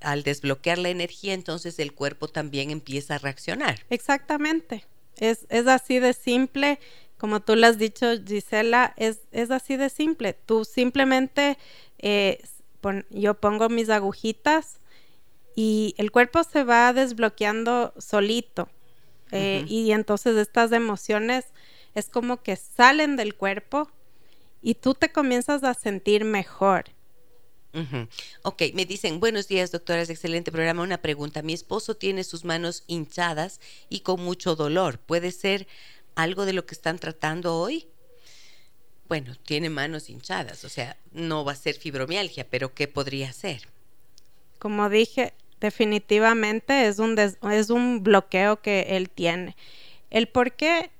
al 0.00 0.22
desbloquear 0.22 0.78
la 0.78 0.88
energía, 0.88 1.34
entonces 1.34 1.78
el 1.78 1.92
cuerpo 1.92 2.28
también 2.28 2.70
empieza 2.70 3.16
a 3.16 3.18
reaccionar. 3.18 3.84
Exactamente. 3.90 4.86
Es, 5.18 5.44
es 5.50 5.66
así 5.66 5.98
de 5.98 6.14
simple. 6.14 6.78
Como 7.18 7.40
tú 7.40 7.54
lo 7.54 7.66
has 7.66 7.76
dicho, 7.76 8.06
Gisela, 8.26 8.94
es, 8.96 9.18
es 9.32 9.50
así 9.50 9.76
de 9.76 9.90
simple. 9.90 10.32
Tú 10.32 10.64
simplemente, 10.64 11.58
eh, 11.98 12.42
yo 13.10 13.34
pongo 13.34 13.68
mis 13.68 13.90
agujitas 13.90 14.80
y 15.54 15.94
el 15.98 16.10
cuerpo 16.10 16.44
se 16.44 16.64
va 16.64 16.94
desbloqueando 16.94 17.92
solito. 17.98 18.70
Eh, 19.32 19.64
y 19.66 19.92
entonces 19.92 20.36
estas 20.36 20.72
emociones 20.72 21.46
es 21.94 22.08
como 22.08 22.42
que 22.42 22.56
salen 22.56 23.16
del 23.16 23.34
cuerpo 23.34 23.90
y 24.62 24.74
tú 24.74 24.94
te 24.94 25.10
comienzas 25.10 25.64
a 25.64 25.74
sentir 25.74 26.24
mejor. 26.24 26.86
Ok, 28.42 28.62
me 28.72 28.86
dicen, 28.86 29.20
buenos 29.20 29.48
días, 29.48 29.70
doctoras, 29.70 30.08
excelente 30.08 30.50
programa. 30.50 30.82
Una 30.82 31.02
pregunta, 31.02 31.42
mi 31.42 31.52
esposo 31.52 31.94
tiene 31.94 32.24
sus 32.24 32.42
manos 32.42 32.84
hinchadas 32.86 33.60
y 33.90 34.00
con 34.00 34.22
mucho 34.22 34.56
dolor. 34.56 34.98
¿Puede 34.98 35.30
ser 35.30 35.66
algo 36.14 36.46
de 36.46 36.54
lo 36.54 36.64
que 36.64 36.74
están 36.74 36.98
tratando 36.98 37.54
hoy? 37.54 37.86
Bueno, 39.08 39.36
tiene 39.44 39.68
manos 39.68 40.08
hinchadas, 40.08 40.64
o 40.64 40.68
sea, 40.68 40.96
no 41.12 41.44
va 41.44 41.52
a 41.52 41.56
ser 41.56 41.76
fibromialgia, 41.76 42.48
pero 42.48 42.74
¿qué 42.74 42.88
podría 42.88 43.32
ser? 43.32 43.68
Como 44.58 44.88
dije, 44.88 45.34
definitivamente 45.66 46.86
es 46.86 47.00
un, 47.00 47.18
es 47.18 47.70
un 47.70 48.02
bloqueo 48.04 48.60
que 48.62 48.86
él 48.90 49.10
tiene. 49.10 49.56
El 50.10 50.28
por 50.28 50.52
qué 50.52 50.90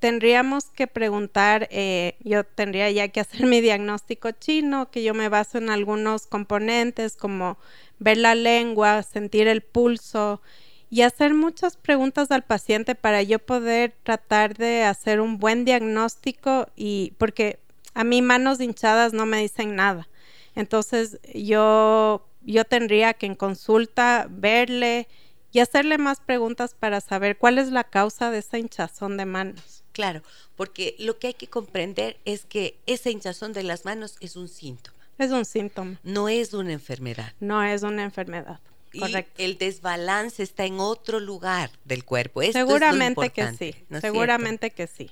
tendríamos 0.00 0.66
que 0.66 0.86
preguntar, 0.86 1.68
eh, 1.70 2.16
yo 2.20 2.44
tendría 2.44 2.90
ya 2.90 3.08
que 3.08 3.20
hacer 3.20 3.46
mi 3.52 3.60
diagnóstico 3.60 4.30
chino, 4.32 4.90
que 4.90 5.02
yo 5.02 5.14
me 5.14 5.28
baso 5.28 5.58
en 5.58 5.70
algunos 5.70 6.26
componentes 6.26 7.16
como 7.16 7.56
ver 7.98 8.18
la 8.18 8.34
lengua, 8.34 9.02
sentir 9.02 9.48
el 9.48 9.62
pulso 9.62 10.42
y 10.90 11.02
hacer 11.02 11.32
muchas 11.32 11.78
preguntas 11.78 12.30
al 12.30 12.42
paciente 12.42 12.94
para 12.94 13.22
yo 13.22 13.38
poder 13.38 13.94
tratar 14.02 14.56
de 14.58 14.82
hacer 14.82 15.20
un 15.20 15.38
buen 15.38 15.64
diagnóstico 15.64 16.66
y 16.76 17.14
porque 17.16 17.60
a 17.94 18.04
mí 18.04 18.20
manos 18.20 18.60
hinchadas 18.60 19.14
no 19.14 19.24
me 19.24 19.40
dicen 19.40 19.74
nada. 19.74 20.08
Entonces 20.54 21.18
yo, 21.34 22.26
yo 22.44 22.64
tendría 22.64 23.14
que 23.14 23.26
en 23.26 23.34
consulta 23.34 24.26
verle 24.30 25.08
y 25.52 25.60
hacerle 25.60 25.98
más 25.98 26.20
preguntas 26.20 26.74
para 26.78 27.00
saber 27.00 27.36
cuál 27.36 27.58
es 27.58 27.70
la 27.70 27.84
causa 27.84 28.30
de 28.30 28.38
esa 28.38 28.58
hinchazón 28.58 29.16
de 29.16 29.26
manos. 29.26 29.84
Claro, 29.92 30.22
porque 30.56 30.96
lo 30.98 31.18
que 31.18 31.28
hay 31.28 31.34
que 31.34 31.48
comprender 31.48 32.18
es 32.24 32.46
que 32.46 32.78
esa 32.86 33.10
hinchazón 33.10 33.52
de 33.52 33.62
las 33.62 33.84
manos 33.84 34.16
es 34.20 34.36
un 34.36 34.48
síntoma. 34.48 34.96
Es 35.18 35.30
un 35.30 35.44
síntoma. 35.44 36.00
No 36.02 36.28
es 36.28 36.54
una 36.54 36.72
enfermedad. 36.72 37.34
No 37.38 37.62
es 37.62 37.82
una 37.82 38.02
enfermedad. 38.02 38.60
Correcto. 38.98 39.42
Y 39.42 39.44
el 39.44 39.58
desbalance 39.58 40.42
está 40.42 40.64
en 40.64 40.80
otro 40.80 41.20
lugar 41.20 41.70
del 41.84 42.04
cuerpo. 42.04 42.42
Seguramente 42.50 43.30
que 43.30 43.52
sí. 43.52 43.74
Seguramente 44.00 44.70
que 44.70 44.86
sí. 44.86 45.10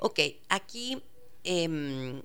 Ok, 0.00 0.20
aquí 0.48 1.02
em, 1.44 2.22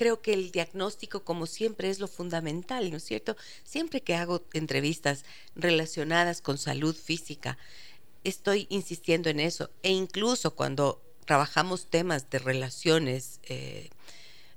creo 0.00 0.22
que 0.22 0.32
el 0.32 0.50
diagnóstico, 0.50 1.24
como 1.24 1.44
siempre, 1.44 1.90
es 1.90 1.98
lo 1.98 2.08
fundamental, 2.08 2.90
¿no 2.90 2.96
es 2.96 3.04
cierto? 3.04 3.36
Siempre 3.64 4.00
que 4.00 4.14
hago 4.14 4.42
entrevistas 4.54 5.26
relacionadas 5.54 6.40
con 6.40 6.56
salud 6.56 6.96
física, 6.96 7.58
estoy 8.24 8.66
insistiendo 8.70 9.28
en 9.28 9.40
eso. 9.40 9.68
E 9.82 9.90
incluso 9.90 10.54
cuando 10.54 11.02
trabajamos 11.26 11.90
temas 11.90 12.30
de 12.30 12.38
relaciones, 12.38 13.40
eh, 13.42 13.90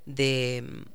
de, 0.05 0.85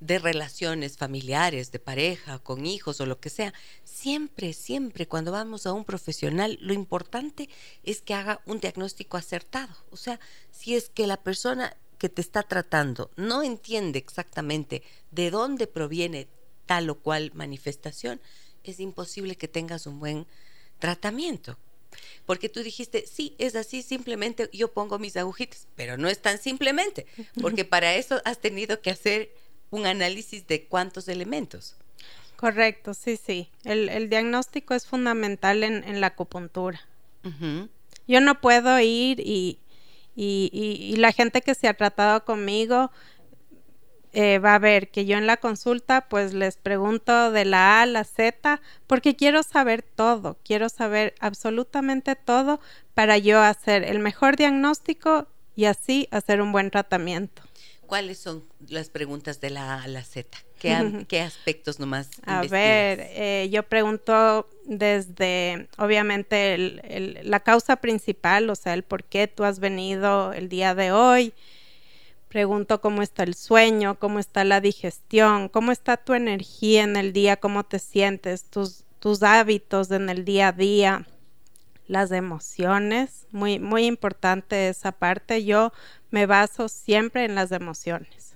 de 0.00 0.18
relaciones 0.18 0.96
familiares, 0.96 1.70
de 1.70 1.78
pareja, 1.78 2.40
con 2.40 2.66
hijos 2.66 3.00
o 3.00 3.06
lo 3.06 3.20
que 3.20 3.30
sea, 3.30 3.54
siempre, 3.84 4.54
siempre 4.54 5.06
cuando 5.06 5.30
vamos 5.30 5.66
a 5.66 5.72
un 5.72 5.84
profesional, 5.84 6.58
lo 6.60 6.72
importante 6.72 7.48
es 7.84 8.02
que 8.02 8.14
haga 8.14 8.40
un 8.44 8.58
diagnóstico 8.58 9.16
acertado. 9.16 9.72
O 9.92 9.96
sea, 9.96 10.18
si 10.50 10.74
es 10.74 10.88
que 10.88 11.06
la 11.06 11.22
persona 11.22 11.76
que 11.98 12.08
te 12.08 12.20
está 12.20 12.42
tratando 12.42 13.10
no 13.16 13.42
entiende 13.42 13.98
exactamente 13.98 14.82
de 15.10 15.30
dónde 15.30 15.66
proviene 15.66 16.28
tal 16.66 16.90
o 16.90 16.96
cual 16.96 17.32
manifestación, 17.34 18.20
es 18.62 18.78
imposible 18.78 19.36
que 19.36 19.48
tengas 19.48 19.86
un 19.86 19.98
buen 19.98 20.26
tratamiento. 20.78 21.58
Porque 22.26 22.48
tú 22.48 22.62
dijiste, 22.62 23.06
sí, 23.06 23.34
es 23.38 23.56
así, 23.56 23.82
simplemente 23.82 24.50
yo 24.52 24.70
pongo 24.72 24.98
mis 24.98 25.16
agujitas, 25.16 25.66
pero 25.74 25.96
no 25.96 26.08
es 26.08 26.20
tan 26.20 26.38
simplemente, 26.38 27.06
porque 27.40 27.64
para 27.64 27.94
eso 27.94 28.20
has 28.24 28.38
tenido 28.38 28.82
que 28.82 28.90
hacer 28.90 29.30
un 29.70 29.86
análisis 29.86 30.46
de 30.46 30.66
cuántos 30.66 31.08
elementos. 31.08 31.74
Correcto, 32.36 32.94
sí, 32.94 33.16
sí. 33.16 33.48
El, 33.64 34.10
diagnóstico 34.10 34.74
es 34.74 34.86
fundamental 34.86 35.64
en, 35.64 36.00
la 36.00 36.08
acupuntura. 36.08 36.80
Yo 38.06 38.20
no 38.20 38.40
puedo 38.40 38.78
ir 38.78 39.20
y, 39.20 39.58
y, 40.20 40.96
la 40.96 41.12
gente 41.12 41.42
que 41.42 41.54
se 41.54 41.68
ha 41.68 41.74
tratado 41.74 42.24
conmigo 42.24 42.90
eh, 44.12 44.38
va 44.38 44.56
a 44.56 44.58
ver 44.58 44.90
que 44.90 45.04
yo 45.04 45.16
en 45.16 45.26
la 45.26 45.36
consulta 45.36 46.08
pues 46.08 46.32
les 46.32 46.56
pregunto 46.56 47.30
de 47.30 47.44
la 47.44 47.78
A 47.78 47.82
a 47.82 47.86
la 47.86 48.02
Z 48.02 48.60
porque 48.88 49.14
quiero 49.14 49.44
saber 49.44 49.82
todo, 49.82 50.36
quiero 50.44 50.68
saber 50.70 51.14
absolutamente 51.20 52.16
todo 52.16 52.60
para 52.94 53.16
yo 53.18 53.40
hacer 53.40 53.84
el 53.84 54.00
mejor 54.00 54.36
diagnóstico 54.36 55.28
y 55.54 55.66
así 55.66 56.08
hacer 56.10 56.42
un 56.42 56.50
buen 56.50 56.70
tratamiento. 56.70 57.42
¿Cuáles 57.88 58.18
son 58.18 58.44
las 58.68 58.90
preguntas 58.90 59.40
de 59.40 59.50
la 59.50 59.74
A 59.74 59.82
a 59.82 59.88
la 59.88 60.04
Z? 60.04 60.38
¿Qué, 60.60 61.04
qué 61.08 61.20
aspectos 61.20 61.80
nomás? 61.80 62.10
A 62.24 62.42
ver, 62.42 63.00
eh, 63.00 63.48
yo 63.50 63.64
pregunto 63.64 64.48
desde, 64.64 65.68
obviamente, 65.78 66.56
la 67.24 67.40
causa 67.40 67.76
principal, 67.76 68.48
o 68.50 68.54
sea, 68.54 68.74
el 68.74 68.84
por 68.84 69.02
qué 69.02 69.26
tú 69.26 69.42
has 69.42 69.58
venido 69.58 70.32
el 70.32 70.48
día 70.48 70.76
de 70.76 70.92
hoy, 70.92 71.34
Pregunto 72.28 72.82
cómo 72.82 73.00
está 73.00 73.22
el 73.22 73.34
sueño, 73.34 73.98
cómo 73.98 74.18
está 74.18 74.44
la 74.44 74.60
digestión, 74.60 75.48
cómo 75.48 75.72
está 75.72 75.96
tu 75.96 76.12
energía 76.12 76.82
en 76.82 76.96
el 76.96 77.14
día, 77.14 77.38
cómo 77.38 77.64
te 77.64 77.78
sientes, 77.78 78.44
tus, 78.44 78.84
tus 78.98 79.22
hábitos 79.22 79.90
en 79.90 80.10
el 80.10 80.26
día 80.26 80.48
a 80.48 80.52
día, 80.52 81.06
las 81.88 82.12
emociones, 82.12 83.26
muy, 83.32 83.58
muy 83.58 83.86
importante 83.86 84.68
esa 84.68 84.92
parte. 84.92 85.44
Yo 85.44 85.72
me 86.10 86.26
baso 86.26 86.68
siempre 86.68 87.24
en 87.24 87.34
las 87.34 87.50
emociones. 87.50 88.34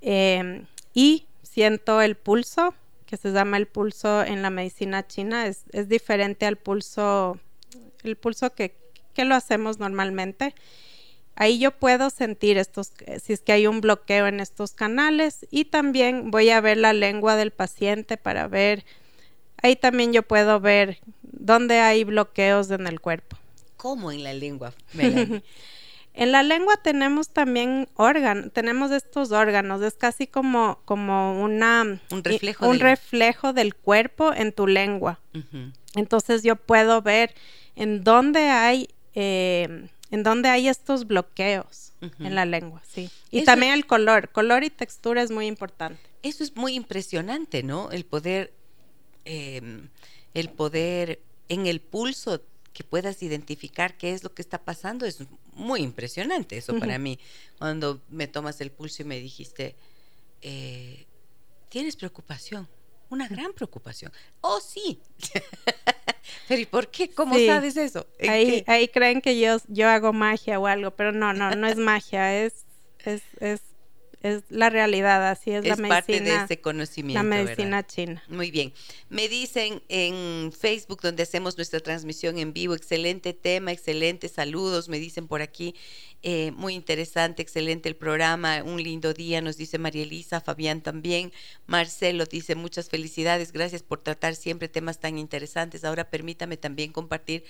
Em, 0.00 0.66
y 0.92 1.26
siento 1.42 2.02
el 2.02 2.16
pulso, 2.16 2.74
que 3.06 3.16
se 3.16 3.30
llama 3.30 3.58
el 3.58 3.66
pulso 3.66 4.24
en 4.24 4.42
la 4.42 4.50
medicina 4.50 5.06
china, 5.06 5.46
es, 5.46 5.64
es 5.72 5.88
diferente 5.88 6.46
al 6.46 6.56
pulso, 6.56 7.38
el 8.02 8.16
pulso 8.16 8.52
que, 8.54 8.74
que 9.12 9.24
lo 9.24 9.36
hacemos 9.36 9.78
normalmente 9.78 10.54
Ahí 11.36 11.58
yo 11.58 11.72
puedo 11.72 12.10
sentir 12.10 12.58
estos, 12.58 12.92
si 13.20 13.32
es 13.32 13.40
que 13.40 13.52
hay 13.52 13.66
un 13.66 13.80
bloqueo 13.80 14.28
en 14.28 14.38
estos 14.38 14.72
canales 14.72 15.46
y 15.50 15.64
también 15.64 16.30
voy 16.30 16.50
a 16.50 16.60
ver 16.60 16.76
la 16.76 16.92
lengua 16.92 17.34
del 17.34 17.50
paciente 17.50 18.16
para 18.16 18.46
ver, 18.46 18.84
ahí 19.60 19.74
también 19.74 20.12
yo 20.12 20.22
puedo 20.22 20.60
ver 20.60 21.00
dónde 21.38 21.80
hay 21.80 22.04
bloqueos 22.04 22.70
en 22.70 22.86
el 22.86 23.00
cuerpo. 23.00 23.36
¿Cómo 23.76 24.12
en 24.12 24.24
la 24.24 24.32
lengua? 24.32 24.72
en 24.94 26.32
la 26.32 26.42
lengua 26.42 26.76
tenemos 26.82 27.28
también 27.28 27.88
órganos, 27.96 28.52
tenemos 28.52 28.90
estos 28.90 29.32
órganos, 29.32 29.82
es 29.82 29.94
casi 29.94 30.26
como, 30.26 30.80
como 30.84 31.42
una, 31.42 32.00
un, 32.10 32.24
reflejo, 32.24 32.66
un 32.66 32.78
del... 32.78 32.80
reflejo 32.80 33.52
del 33.52 33.74
cuerpo 33.74 34.32
en 34.32 34.52
tu 34.52 34.66
lengua. 34.66 35.20
Entonces 35.94 36.42
yo 36.42 36.56
puedo 36.56 37.02
ver 37.02 37.34
en 37.76 38.04
dónde 38.04 38.50
hay... 38.50 38.88
Eh, 39.14 39.88
en 40.14 40.22
donde 40.22 40.48
hay 40.48 40.68
estos 40.68 41.08
bloqueos 41.08 41.92
en 42.20 42.36
la 42.36 42.44
lengua, 42.44 42.80
sí. 42.88 43.10
Y 43.32 43.42
también 43.42 43.72
el 43.72 43.84
color, 43.84 44.28
color 44.30 44.62
y 44.62 44.70
textura 44.70 45.22
es 45.22 45.32
muy 45.32 45.46
importante. 45.46 46.00
Eso 46.22 46.44
es 46.44 46.54
muy 46.54 46.74
impresionante, 46.74 47.64
¿no? 47.64 47.90
El 47.90 48.04
poder, 48.04 48.52
em, 49.24 49.88
el 50.34 50.50
poder 50.50 51.20
en 51.48 51.66
el 51.66 51.80
pulso 51.80 52.42
que 52.72 52.84
puedas 52.84 53.22
identificar 53.22 53.96
qué 53.96 54.12
es 54.12 54.24
lo 54.24 54.34
que 54.34 54.42
está 54.42 54.58
pasando 54.58 55.06
es 55.06 55.20
muy 55.52 55.80
impresionante 55.80 56.56
eso 56.56 56.76
para 56.78 56.98
mí. 56.98 57.18
Cuando 57.58 58.02
me 58.10 58.26
tomas 58.26 58.60
el 58.60 58.72
pulso 58.72 59.02
y 59.02 59.04
me 59.06 59.20
dijiste, 59.20 59.76
eh, 60.42 61.06
tienes 61.68 61.94
preocupación, 61.94 62.68
una 63.10 63.28
gran 63.28 63.52
preocupación. 63.52 64.12
Oh, 64.40 64.60
sí. 64.60 65.00
pero 66.48 66.60
¿y 66.60 66.66
por 66.66 66.90
qué? 66.90 67.10
¿Cómo 67.10 67.36
sabes 67.46 67.76
eso? 67.76 68.08
Ahí, 68.28 68.64
ahí 68.66 68.88
creen 68.88 69.20
que 69.20 69.38
yo, 69.38 69.58
yo 69.68 69.88
hago 69.88 70.12
magia 70.12 70.58
o 70.58 70.66
algo, 70.66 70.90
pero 70.90 71.12
no, 71.12 71.32
no, 71.32 71.52
no 71.52 71.68
es 71.68 71.76
magia, 71.76 72.44
es, 72.44 72.64
es, 73.04 73.22
es 73.38 73.60
es 74.24 74.42
la 74.48 74.70
realidad, 74.70 75.28
así 75.28 75.50
es, 75.50 75.66
la 75.66 75.76
medicina. 75.76 75.88
parte 75.88 76.20
de 76.20 76.34
ese 76.34 76.60
conocimiento. 76.62 77.22
La 77.22 77.28
medicina 77.28 77.86
china. 77.86 78.22
Muy 78.28 78.50
bien. 78.50 78.72
Me 79.10 79.28
dicen 79.28 79.82
en 79.88 80.50
Facebook, 80.50 81.02
donde 81.02 81.24
hacemos 81.24 81.58
nuestra 81.58 81.80
transmisión 81.80 82.38
en 82.38 82.54
vivo, 82.54 82.74
excelente 82.74 83.34
tema, 83.34 83.70
excelente 83.70 84.30
saludos, 84.30 84.88
me 84.88 84.98
dicen 84.98 85.28
por 85.28 85.42
aquí. 85.42 85.74
Eh, 86.22 86.52
muy 86.52 86.72
interesante, 86.72 87.42
excelente 87.42 87.86
el 87.86 87.96
programa, 87.96 88.62
un 88.64 88.82
lindo 88.82 89.12
día, 89.12 89.42
nos 89.42 89.58
dice 89.58 89.76
María 89.76 90.04
Elisa, 90.04 90.40
Fabián 90.40 90.80
también, 90.80 91.30
Marcelo 91.66 92.24
dice 92.24 92.54
muchas 92.54 92.88
felicidades, 92.88 93.52
gracias 93.52 93.82
por 93.82 94.02
tratar 94.02 94.36
siempre 94.36 94.68
temas 94.68 95.00
tan 95.00 95.18
interesantes. 95.18 95.84
Ahora 95.84 96.08
permítame 96.08 96.56
también 96.56 96.92
compartir 96.92 97.44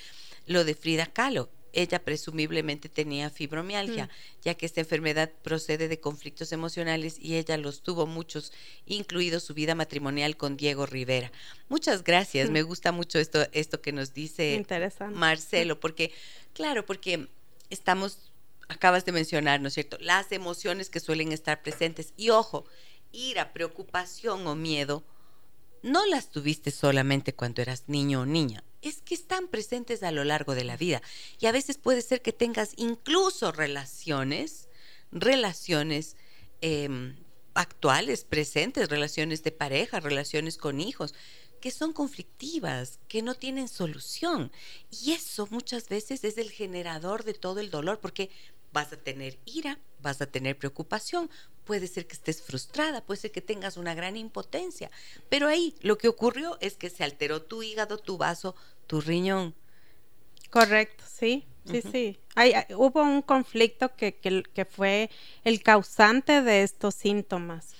lo 0.46 0.64
de 0.64 0.74
Frida 0.74 1.06
Kahlo 1.06 1.50
ella 1.74 2.04
presumiblemente 2.04 2.88
tenía 2.88 3.30
fibromialgia, 3.30 4.06
mm. 4.06 4.42
ya 4.42 4.54
que 4.54 4.66
esta 4.66 4.80
enfermedad 4.80 5.30
procede 5.42 5.88
de 5.88 6.00
conflictos 6.00 6.52
emocionales 6.52 7.16
y 7.20 7.36
ella 7.36 7.56
los 7.56 7.82
tuvo 7.82 8.06
muchos, 8.06 8.52
incluido 8.86 9.40
su 9.40 9.54
vida 9.54 9.74
matrimonial 9.74 10.36
con 10.36 10.56
Diego 10.56 10.86
Rivera. 10.86 11.30
Muchas 11.68 12.04
gracias, 12.04 12.50
mm. 12.50 12.52
me 12.52 12.62
gusta 12.62 12.92
mucho 12.92 13.18
esto, 13.18 13.46
esto 13.52 13.80
que 13.80 13.92
nos 13.92 14.14
dice 14.14 14.64
Marcelo, 15.12 15.80
porque, 15.80 16.12
claro, 16.52 16.86
porque 16.86 17.28
estamos, 17.70 18.32
acabas 18.68 19.04
de 19.04 19.12
mencionar, 19.12 19.60
¿no 19.60 19.68
es 19.68 19.74
cierto? 19.74 19.98
Las 20.00 20.32
emociones 20.32 20.90
que 20.90 21.00
suelen 21.00 21.32
estar 21.32 21.62
presentes. 21.62 22.14
Y 22.16 22.30
ojo, 22.30 22.64
ira, 23.12 23.52
preocupación 23.52 24.46
o 24.46 24.54
miedo, 24.54 25.04
no 25.82 26.06
las 26.06 26.30
tuviste 26.30 26.70
solamente 26.70 27.34
cuando 27.34 27.60
eras 27.60 27.84
niño 27.88 28.22
o 28.22 28.26
niña 28.26 28.64
es 28.84 29.00
que 29.00 29.14
están 29.14 29.48
presentes 29.48 30.02
a 30.02 30.12
lo 30.12 30.24
largo 30.24 30.54
de 30.54 30.64
la 30.64 30.76
vida. 30.76 31.02
Y 31.40 31.46
a 31.46 31.52
veces 31.52 31.78
puede 31.78 32.02
ser 32.02 32.22
que 32.22 32.32
tengas 32.32 32.72
incluso 32.76 33.52
relaciones, 33.52 34.68
relaciones 35.10 36.16
em, 36.60 37.16
actuales, 37.54 38.24
presentes, 38.24 38.88
relaciones 38.88 39.42
de 39.42 39.52
pareja, 39.52 40.00
relaciones 40.00 40.56
con 40.58 40.80
hijos, 40.80 41.14
que 41.60 41.70
son 41.70 41.94
conflictivas, 41.94 42.98
que 43.08 43.22
no 43.22 43.34
tienen 43.34 43.68
solución. 43.68 44.52
Y 44.90 45.12
eso 45.12 45.48
muchas 45.50 45.88
veces 45.88 46.24
es 46.24 46.36
el 46.36 46.50
generador 46.50 47.24
de 47.24 47.32
todo 47.32 47.60
el 47.60 47.70
dolor, 47.70 48.00
porque 48.00 48.28
vas 48.72 48.92
a 48.92 48.96
tener 48.96 49.38
ira, 49.46 49.78
vas 50.02 50.20
a 50.20 50.26
tener 50.26 50.58
preocupación, 50.58 51.30
puede 51.64 51.86
ser 51.86 52.06
que 52.06 52.14
estés 52.14 52.42
frustrada, 52.42 53.02
puede 53.02 53.20
ser 53.20 53.32
que 53.32 53.40
tengas 53.40 53.76
una 53.76 53.94
gran 53.94 54.16
impotencia, 54.16 54.90
pero 55.28 55.46
ahí 55.48 55.74
lo 55.80 55.96
que 55.96 56.08
ocurrió 56.08 56.58
es 56.60 56.76
que 56.76 56.90
se 56.90 57.04
alteró 57.04 57.40
tu 57.40 57.62
hígado, 57.62 57.98
tu 57.98 58.18
vaso, 58.18 58.54
tu 58.86 59.00
riñón. 59.00 59.54
Correcto, 60.50 61.04
sí, 61.06 61.46
sí, 61.64 61.82
sí. 61.82 62.18
Hay, 62.36 62.54
hubo 62.76 63.02
un 63.02 63.22
conflicto 63.22 63.94
que, 63.96 64.14
que, 64.14 64.64
fue 64.64 65.10
el 65.42 65.62
causante 65.62 66.42
de 66.42 66.62
estos 66.62 66.94
síntomas. 66.94 67.74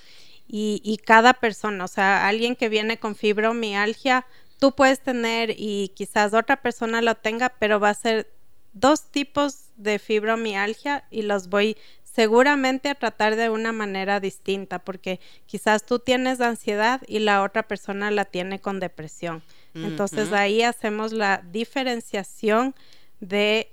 Y, 0.47 0.81
y, 0.85 0.99
cada 0.99 1.35
persona, 1.35 1.85
o 1.85 1.89
sea, 1.89 2.29
alguien 2.29 2.55
que 2.55 2.69
viene 2.69 2.99
con 2.99 3.15
fibromialgia, 3.15 4.27
tú 4.59 4.73
puedes 4.73 5.01
tener 5.01 5.55
y 5.57 5.93
quizás 5.95 6.35
otra 6.35 6.61
persona 6.61 7.01
lo 7.01 7.15
tenga, 7.15 7.51
pero 7.59 7.81
va 7.81 7.91
a 7.91 7.95
ser 7.95 8.31
dos 8.73 9.11
tipos 9.11 9.71
de 9.77 9.99
fibromialgia 9.99 11.05
y 11.11 11.23
los 11.23 11.49
voy 11.49 11.77
seguramente 12.15 12.89
a 12.89 12.95
tratar 12.95 13.35
de 13.35 13.51
una 13.51 13.73
manera 13.73 14.21
distinta, 14.21 14.79
porque 14.79 15.19
quizás 15.47 15.85
tú 15.85 15.99
tienes 15.99 16.41
ansiedad 16.41 17.03
y 17.09 17.19
la 17.19 17.43
otra 17.43 17.67
persona 17.67 18.11
la 18.11 18.25
tiene 18.25 18.61
con 18.61 18.79
depresión. 18.79 19.43
Entonces 19.75 20.33
ahí 20.33 20.63
hacemos 20.63 21.13
la 21.13 21.43
diferenciación 21.51 22.75
de, 23.21 23.71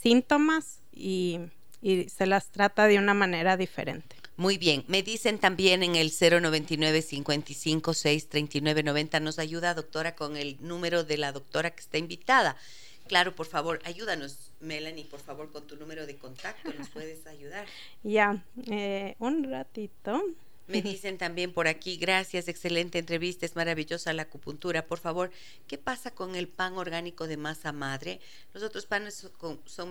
síntomas 0.00 0.80
y, 0.92 1.40
y, 1.80 2.08
se 2.08 2.26
las 2.26 2.48
trata 2.48 2.86
de 2.86 2.98
una 2.98 3.14
manera 3.14 3.56
diferente. 3.56 4.16
Muy 4.36 4.58
bien, 4.58 4.84
me 4.88 5.02
dicen 5.02 5.38
también 5.38 5.82
en 5.82 5.94
el 5.94 6.10
099 6.10 7.02
55 7.02 7.94
6 7.94 8.28
39 8.28 8.82
90 8.82 9.20
nos 9.20 9.38
ayuda 9.38 9.74
doctora 9.74 10.16
con 10.16 10.36
el 10.36 10.56
número 10.60 11.04
de 11.04 11.18
la 11.18 11.32
doctora 11.32 11.70
que 11.70 11.80
está 11.80 11.98
invitada. 11.98 12.56
Claro, 13.06 13.34
por 13.34 13.46
favor, 13.46 13.80
ayúdanos, 13.84 14.50
Melanie, 14.60 15.04
por 15.04 15.20
favor, 15.20 15.52
con 15.52 15.66
tu 15.66 15.76
número 15.76 16.06
de 16.06 16.16
contacto, 16.16 16.72
nos 16.72 16.88
puedes 16.88 17.26
ayudar. 17.26 17.66
Ya, 18.02 18.42
eh, 18.66 19.14
un 19.18 19.44
ratito. 19.44 20.22
Me 20.66 20.80
dicen 20.80 21.18
también 21.18 21.52
por 21.52 21.68
aquí, 21.68 21.96
gracias, 21.96 22.48
excelente 22.48 22.98
entrevista, 22.98 23.44
es 23.44 23.54
maravillosa 23.54 24.14
la 24.14 24.22
acupuntura. 24.22 24.86
Por 24.86 24.98
favor, 24.98 25.30
¿qué 25.66 25.76
pasa 25.76 26.10
con 26.10 26.36
el 26.36 26.48
pan 26.48 26.78
orgánico 26.78 27.26
de 27.26 27.36
masa 27.36 27.72
madre? 27.72 28.18
Los 28.54 28.62
otros 28.62 28.86
panes 28.86 29.28
con, 29.36 29.60
son 29.66 29.90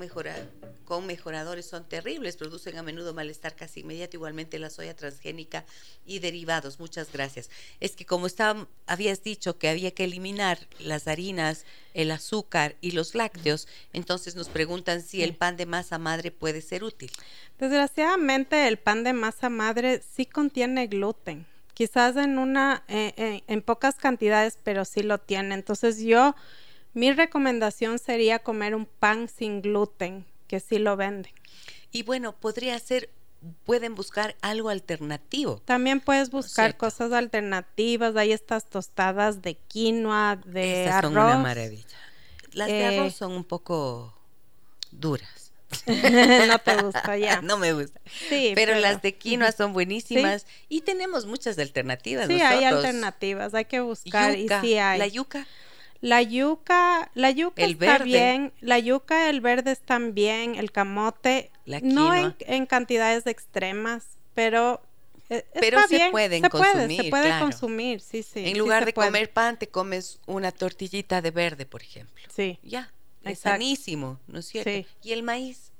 con 0.85 1.05
mejoradores 1.05 1.67
son 1.67 1.87
terribles, 1.87 2.37
producen 2.37 2.77
a 2.77 2.83
menudo 2.83 3.13
malestar 3.13 3.55
casi 3.55 3.81
inmediato, 3.81 4.17
igualmente 4.17 4.57
la 4.57 4.71
soya 4.71 4.95
transgénica 4.95 5.65
y 6.07 6.19
derivados. 6.19 6.79
Muchas 6.79 7.11
gracias. 7.11 7.51
Es 7.79 7.95
que 7.95 8.05
como 8.05 8.25
estaba, 8.25 8.67
habías 8.87 9.23
dicho 9.23 9.59
que 9.59 9.69
había 9.69 9.91
que 9.91 10.05
eliminar 10.05 10.67
las 10.79 11.07
harinas, 11.07 11.65
el 11.93 12.09
azúcar 12.09 12.75
y 12.81 12.91
los 12.91 13.13
lácteos, 13.13 13.67
entonces 13.93 14.35
nos 14.35 14.49
preguntan 14.49 15.01
si 15.03 15.21
el 15.21 15.35
pan 15.35 15.57
de 15.57 15.67
masa 15.67 15.99
madre 15.99 16.31
puede 16.31 16.61
ser 16.61 16.83
útil. 16.83 17.11
Desgraciadamente 17.63 18.67
el 18.67 18.75
pan 18.75 19.05
de 19.05 19.13
masa 19.13 19.47
madre 19.47 20.01
sí 20.01 20.25
contiene 20.25 20.87
gluten, 20.87 21.47
quizás 21.73 22.17
en 22.17 22.37
una, 22.37 22.83
eh, 22.89 23.13
eh, 23.15 23.43
en 23.47 23.61
pocas 23.61 23.95
cantidades, 23.95 24.59
pero 24.61 24.83
sí 24.83 25.01
lo 25.01 25.17
tiene. 25.17 25.55
Entonces 25.55 26.01
yo, 26.01 26.35
mi 26.93 27.13
recomendación 27.13 27.99
sería 27.99 28.39
comer 28.39 28.75
un 28.75 28.85
pan 28.85 29.29
sin 29.29 29.61
gluten, 29.61 30.25
que 30.47 30.59
sí 30.59 30.77
lo 30.77 30.97
venden. 30.97 31.31
Y 31.93 32.03
bueno, 32.03 32.33
podría 32.33 32.77
ser 32.79 33.09
pueden 33.63 33.95
buscar 33.95 34.35
algo 34.41 34.67
alternativo. 34.67 35.61
También 35.63 36.01
puedes 36.01 36.31
buscar 36.31 36.75
cosas 36.75 37.13
alternativas. 37.13 38.17
Hay 38.17 38.33
estas 38.33 38.69
tostadas 38.69 39.41
de 39.41 39.55
quinoa, 39.55 40.35
de 40.45 40.89
arroz. 40.89 41.13
Son 41.13 41.23
una 41.23 41.37
maravilla. 41.37 41.97
Las 42.51 42.67
de 42.67 42.85
arroz 42.87 43.13
eh, 43.13 43.15
son 43.17 43.31
un 43.31 43.45
poco 43.45 44.13
duras. 44.91 45.42
no 46.47 46.59
te 46.59 46.77
gusta 46.81 47.17
ya. 47.17 47.41
no 47.43 47.57
me 47.57 47.73
gusta. 47.73 47.99
Sí, 48.29 48.51
pero, 48.55 48.75
las 48.75 49.01
de 49.01 49.15
quinoa 49.15 49.51
son 49.51 49.73
buenísimas 49.73 50.45
y 50.69 50.81
tenemos 50.81 51.25
muchas 51.25 51.57
alternativas. 51.59 52.27
Sí, 52.27 52.41
hay 52.41 52.63
alternativas, 52.63 53.53
hay 53.53 53.65
que 53.65 53.81
buscar 53.81 54.37
y 54.37 54.47
sí 54.61 54.77
hay. 54.77 54.99
La 54.99 55.07
yuca. 55.07 55.47
La 56.01 56.21
yuca, 56.21 57.09
la 57.13 57.31
yuca 57.31 57.63
está 57.63 57.97
bien, 57.99 58.51
la 58.59 58.77
yuca, 58.77 59.29
el 59.29 59.39
verde 59.39 59.71
están 59.71 60.13
bien, 60.13 60.55
el 60.55 60.69
camote, 60.69 61.49
no 61.81 62.13
en, 62.39 62.65
cantidades 62.65 63.25
extremas, 63.25 64.03
pero 64.33 64.81
eh, 65.29 65.45
pero 65.53 65.79
se 65.87 66.09
pueden 66.11 66.43
consumir. 66.43 67.03
se 67.03 67.09
puede 67.09 67.39
consumir, 67.39 68.01
sí, 68.01 68.21
sí. 68.21 68.43
En 68.45 68.57
lugar 68.57 68.85
de 68.85 68.93
comer 68.93 69.31
pan, 69.31 69.57
te 69.57 69.67
comes 69.67 70.19
una 70.25 70.51
tortillita 70.51 71.21
de 71.21 71.31
verde, 71.31 71.65
por 71.65 71.81
ejemplo. 71.81 72.21
Sí. 72.29 72.59
Ya, 72.63 72.91
es 73.23 73.39
sanísimo, 73.39 74.19
¿no 74.27 74.39
es 74.39 74.47
cierto? 74.47 74.69
Sí. 74.69 74.85
¿Y 75.01 75.11
el 75.13 75.23
maíz? 75.23 75.71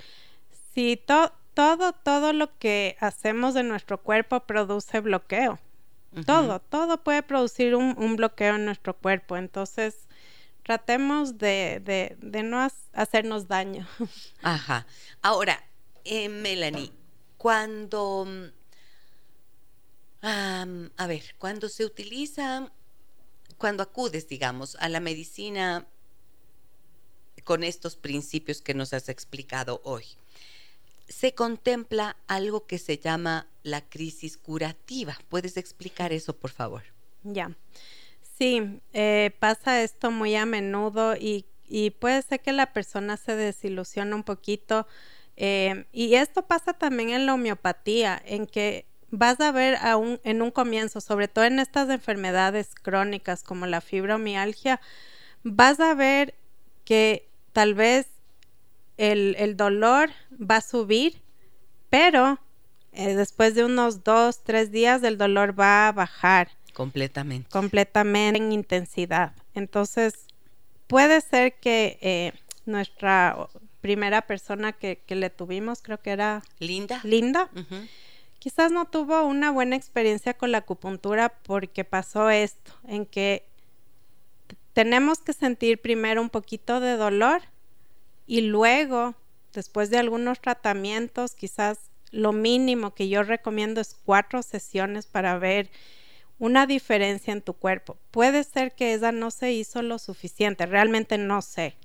Sí, 0.74 1.00
todo, 1.06 1.92
todo 1.92 2.32
lo 2.32 2.58
que 2.58 2.96
hacemos 3.00 3.54
de 3.54 3.62
nuestro 3.62 4.02
cuerpo 4.02 4.40
produce 4.40 5.00
bloqueo. 5.00 5.58
Todo, 6.26 6.60
todo 6.60 7.02
puede 7.02 7.22
producir 7.22 7.74
un, 7.74 8.16
bloqueo 8.16 8.56
en 8.56 8.66
nuestro 8.66 8.94
cuerpo. 8.94 9.38
Entonces, 9.38 10.06
tratemos 10.62 11.38
de, 11.38 12.16
no 12.44 12.68
hacernos 12.92 13.48
daño. 13.48 13.86
Ajá. 14.42 14.86
Ahora, 15.22 15.62
eh, 16.04 16.28
Melanie, 16.28 16.92
cuando, 17.36 18.26
a 20.22 21.06
ver, 21.06 21.22
cuando 21.38 21.68
se 21.68 21.84
utiliza, 21.84 22.72
cuando 23.58 23.82
acudes, 23.82 24.28
digamos, 24.28 24.76
a 24.76 24.88
la 24.88 25.00
medicina 25.00 25.86
con 27.44 27.64
estos 27.64 27.96
principios 27.96 28.62
que 28.62 28.74
nos 28.74 28.92
has 28.92 29.08
explicado 29.08 29.80
hoy, 29.84 30.04
se 31.08 31.34
contempla 31.34 32.16
algo 32.26 32.66
que 32.66 32.78
se 32.78 32.98
llama 32.98 33.46
la 33.62 33.82
crisis 33.82 34.36
curativa. 34.36 35.18
¿Puedes 35.28 35.56
explicar 35.56 36.12
eso, 36.12 36.34
por 36.34 36.50
favor? 36.50 36.82
Ya. 37.22 37.54
Sí, 38.38 38.80
eh, 38.92 39.30
pasa 39.38 39.82
esto 39.82 40.10
muy 40.10 40.34
a 40.34 40.46
menudo 40.46 41.14
y, 41.16 41.46
puede 42.00 42.22
ser 42.22 42.40
que 42.40 42.52
la 42.52 42.72
persona 42.72 43.16
se 43.16 43.36
desilusiona 43.36 44.16
un 44.16 44.24
poquito. 44.24 44.86
Eh, 45.36 45.86
y 45.92 46.14
esto 46.14 46.42
pasa 46.42 46.72
también 46.72 47.10
en 47.10 47.26
la 47.26 47.34
homeopatía, 47.34 48.20
en 48.24 48.46
que 48.46 48.86
vas 49.10 49.40
a 49.40 49.52
ver 49.52 49.76
aún 49.76 50.20
en 50.24 50.42
un 50.42 50.50
comienzo, 50.50 51.00
sobre 51.00 51.28
todo 51.28 51.44
en 51.44 51.58
estas 51.58 51.88
enfermedades 51.90 52.74
crónicas 52.74 53.42
como 53.42 53.66
la 53.66 53.80
fibromialgia, 53.80 54.80
vas 55.42 55.80
a 55.80 55.94
ver 55.94 56.34
que 56.84 57.28
tal 57.52 57.74
vez 57.74 58.06
el, 58.96 59.56
dolor 59.56 60.10
va 60.32 60.56
a 60.56 60.60
subir, 60.60 61.20
pero 61.90 62.38
eh, 62.92 63.14
después 63.14 63.54
de 63.54 63.64
unos 63.64 64.04
dos, 64.04 64.42
tres 64.44 64.70
días 64.70 65.02
el 65.02 65.18
dolor 65.18 65.58
va 65.58 65.88
a 65.88 65.92
bajar. 65.92 66.48
Completamente. 66.72 67.50
Completamente 67.50 68.38
en 68.38 68.52
intensidad. 68.52 69.32
Entonces, 69.54 70.26
puede 70.86 71.20
ser 71.20 71.54
que 71.54 71.98
eh, 72.00 72.32
nuestra 72.64 73.48
primera 73.82 74.22
persona 74.22 74.72
que, 74.72 75.02
le 75.08 75.28
tuvimos, 75.28 75.82
creo 75.82 76.00
que 76.00 76.12
era 76.12 76.42
Linda. 76.58 77.00
Linda. 77.04 77.50
Quizás 78.38 78.72
no 78.72 78.86
tuvo 78.86 79.24
una 79.24 79.50
buena 79.50 79.76
experiencia 79.76 80.34
con 80.34 80.52
la 80.52 80.58
acupuntura 80.58 81.28
porque 81.42 81.84
pasó 81.84 82.30
esto, 82.30 82.72
en 82.88 83.04
que 83.04 83.44
tenemos 84.72 85.18
que 85.18 85.34
sentir 85.34 85.80
primero 85.80 86.22
un 86.22 86.30
poquito 86.30 86.80
de 86.80 86.96
dolor 86.96 87.42
y 88.26 88.40
luego, 88.40 89.14
después 89.52 89.90
de 89.90 89.98
algunos 89.98 90.40
tratamientos, 90.40 91.34
quizás 91.34 91.90
lo 92.10 92.32
mínimo 92.32 92.94
que 92.94 93.08
yo 93.08 93.22
recomiendo 93.22 93.80
es 93.80 93.96
cuatro 94.04 94.42
sesiones 94.42 95.06
para 95.06 95.38
ver 95.38 95.70
una 96.38 96.66
diferencia 96.66 97.32
en 97.32 97.42
tu 97.42 97.54
cuerpo. 97.54 97.96
Puede 98.10 98.44
ser 98.44 98.72
que 98.74 98.94
esa 98.94 99.12
no 99.12 99.30
se 99.30 99.52
hizo 99.52 99.82
lo 99.82 99.98
suficiente, 99.98 100.66
realmente 100.66 101.18
no 101.18 101.42
sé. 101.42 101.76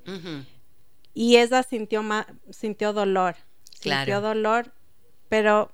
Y 1.17 1.37
esa 1.37 1.63
sintió, 1.63 2.03
sintió 2.51 2.93
dolor, 2.93 3.37
sintió 3.71 4.21
dolor, 4.21 4.71
pero 5.29 5.71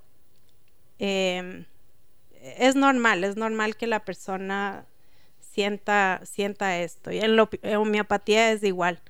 em, 1.00 1.66
es 2.42 2.78
normal, 2.78 3.26
es 3.26 3.36
normal 3.36 3.76
que 3.76 3.86
la 3.86 4.06
persona 4.06 4.86
sienta, 5.42 6.22
sienta 6.24 6.80
esto. 6.80 7.12
Y 7.12 7.20
en, 7.20 7.36
la 7.36 7.50
homeopatía 7.78 8.54
es 8.54 8.64
igual. 8.64 9.02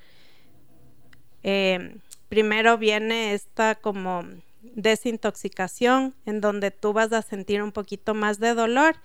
Eh, 1.43 1.97
primero 2.29 2.79
viene 2.79 3.36
esta 3.36 3.75
como 3.75 4.25
desintoxicación 4.63 6.15
en 6.25 6.41
donde 6.41 6.71
tú 6.71 6.93
vas 6.93 7.13
a 7.13 7.21
sentir 7.21 7.61
un 7.61 7.71
poquito 7.71 8.15
más 8.15 8.39
de 8.39 8.55
dolor 8.55 8.95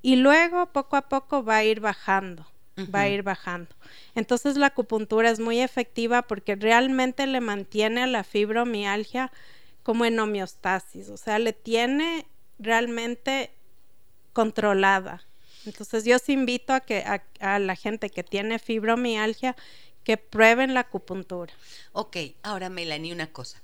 y 0.00 0.16
luego 0.16 0.72
poco 0.72 0.96
a 0.96 1.10
poco 1.10 1.44
va 1.44 1.56
a 1.56 1.64
ir 1.64 1.80
bajando, 1.80 2.46
va 2.94 3.00
a 3.02 3.08
ir 3.08 3.22
bajando. 3.22 3.70
Entonces 4.14 4.56
la 4.56 4.66
acupuntura 4.66 5.30
es 5.30 5.40
muy 5.40 5.60
efectiva 5.60 6.22
porque 6.22 6.54
realmente 6.56 7.26
le 7.26 7.40
mantiene 7.40 8.02
a 8.02 8.06
la 8.06 8.24
fibromialgia 8.24 9.32
como 9.82 10.04
en 10.04 10.18
homeostasis, 10.18 11.08
o 11.08 11.16
sea, 11.16 11.38
le 11.38 11.52
tiene 11.52 12.26
realmente 12.58 13.50
controlada. 14.32 15.24
Entonces 15.66 16.04
yo 16.04 16.16
os 16.16 16.28
invito 16.28 16.72
a 16.72 16.80
que 16.80 17.04
a 17.40 17.58
la 17.58 17.76
gente 17.76 18.10
que 18.10 18.22
tiene 18.22 18.58
fibromialgia 18.58 19.56
que 20.04 20.16
prueben 20.16 20.74
la 20.74 20.80
acupuntura. 20.80 21.52
Ok, 21.92 22.16
ahora 22.42 22.70
Melanie, 22.70 23.12
una 23.12 23.32
cosa. 23.32 23.60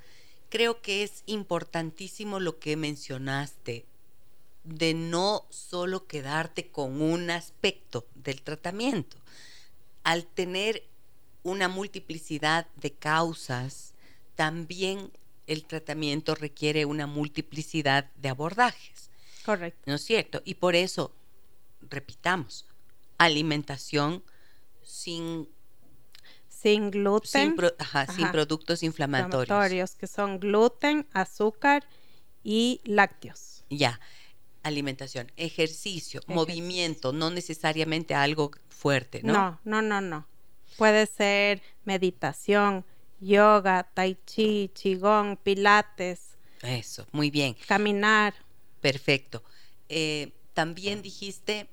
Creo 0.48 0.80
que 0.80 1.02
es 1.02 1.22
importantísimo 1.26 2.40
lo 2.40 2.58
que 2.58 2.76
mencionaste 2.76 3.86
de 4.66 4.94
no 4.94 5.46
solo 5.50 6.06
quedarte 6.06 6.70
con 6.70 7.00
un 7.00 7.30
aspecto 7.30 8.06
del 8.14 8.42
tratamiento. 8.42 9.16
Al 10.02 10.26
tener 10.26 10.84
una 11.42 11.68
multiplicidad 11.68 12.66
de 12.76 12.92
causas, 12.92 13.94
también 14.34 15.12
el 15.46 15.64
tratamiento 15.64 16.34
requiere 16.34 16.84
una 16.84 17.06
multiplicidad 17.06 18.10
de 18.16 18.28
abordajes. 18.28 19.10
Correcto. 19.44 19.80
¿No 19.86 19.94
es 19.94 20.04
cierto? 20.04 20.42
Y 20.44 20.54
por 20.54 20.74
eso, 20.74 21.14
repitamos, 21.88 22.66
alimentación 23.18 24.24
sin 24.82 25.48
sin 26.48 26.90
gluten. 26.90 27.54
Sin, 28.16 28.30
productos 28.32 28.82
inflamatorios. 28.82 29.94
Que 29.94 30.06
son 30.06 30.40
gluten, 30.40 31.06
azúcar 31.12 31.84
y 32.42 32.80
lácteos. 32.84 33.64
Ya. 33.70 34.00
Alimentación, 34.66 35.30
ejercicio, 35.36 36.20
movimiento, 36.26 37.12
no 37.12 37.30
necesariamente 37.30 38.14
algo 38.14 38.50
fuerte, 38.68 39.22
¿no? 39.22 39.32
No, 39.32 39.60
no, 39.64 39.82
no, 39.82 40.00
no. 40.00 40.26
Puede 40.76 41.06
ser 41.06 41.62
meditación, 41.84 42.84
yoga, 43.20 43.84
tai 43.94 44.16
chi, 44.26 44.70
qigong, 44.74 45.36
pilates. 45.36 46.36
Eso, 46.62 47.06
muy 47.12 47.30
bien. 47.30 47.56
Caminar. 47.68 48.34
Perfecto. 48.80 49.42
Eh, 49.88 50.32
también 50.52 51.00
dijiste, 51.02 51.68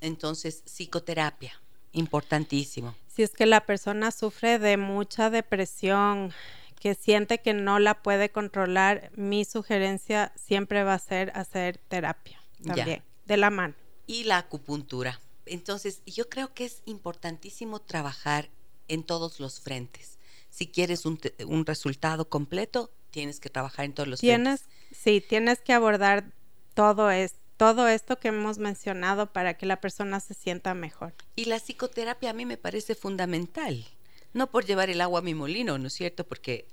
entonces, 0.00 0.62
psicoterapia, 0.66 1.52
importantísimo 1.92 2.94
si 3.20 3.24
es 3.24 3.32
que 3.32 3.46
la 3.46 3.66
persona 3.66 4.12
sufre 4.12 4.58
de 4.58 4.76
mucha 4.76 5.30
depresión, 5.30 6.32
que 6.80 6.94
siente 6.94 7.38
que 7.38 7.54
no 7.54 7.78
la 7.78 8.02
puede 8.02 8.30
controlar, 8.30 9.12
mi 9.14 9.44
sugerencia 9.44 10.32
siempre 10.34 10.82
va 10.82 10.94
a 10.94 10.98
ser 10.98 11.30
hacer 11.34 11.78
terapia 11.88 12.40
también, 12.64 13.02
de 13.26 13.36
la 13.36 13.50
mano. 13.50 13.74
Y 14.06 14.24
la 14.24 14.38
acupuntura. 14.38 15.20
Entonces, 15.46 16.02
yo 16.06 16.28
creo 16.28 16.52
que 16.54 16.64
es 16.64 16.82
importantísimo 16.86 17.80
trabajar 17.80 18.48
en 18.88 19.04
todos 19.04 19.38
los 19.38 19.60
frentes. 19.60 20.18
Si 20.48 20.66
quieres 20.66 21.06
un, 21.06 21.20
un 21.46 21.66
resultado 21.66 22.28
completo, 22.28 22.90
tienes 23.10 23.38
que 23.38 23.50
trabajar 23.50 23.84
en 23.84 23.92
todos 23.92 24.08
los 24.08 24.20
tienes, 24.20 24.62
frentes. 24.62 24.98
Sí, 24.98 25.20
tienes 25.20 25.60
que 25.60 25.72
abordar 25.72 26.32
todo 26.74 27.10
esto 27.10 27.38
todo 27.60 27.88
esto 27.88 28.18
que 28.18 28.28
hemos 28.28 28.56
mencionado 28.56 29.34
para 29.34 29.52
que 29.52 29.66
la 29.66 29.82
persona 29.82 30.18
se 30.20 30.32
sienta 30.32 30.72
mejor. 30.72 31.12
Y 31.36 31.44
la 31.44 31.60
psicoterapia 31.60 32.30
a 32.30 32.32
mí 32.32 32.46
me 32.46 32.56
parece 32.56 32.94
fundamental, 32.94 33.84
no 34.32 34.50
por 34.50 34.64
llevar 34.64 34.90
el 34.90 35.00
agua 35.00 35.20
a 35.20 35.22
mi 35.22 35.34
molino, 35.34 35.78
¿no 35.78 35.88
es 35.88 35.94
cierto? 35.94 36.26
Porque 36.26 36.66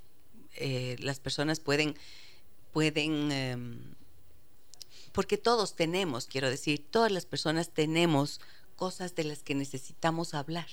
eh, 0.54 0.96
las 1.00 1.20
personas 1.20 1.60
pueden, 1.60 1.96
pueden, 2.72 3.32
em, 3.32 3.94
porque 5.12 5.38
todos 5.38 5.74
tenemos, 5.74 6.26
quiero 6.26 6.50
decir, 6.50 6.84
todas 6.90 7.12
las 7.12 7.26
personas 7.26 7.70
tenemos 7.70 8.40
cosas 8.76 9.14
de 9.14 9.24
las 9.24 9.42
que 9.42 9.54
necesitamos 9.54 10.34
hablar 10.34 10.68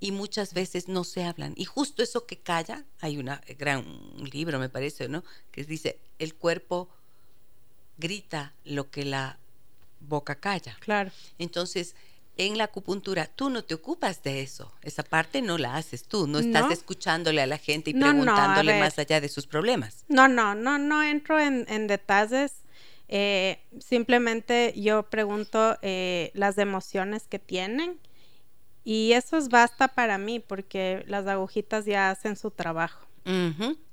y 0.00 0.12
muchas 0.12 0.52
veces 0.54 0.88
no 0.88 1.04
se 1.04 1.24
hablan. 1.24 1.54
Y 1.56 1.64
justo 1.64 2.02
eso 2.02 2.26
que 2.26 2.38
calla, 2.38 2.84
hay 3.00 3.16
una 3.16 3.40
gran 3.58 3.84
libro, 4.30 4.58
me 4.58 4.68
parece, 4.68 5.08
¿no? 5.08 5.24
Que 5.50 5.64
dice, 5.64 5.98
el 6.18 6.34
cuerpo 6.34 6.88
grita 7.96 8.52
lo 8.64 8.90
que 8.90 9.04
la 9.04 9.38
boca 10.00 10.34
calla. 10.34 10.76
Claro. 10.80 11.10
Entonces, 11.38 11.94
en 12.36 12.58
la 12.58 12.64
acupuntura 12.64 13.26
tú 13.26 13.50
no 13.50 13.62
te 13.62 13.74
ocupas 13.74 14.22
de 14.22 14.42
eso, 14.42 14.72
esa 14.82 15.02
parte 15.02 15.42
no 15.42 15.58
la 15.58 15.76
haces 15.76 16.04
tú, 16.04 16.26
no 16.26 16.38
estás 16.38 16.70
escuchándole 16.72 17.40
a 17.40 17.46
la 17.46 17.58
gente 17.58 17.90
y 17.90 17.94
preguntándole 17.94 18.80
más 18.80 18.98
allá 18.98 19.20
de 19.20 19.28
sus 19.28 19.46
problemas. 19.46 20.04
No, 20.08 20.28
no, 20.28 20.54
no, 20.54 20.78
no 20.78 21.02
entro 21.02 21.38
en, 21.38 21.86
detalles. 21.86 22.52
Eh, 23.08 23.60
simplemente 23.80 24.72
yo 24.76 25.04
pregunto 25.04 25.76
eh, 25.82 26.30
las 26.34 26.58
emociones 26.58 27.26
que 27.28 27.38
tienen 27.38 28.00
y 28.82 29.12
eso 29.12 29.36
es 29.36 29.48
basta 29.48 29.88
para 29.88 30.18
mí 30.18 30.40
porque 30.40 31.04
las 31.06 31.26
agujitas 31.26 31.84
ya 31.84 32.10
hacen 32.10 32.36
su 32.36 32.50
trabajo. 32.50 33.06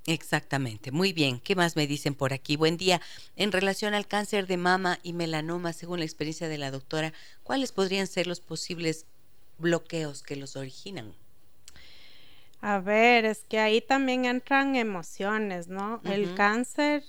Exactamente, 0.07 0.91
muy 0.91 1.13
bien. 1.13 1.39
¿Qué 1.39 1.55
más 1.55 1.75
me 1.75 1.85
dicen 1.85 2.15
por 2.15 2.33
aquí? 2.33 2.55
Buen 2.55 2.77
día. 2.77 3.01
En 3.35 3.51
relación 3.51 3.93
al 3.93 4.07
cáncer 4.07 4.47
de 4.47 4.57
mama 4.57 4.99
y 5.03 5.13
melanoma, 5.13 5.73
según 5.73 5.99
la 5.99 6.05
experiencia 6.05 6.47
de 6.47 6.57
la 6.57 6.71
doctora, 6.71 7.13
¿cuáles 7.43 7.71
podrían 7.71 8.07
ser 8.07 8.25
los 8.25 8.39
posibles 8.39 9.05
bloqueos 9.59 10.23
que 10.23 10.35
los 10.35 10.55
originan? 10.55 11.13
A 12.61 12.79
ver, 12.79 13.25
es 13.25 13.43
que 13.47 13.59
ahí 13.59 13.81
también 13.81 14.25
entran 14.25 14.75
emociones, 14.75 15.67
¿no? 15.67 16.01
El 16.03 16.35
cáncer 16.35 17.03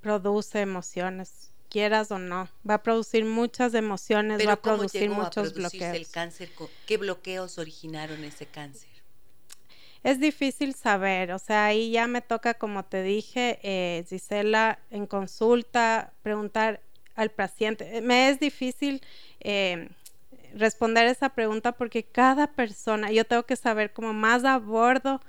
produce 0.00 0.60
emociones, 0.60 1.50
quieras 1.70 2.10
o 2.10 2.18
no. 2.18 2.48
Va 2.68 2.74
a 2.74 2.82
producir 2.82 3.24
muchas 3.24 3.72
emociones, 3.74 4.46
va 4.46 4.52
a 4.52 4.60
producir 4.60 5.08
muchos 5.08 5.54
bloqueos. 5.54 5.96
el 5.96 6.08
cáncer? 6.08 6.50
¿Qué 6.86 6.98
bloqueos 6.98 7.58
originaron 7.58 8.22
ese 8.24 8.46
cáncer? 8.46 8.91
Es 10.02 10.18
difícil 10.18 10.74
saber, 10.74 11.32
o 11.32 11.38
sea, 11.38 11.66
ahí 11.66 11.92
ya 11.92 12.08
me 12.08 12.20
toca, 12.22 12.54
como 12.54 12.84
te 12.84 13.02
dije, 13.04 13.60
eh, 13.62 14.04
Gisela, 14.08 14.80
en 14.90 15.06
consulta, 15.06 16.12
preguntar 16.22 16.80
al 17.14 17.30
paciente. 17.30 18.00
Me 18.00 18.28
es 18.28 18.40
difícil 18.40 19.00
eh, 19.40 19.88
responder 20.54 21.06
esa 21.06 21.28
pregunta 21.30 21.72
porque 21.72 22.02
cada 22.02 22.48
persona, 22.48 23.12
yo 23.12 23.24
tengo 23.24 23.44
que 23.44 23.56
saber 23.56 23.92
como 23.92 24.12
más 24.12 24.44
a 24.44 24.58
bordo 24.58 25.20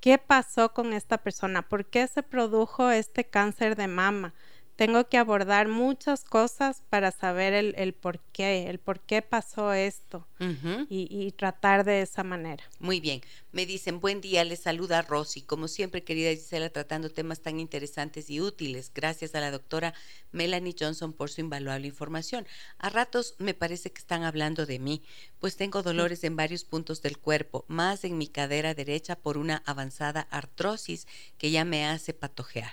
qué 0.00 0.18
pasó 0.18 0.74
con 0.74 0.92
esta 0.92 1.18
persona, 1.18 1.62
por 1.62 1.86
qué 1.86 2.06
se 2.06 2.22
produjo 2.22 2.90
este 2.90 3.24
cáncer 3.24 3.76
de 3.76 3.88
mama. 3.88 4.34
Tengo 4.78 5.08
que 5.08 5.18
abordar 5.18 5.66
muchas 5.66 6.22
cosas 6.22 6.84
para 6.88 7.10
saber 7.10 7.52
el, 7.52 7.94
por 7.94 8.20
qué, 8.32 8.70
el 8.70 8.78
por 8.78 9.00
qué 9.00 9.22
pasó 9.22 9.72
esto 9.72 10.24
y, 10.88 11.08
y, 11.10 11.32
tratar 11.32 11.84
de 11.84 12.00
esa 12.02 12.22
manera. 12.22 12.62
Muy 12.78 13.00
bien. 13.00 13.20
Me 13.50 13.66
dicen, 13.66 13.98
buen 13.98 14.20
día, 14.20 14.44
les 14.44 14.60
saluda 14.60 15.02
Rosy. 15.02 15.42
Como 15.42 15.66
siempre, 15.66 16.04
querida 16.04 16.30
Gisela, 16.30 16.70
tratando 16.70 17.10
temas 17.10 17.40
tan 17.40 17.58
interesantes 17.58 18.30
y 18.30 18.40
útiles. 18.40 18.92
Gracias 18.94 19.34
a 19.34 19.40
la 19.40 19.50
doctora 19.50 19.94
Melanie 20.30 20.76
Johnson 20.78 21.12
por 21.12 21.28
su 21.28 21.40
invaluable 21.40 21.88
información. 21.88 22.46
A 22.78 22.88
ratos 22.88 23.34
me 23.38 23.54
parece 23.54 23.90
que 23.90 23.98
están 23.98 24.22
hablando 24.22 24.64
de 24.64 24.78
mí, 24.78 25.02
pues 25.40 25.56
tengo 25.56 25.82
dolores 25.82 26.22
en 26.22 26.36
varios 26.36 26.62
puntos 26.62 27.02
del 27.02 27.18
cuerpo, 27.18 27.64
más 27.66 28.04
en 28.04 28.16
mi 28.16 28.28
cadera 28.28 28.74
derecha 28.74 29.16
por 29.16 29.38
una 29.38 29.60
avanzada 29.66 30.28
artrosis 30.30 31.08
que 31.36 31.50
ya 31.50 31.64
me 31.64 31.84
hace 31.84 32.14
patojear. 32.14 32.70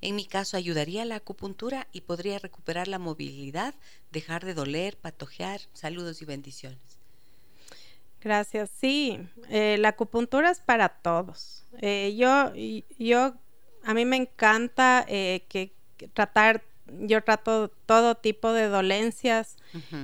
En 0.00 0.16
mi 0.16 0.26
caso, 0.26 0.56
ayudaría 0.56 1.04
la 1.04 1.16
acupuntura 1.16 1.43
y 1.92 2.00
podría 2.00 2.38
recuperar 2.38 2.88
la 2.88 2.98
movilidad, 2.98 3.74
dejar 4.10 4.44
de 4.44 4.54
doler, 4.54 4.96
patojear. 4.96 5.60
Saludos 5.74 6.22
y 6.22 6.24
bendiciones. 6.24 6.78
Gracias. 8.22 8.70
Sí, 8.70 9.20
eh, 9.50 9.76
la 9.78 9.88
acupuntura 9.88 10.50
es 10.50 10.60
para 10.60 10.88
todos. 10.88 11.64
Eh, 11.82 12.14
yo, 12.16 12.52
yo, 12.98 13.34
a 13.82 13.92
mí 13.92 14.06
me 14.06 14.16
encanta 14.16 15.04
eh, 15.06 15.44
que, 15.50 15.74
tratar, 16.14 16.62
yo 16.86 17.22
trato 17.22 17.68
todo 17.84 18.14
tipo 18.14 18.52
de 18.54 18.68
dolencias. 18.68 19.56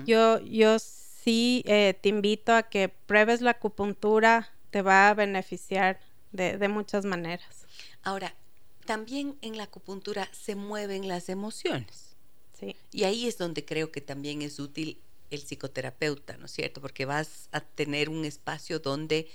Yo, 0.05 0.41
yo 0.41 0.79
sí 0.79 1.63
te 1.65 2.09
invito 2.09 2.53
a 2.53 2.65
que 2.65 2.89
pruebes 2.89 3.41
la 3.41 3.53
acupuntura, 3.53 4.51
te 4.71 4.83
va 4.83 5.09
a 5.09 5.15
beneficiar 5.15 6.01
de, 6.33 6.59
de 6.59 6.69
muchas 6.69 7.05
maneras. 7.05 7.67
Ahora, 8.03 8.35
también 8.85 9.37
en 9.43 9.57
la 9.57 9.65
acupuntura 9.65 10.29
se 10.33 10.55
mueven 10.55 11.09
las 11.09 11.29
emociones. 11.29 12.17
Sí. 12.59 12.77
Y 12.93 13.05
ahí 13.05 13.27
es 13.27 13.39
donde 13.39 13.65
creo 13.65 13.91
que 13.91 14.01
también 14.01 14.43
es 14.43 14.59
útil 14.59 15.01
el 15.31 15.41
psicoterapeuta, 15.41 16.37
¿no 16.37 16.47
es 16.47 16.53
cierto? 16.53 16.81
Porque 16.81 17.05
vas 17.05 17.49
a 17.53 17.61
tener 17.61 18.09
un 18.09 18.25
espacio 18.25 18.81
donde, 18.81 19.31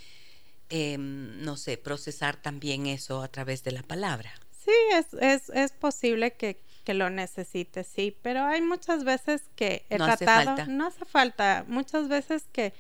em, 0.70 1.42
no 1.42 1.58
sé, 1.58 1.78
procesar 1.78 2.42
también 2.42 2.86
eso 2.86 3.22
a 3.22 3.28
través 3.30 3.64
de 3.64 3.72
la 3.72 3.84
palabra. 3.84 4.32
Sí, 4.52 4.72
es, 4.94 5.14
es, 5.14 5.50
es 5.50 5.72
posible 5.72 6.34
que, 6.34 6.60
que, 6.84 6.94
lo 6.94 7.10
necesites, 7.10 7.88
sí, 7.88 8.16
pero 8.22 8.44
hay 8.44 8.62
muchas 8.62 9.04
veces 9.04 9.44
que 9.56 9.86
he 9.90 9.98
no 9.98 10.06
tratado, 10.06 10.52
hace 10.52 10.64
falta. 10.64 10.66
no 10.68 10.88
hace 10.88 11.06
falta, 11.06 11.66
muchas 11.68 12.08
veces 12.08 12.44
que 12.52 12.74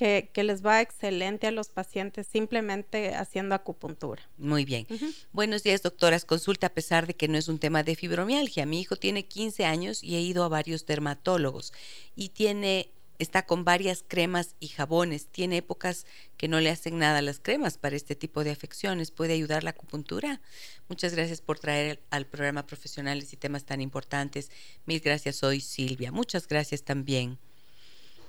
que, 0.00 0.44
les 0.44 0.64
va 0.64 0.80
excelente 0.80 1.46
a 1.46 1.50
los 1.50 1.68
pacientes 1.68 2.26
simplemente 2.26 3.14
haciendo 3.14 3.54
acupuntura. 3.54 4.22
Muy 4.38 4.64
bien. 4.64 4.86
Buenos 5.32 5.62
días, 5.62 5.82
doctoras. 5.82 6.24
Consulta 6.24 6.68
a 6.68 6.70
pesar 6.70 7.06
de 7.06 7.12
que 7.12 7.28
no 7.28 7.36
es 7.36 7.48
un 7.48 7.58
tema 7.58 7.82
de 7.82 7.94
fibromialgia. 7.94 8.64
Mi 8.64 8.80
hijo 8.80 8.96
tiene 8.96 9.26
15 9.26 9.66
años 9.66 10.02
y 10.02 10.16
he 10.16 10.20
ido 10.22 10.42
a 10.42 10.48
varios 10.48 10.86
dermatólogos 10.86 11.74
y 12.16 12.30
tiene 12.30 12.90
está 13.18 13.44
con 13.44 13.66
varias 13.66 14.02
cremas 14.08 14.54
y 14.58 14.68
jabones. 14.68 15.26
Tiene 15.26 15.58
épocas 15.58 16.06
que 16.38 16.48
no 16.48 16.58
le 16.60 16.70
hacen 16.70 16.98
nada 16.98 17.20
las 17.20 17.38
cremas 17.38 17.76
para 17.76 17.94
este 17.94 18.14
tipo 18.14 18.42
de 18.42 18.52
afecciones. 18.52 19.10
¿Puede 19.10 19.34
ayudar 19.34 19.64
la 19.64 19.70
acupuntura? 19.70 20.40
Muchas 20.88 21.14
gracias 21.14 21.42
por 21.42 21.58
traer 21.58 22.00
al 22.08 22.24
programa 22.24 22.66
profesionales 22.66 23.34
y 23.34 23.36
temas 23.36 23.64
tan 23.64 23.82
importantes. 23.82 24.50
Mil 24.86 25.00
gracias, 25.00 25.36
soy 25.36 25.60
Silvia. 25.60 26.10
Muchas 26.10 26.48
gracias 26.48 26.84
también. 26.84 27.36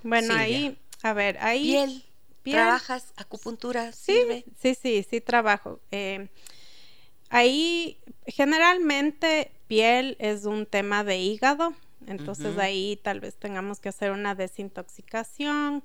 Bueno, 0.03 0.34
ahí 0.34 0.77
a 1.03 1.14
ver, 1.14 1.38
ahí... 1.40 1.72
Piel. 1.72 2.03
¿Trabajas 2.44 3.14
acupuntura? 3.18 3.91
Sí, 3.91 4.44
sí, 4.60 4.73
sí, 4.73 5.06
sí 5.07 5.22
trabajo. 5.22 5.80
Eh, 5.91 6.30
ahí 7.30 7.99
generalmente 8.26 9.52
piel 9.68 10.15
es 10.19 10.45
un 10.45 10.65
tema 10.65 11.03
de 11.03 11.19
hígado, 11.19 11.73
entonces 12.07 12.57
ahí 12.57 12.99
tal 13.03 13.19
vez 13.19 13.36
tengamos 13.36 13.80
que 13.80 13.90
hacer 13.90 14.11
una 14.11 14.34
desintoxicación. 14.34 15.84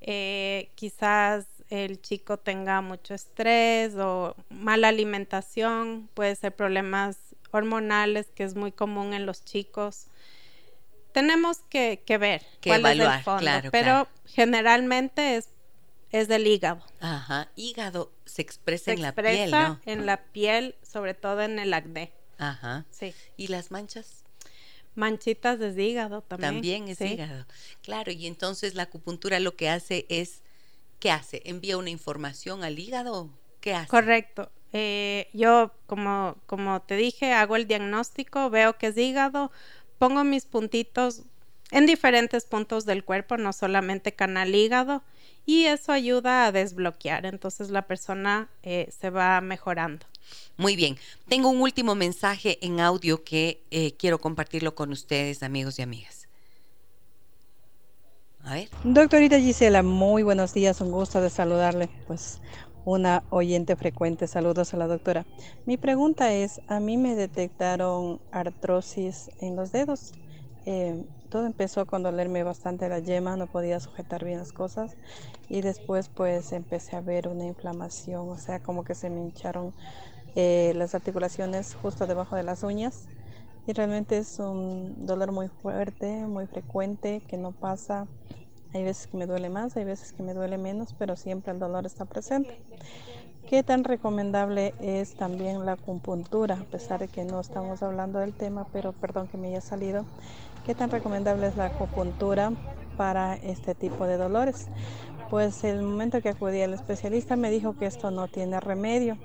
Eh, 0.00 0.70
quizás 0.76 1.46
el 1.70 2.00
chico 2.00 2.36
tenga 2.36 2.80
mucho 2.80 3.14
estrés 3.14 3.94
o 3.96 4.36
mala 4.48 4.88
alimentación, 4.88 6.08
puede 6.14 6.36
ser 6.36 6.54
problemas 6.54 7.16
hormonales 7.50 8.28
que 8.34 8.44
es 8.44 8.54
muy 8.54 8.70
común 8.70 9.12
en 9.12 9.26
los 9.26 9.44
chicos 9.44 10.06
tenemos 11.16 11.60
que, 11.70 12.02
ver 12.20 12.42
que 12.60 12.68
cuál 12.68 12.80
evaluar, 12.80 13.12
es 13.12 13.16
el 13.16 13.24
fondo, 13.24 13.40
claro, 13.40 13.70
pero 13.70 14.06
generalmente 14.26 15.36
es, 15.36 15.48
es 16.10 16.28
del 16.28 16.46
hígado. 16.46 16.82
Ajá, 17.00 17.48
hígado 17.56 18.12
se 18.26 18.42
expresa 18.42 18.92
en 18.92 19.00
la 19.00 19.14
piel, 19.14 19.50
¿no? 19.50 19.80
en 19.86 20.04
la 20.04 20.24
piel, 20.24 20.74
sobre 20.82 21.14
todo 21.14 21.40
en 21.40 21.58
el 21.58 21.72
acné. 21.72 22.12
Ajá. 22.36 22.84
Sí. 22.90 23.14
¿Y 23.38 23.46
las 23.46 23.70
manchas? 23.70 24.24
Manchitas 24.94 25.58
de 25.58 25.82
hígado 25.82 26.20
también. 26.20 26.52
También 26.52 26.88
es 26.88 27.00
hígado. 27.00 27.46
Claro, 27.80 28.12
y 28.12 28.26
entonces 28.26 28.74
la 28.74 28.82
acupuntura 28.82 29.40
lo 29.40 29.56
que 29.56 29.70
hace 29.70 30.04
es, 30.10 30.42
¿qué 31.00 31.10
hace? 31.10 31.40
¿Envía 31.46 31.78
una 31.78 31.88
información 31.88 32.62
al 32.62 32.78
hígado? 32.78 33.30
¿Qué 33.62 33.72
hace? 33.72 33.88
Correcto. 33.88 34.52
Eh, 34.74 35.30
yo, 35.32 35.72
como, 35.86 36.36
como 36.44 36.82
te 36.82 36.96
dije, 36.96 37.32
hago 37.32 37.56
el 37.56 37.66
diagnóstico, 37.66 38.50
veo 38.50 38.76
que 38.76 38.88
es 38.88 38.98
hígado, 38.98 39.50
pongo 39.98 40.24
mis 40.24 40.44
puntitos 40.44 41.22
en 41.70 41.86
diferentes 41.86 42.44
puntos 42.44 42.84
del 42.86 43.04
cuerpo, 43.04 43.36
no 43.36 43.52
solamente 43.52 44.12
canal 44.12 44.54
hígado, 44.54 45.02
y 45.44 45.64
eso 45.64 45.92
ayuda 45.92 46.46
a 46.46 46.52
desbloquear. 46.52 47.26
Entonces 47.26 47.70
la 47.70 47.82
persona 47.82 48.48
eh, 48.62 48.88
se 48.96 49.10
va 49.10 49.40
mejorando. 49.40 50.06
Muy 50.56 50.74
bien. 50.76 50.98
Tengo 51.28 51.48
un 51.48 51.60
último 51.60 51.94
mensaje 51.94 52.58
en 52.64 52.80
audio 52.80 53.24
que 53.24 53.62
eh, 53.70 53.92
quiero 53.96 54.18
compartirlo 54.18 54.74
con 54.74 54.90
ustedes, 54.90 55.42
amigos 55.42 55.78
y 55.78 55.82
amigas. 55.82 56.28
A 58.42 58.54
ver. 58.54 58.68
Doctorita 58.84 59.40
Gisela, 59.40 59.82
muy 59.82 60.22
buenos 60.22 60.54
días, 60.54 60.80
un 60.80 60.92
gusto 60.92 61.20
de 61.20 61.30
saludarle. 61.30 61.88
Pues 62.06 62.40
una 62.86 63.24
oyente 63.30 63.76
frecuente. 63.76 64.28
Saludos 64.28 64.72
a 64.72 64.76
la 64.78 64.86
doctora. 64.86 65.26
Mi 65.66 65.76
pregunta 65.76 66.32
es, 66.32 66.62
a 66.68 66.80
mí 66.80 66.96
me 66.96 67.16
detectaron 67.16 68.20
artrosis 68.30 69.28
en 69.40 69.56
los 69.56 69.72
dedos. 69.72 70.12
Eh, 70.66 71.04
todo 71.28 71.46
empezó 71.46 71.84
con 71.84 72.04
dolerme 72.04 72.44
bastante 72.44 72.88
la 72.88 73.00
yema, 73.00 73.36
no 73.36 73.48
podía 73.48 73.80
sujetar 73.80 74.24
bien 74.24 74.38
las 74.38 74.52
cosas 74.52 74.96
y 75.48 75.60
después 75.60 76.08
pues 76.08 76.52
empecé 76.52 76.96
a 76.96 77.00
ver 77.00 77.26
una 77.28 77.44
inflamación, 77.44 78.28
o 78.28 78.38
sea, 78.38 78.60
como 78.60 78.84
que 78.84 78.94
se 78.94 79.10
me 79.10 79.20
hincharon 79.20 79.72
eh, 80.36 80.72
las 80.76 80.94
articulaciones 80.94 81.74
justo 81.74 82.06
debajo 82.06 82.36
de 82.36 82.44
las 82.44 82.62
uñas 82.62 83.08
y 83.66 83.72
realmente 83.72 84.18
es 84.18 84.38
un 84.38 85.06
dolor 85.06 85.32
muy 85.32 85.48
fuerte, 85.48 86.24
muy 86.26 86.46
frecuente, 86.46 87.20
que 87.26 87.36
no 87.36 87.50
pasa 87.50 88.06
hay 88.76 88.84
veces 88.84 89.06
que 89.06 89.16
me 89.16 89.26
duele 89.26 89.48
más, 89.48 89.76
hay 89.76 89.84
veces 89.84 90.12
que 90.12 90.22
me 90.22 90.34
duele 90.34 90.58
menos, 90.58 90.94
pero 90.98 91.16
siempre 91.16 91.52
el 91.52 91.58
dolor 91.58 91.86
está 91.86 92.04
presente. 92.04 92.58
¿Qué 93.48 93.62
tan 93.62 93.84
recomendable 93.84 94.74
es 94.80 95.14
también 95.14 95.64
la 95.64 95.72
acupuntura? 95.72 96.58
A 96.60 96.64
pesar 96.64 97.00
de 97.00 97.08
que 97.08 97.24
no 97.24 97.40
estamos 97.40 97.82
hablando 97.82 98.18
del 98.18 98.34
tema, 98.34 98.66
pero 98.72 98.92
perdón 98.92 99.28
que 99.28 99.38
me 99.38 99.48
haya 99.48 99.60
salido. 99.60 100.04
¿Qué 100.64 100.74
tan 100.74 100.90
recomendable 100.90 101.46
es 101.46 101.56
la 101.56 101.66
acupuntura 101.66 102.52
para 102.96 103.34
este 103.36 103.74
tipo 103.74 104.06
de 104.06 104.16
dolores? 104.16 104.66
Pues 105.30 105.64
el 105.64 105.82
momento 105.82 106.20
que 106.20 106.30
acudí 106.30 106.60
al 106.60 106.74
especialista 106.74 107.36
me 107.36 107.50
dijo 107.50 107.76
que 107.78 107.86
esto 107.86 108.10
no 108.10 108.28
tiene 108.28 108.60
remedio 108.60 109.16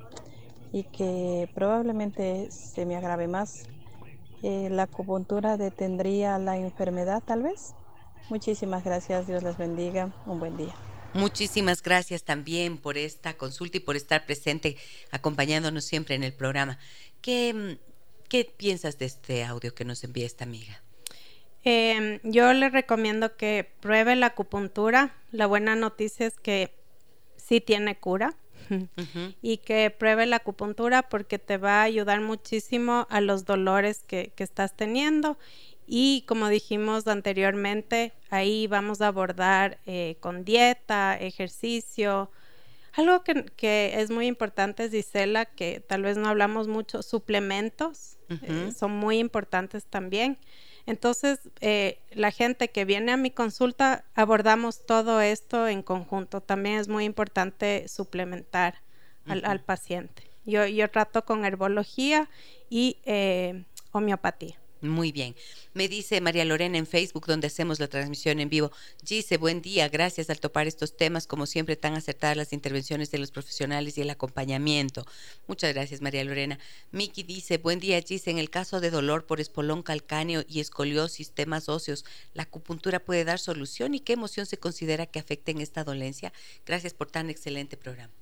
y 0.72 0.84
que 0.84 1.50
probablemente 1.54 2.50
se 2.52 2.86
me 2.86 2.96
agrave 2.96 3.28
más 3.28 3.66
eh, 4.44 4.70
¿la 4.72 4.84
acupuntura 4.84 5.56
detendría 5.56 6.40
la 6.40 6.58
enfermedad 6.58 7.22
tal 7.24 7.44
vez? 7.44 7.76
Muchísimas 8.32 8.86
gracias, 8.86 9.28
Dios 9.28 9.44
les 9.44 9.58
bendiga, 9.58 10.10
un 10.26 10.40
buen 10.40 10.56
día. 10.56 10.74
Muchísimas 11.14 11.84
gracias 11.84 12.24
también 12.24 12.78
por 12.78 12.98
esta 12.98 13.34
consulta 13.34 13.76
y 13.76 13.82
por 13.82 13.98
estar 13.98 14.26
presente 14.26 14.78
acompañándonos 15.12 15.84
siempre 15.84 16.16
en 16.16 16.24
el 16.24 16.32
programa. 16.32 16.80
¿Qué, 17.22 17.78
qué 18.30 18.46
piensas 18.46 18.98
de 18.98 19.08
este 19.08 19.44
audio 19.44 19.76
que 19.76 19.84
nos 19.84 20.06
envía 20.06 20.26
esta 20.26 20.46
amiga? 20.46 20.82
Em, 21.66 22.22
yo 22.24 22.54
le 22.54 22.70
recomiendo 22.70 23.36
que 23.36 23.70
pruebe 23.82 24.16
la 24.16 24.28
acupuntura. 24.28 25.14
La 25.32 25.46
buena 25.46 25.76
noticia 25.76 26.26
es 26.26 26.40
que 26.40 26.74
sí 27.36 27.60
tiene 27.60 27.98
cura. 27.98 28.36
Y 29.42 29.58
que 29.58 29.90
pruebe 29.90 30.26
la 30.26 30.38
acupuntura 30.38 31.04
porque 31.04 31.40
te 31.40 31.58
va 31.58 31.82
a 31.82 31.84
ayudar 31.84 32.22
muchísimo 32.22 33.08
a 33.10 33.20
los 33.20 33.46
dolores 33.46 34.04
que, 34.08 34.32
estás 34.38 34.76
teniendo. 34.78 35.38
Y 35.94 36.24
como 36.26 36.48
dijimos 36.48 37.06
anteriormente, 37.06 38.14
ahí 38.30 38.66
vamos 38.66 39.02
a 39.02 39.08
abordar 39.08 39.78
eh, 39.86 40.16
con 40.22 40.46
dieta, 40.46 41.18
ejercicio. 41.20 42.32
Algo 42.94 43.26
que, 43.26 44.00
es 44.00 44.10
muy 44.10 44.28
importante, 44.28 44.90
Gisela, 44.90 45.44
que 45.44 45.82
tal 45.82 46.04
vez 46.04 46.16
no 46.16 46.30
hablamos 46.30 46.70
mucho, 46.70 47.04
suplementos 47.04 48.16
eh, 48.30 48.72
son 48.74 48.92
muy 48.92 49.18
importantes 49.18 49.84
también. 49.84 50.38
Entonces, 50.86 51.40
eh, 51.60 52.00
la 52.12 52.32
gente 52.32 52.70
que 52.70 52.86
viene 52.86 53.12
a 53.12 53.18
mi 53.18 53.30
consulta, 53.30 54.06
abordamos 54.16 54.86
todo 54.86 55.20
esto 55.20 55.68
en 55.68 55.84
conjunto. 55.84 56.40
También 56.40 56.80
es 56.80 56.88
muy 56.88 57.04
importante 57.04 57.90
suplementar 57.90 58.76
al, 59.26 59.60
paciente. 59.60 60.32
Yo, 60.46 60.66
yo 60.66 60.90
trato 60.90 61.26
con 61.26 61.44
herbología 61.44 62.30
y 62.70 62.96
homeopatía. 63.92 64.61
Muy 64.82 65.12
bien. 65.12 65.36
Me 65.76 65.88
dice 65.88 66.22
María 66.22 66.44
Lorena 66.44 66.76
en 66.76 66.88
Facebook, 66.88 67.28
donde 67.28 67.48
hacemos 67.48 67.80
la 67.80 67.88
transmisión 67.88 68.40
en 68.40 68.50
vivo. 68.50 68.72
Gise, 69.06 69.38
buen 69.38 69.62
día. 69.62 69.88
Gracias 69.90 70.32
al 70.32 70.40
topar 70.40 70.66
estos 70.66 70.98
temas, 70.98 71.28
como 71.28 71.46
siempre, 71.46 71.76
tan 71.76 71.94
acertadas 71.94 72.36
las 72.36 72.52
intervenciones 72.52 73.12
de 73.12 73.20
los 73.20 73.30
profesionales 73.30 73.96
y 73.98 74.02
el 74.02 74.10
acompañamiento. 74.10 75.06
Muchas 75.46 75.76
gracias, 75.76 76.02
María 76.02 76.24
Lorena. 76.24 76.58
Miki 76.92 77.22
dice, 77.22 77.60
buen 77.60 77.80
día, 77.80 78.02
Gise. 78.02 78.32
En 78.32 78.40
el 78.40 78.50
caso 78.50 78.80
de 78.80 78.90
dolor 78.90 79.28
por 79.28 79.40
espolón 79.40 79.84
calcáneo 79.84 80.44
y 80.48 80.62
escoliosis, 80.62 81.32
temas 81.32 81.70
óseos, 81.70 82.04
¿la 82.34 82.44
acupuntura 82.44 83.00
puede 83.00 83.24
dar 83.24 83.38
solución? 83.38 83.94
¿Y 83.94 84.00
qué 84.00 84.14
emoción 84.14 84.48
se 84.48 84.58
considera 84.58 85.06
que 85.06 85.20
afecte 85.20 85.52
en 85.52 85.62
esta 85.62 85.84
dolencia? 85.84 86.34
Gracias 86.66 86.96
por 86.96 87.12
tan 87.12 87.30
excelente 87.30 87.78
programa. 87.78 88.14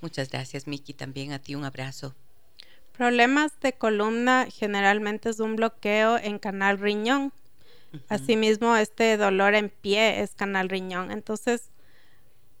Muchas 0.00 0.30
gracias, 0.30 0.66
Miki. 0.66 0.94
También 0.94 1.32
a 1.32 1.38
ti 1.38 1.54
un 1.54 1.64
abrazo. 1.64 2.14
Problemas 2.96 3.52
de 3.60 3.74
columna 3.74 4.48
generalmente 4.50 5.28
es 5.28 5.40
un 5.40 5.56
bloqueo 5.56 6.18
en 6.18 6.38
canal 6.38 6.78
riñón. 6.78 7.32
Asimismo, 8.08 8.76
este 8.76 9.16
dolor 9.16 9.54
en 9.54 9.70
pie 9.70 10.22
es 10.22 10.34
canal 10.34 10.68
riñón. 10.68 11.10
Entonces, 11.10 11.70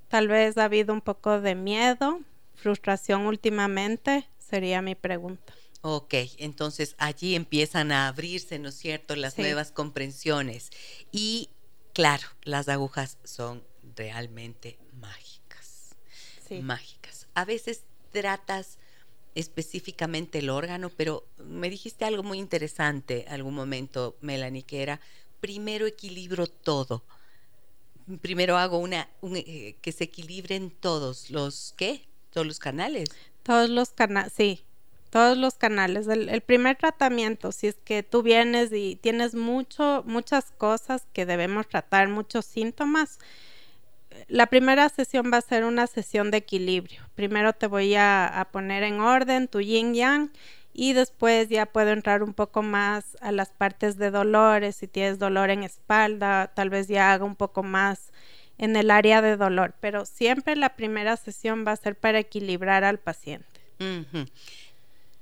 tal 0.08 0.28
vez 0.28 0.56
ha 0.58 0.64
habido 0.64 0.92
un 0.92 1.00
poco 1.00 1.40
de 1.40 1.54
miedo, 1.54 2.20
frustración 2.54 3.26
últimamente, 3.26 4.28
sería 4.38 4.82
mi 4.82 4.94
pregunta. 4.94 5.54
Ok, 5.82 6.14
entonces 6.38 6.96
allí 6.98 7.34
empiezan 7.34 7.92
a 7.92 8.08
abrirse, 8.08 8.58
¿no 8.58 8.70
es 8.70 8.74
cierto?, 8.76 9.14
las 9.14 9.38
nuevas 9.38 9.72
comprensiones. 9.72 10.70
Y 11.12 11.50
claro, 11.92 12.26
las 12.42 12.68
agujas 12.68 13.18
son 13.24 13.64
realmente 13.94 14.78
mágicas. 14.92 15.96
Sí. 16.46 16.60
Mágicas. 16.60 17.28
A 17.34 17.44
veces 17.44 17.84
tratas 18.10 18.78
específicamente 19.36 20.38
el 20.38 20.48
órgano, 20.48 20.90
pero 20.96 21.24
me 21.36 21.68
dijiste 21.68 22.06
algo 22.06 22.22
muy 22.22 22.38
interesante 22.38 23.26
algún 23.28 23.54
momento, 23.54 24.16
Melanie, 24.22 24.62
que 24.62 24.82
era 24.82 24.98
primero 25.40 25.86
equilibro 25.86 26.46
todo. 26.46 27.04
Primero 28.22 28.56
hago 28.56 28.78
una 28.78 29.08
eh, 29.22 29.76
que 29.82 29.92
se 29.92 30.04
equilibren 30.04 30.70
todos 30.70 31.30
los 31.30 31.74
¿qué? 31.76 32.06
Todos 32.32 32.46
los 32.46 32.58
canales. 32.58 33.10
Todos 33.42 33.68
los 33.68 33.90
canales, 33.90 34.32
sí. 34.34 34.62
Todos 35.10 35.36
los 35.36 35.54
canales. 35.54 36.08
El, 36.08 36.30
el, 36.30 36.40
primer 36.40 36.76
tratamiento, 36.76 37.52
si 37.52 37.66
es 37.66 37.76
que 37.84 38.02
tú 38.02 38.22
vienes 38.22 38.72
y 38.72 38.96
tienes 38.96 39.34
mucho, 39.34 40.02
muchas 40.06 40.50
cosas 40.56 41.06
que 41.12 41.26
debemos 41.26 41.68
tratar, 41.68 42.08
muchos 42.08 42.46
síntomas, 42.46 43.18
la 44.28 44.46
primera 44.46 44.88
sesión 44.88 45.30
va 45.32 45.38
a 45.38 45.42
ser 45.42 45.64
una 45.64 45.86
sesión 45.86 46.30
de 46.30 46.38
equilibrio. 46.38 47.02
Primero 47.14 47.52
te 47.52 47.66
voy 47.66 47.94
a, 47.94 48.48
poner 48.50 48.82
en 48.82 49.00
orden 49.00 49.48
tu 49.48 49.60
yin 49.60 49.94
yang 49.94 50.32
y 50.72 50.92
después 50.92 51.48
ya 51.48 51.66
puedo 51.66 51.90
entrar 51.90 52.22
un 52.22 52.34
poco 52.34 52.62
más 52.62 53.16
a 53.20 53.32
las 53.32 53.50
partes 53.50 53.96
de 53.96 54.10
dolores. 54.10 54.76
Si 54.76 54.88
tienes 54.88 55.18
dolor 55.18 55.50
en 55.50 55.62
espalda, 55.62 56.52
tal 56.54 56.70
vez 56.70 56.88
ya 56.88 57.12
haga 57.12 57.24
un 57.24 57.36
poco 57.36 57.62
más 57.62 58.10
en 58.58 58.74
el 58.74 58.90
área 58.90 59.22
de 59.22 59.36
dolor, 59.36 59.74
pero 59.80 60.06
siempre 60.06 60.56
la 60.56 60.76
primera 60.76 61.16
sesión 61.16 61.64
va 61.66 61.72
a 61.72 61.76
ser 61.76 61.94
para 61.94 62.18
equilibrar 62.18 62.84
al 62.84 62.98
paciente. 62.98 63.46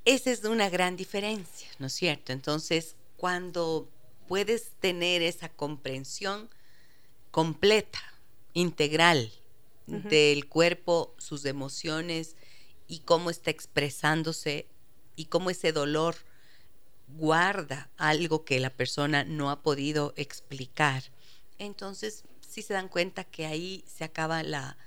Esa 0.05 0.31
es 0.31 0.45
una 0.45 0.69
gran 0.71 0.97
diferencia, 0.97 1.69
¿no 1.79 1.89
es 1.89 1.93
cierto? 1.93 2.33
Entonces, 2.33 2.95
cuando 3.17 3.89
puedes 4.29 4.71
tener 4.81 5.23
esa 5.23 5.49
comprensión 5.49 6.49
completa 7.33 8.14
integral 8.55 9.33
del 9.87 10.49
cuerpo, 10.49 11.15
sus 11.19 11.45
emociones 11.45 12.37
y 12.89 13.01
cómo 13.01 13.29
está 13.29 13.51
expresándose 13.51 14.67
y 15.15 15.27
cómo 15.27 15.51
ese 15.51 15.73
dolor 15.73 16.17
guarda 17.09 17.91
algo 17.99 18.47
que 18.47 18.61
la 18.61 18.71
persona 18.71 19.25
no 19.25 19.51
ha 19.51 19.63
podido 19.63 20.15
explicar. 20.17 21.03
Entonces, 21.59 22.25
si 22.41 22.63
se 22.63 22.73
dan 22.73 22.89
cuenta 22.89 23.25
que 23.25 23.45
ahí 23.45 23.85
se 23.87 24.05
acaba 24.05 24.43
la, 24.43 24.79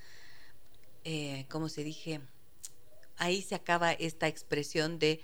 eh, 1.04 1.46
¿cómo 1.50 1.70
se 1.70 1.84
dije? 1.84 2.22
Ahí 3.18 3.44
se 3.44 3.54
acaba 3.54 3.92
esta 3.92 4.28
expresión 4.28 4.98
de 4.98 5.22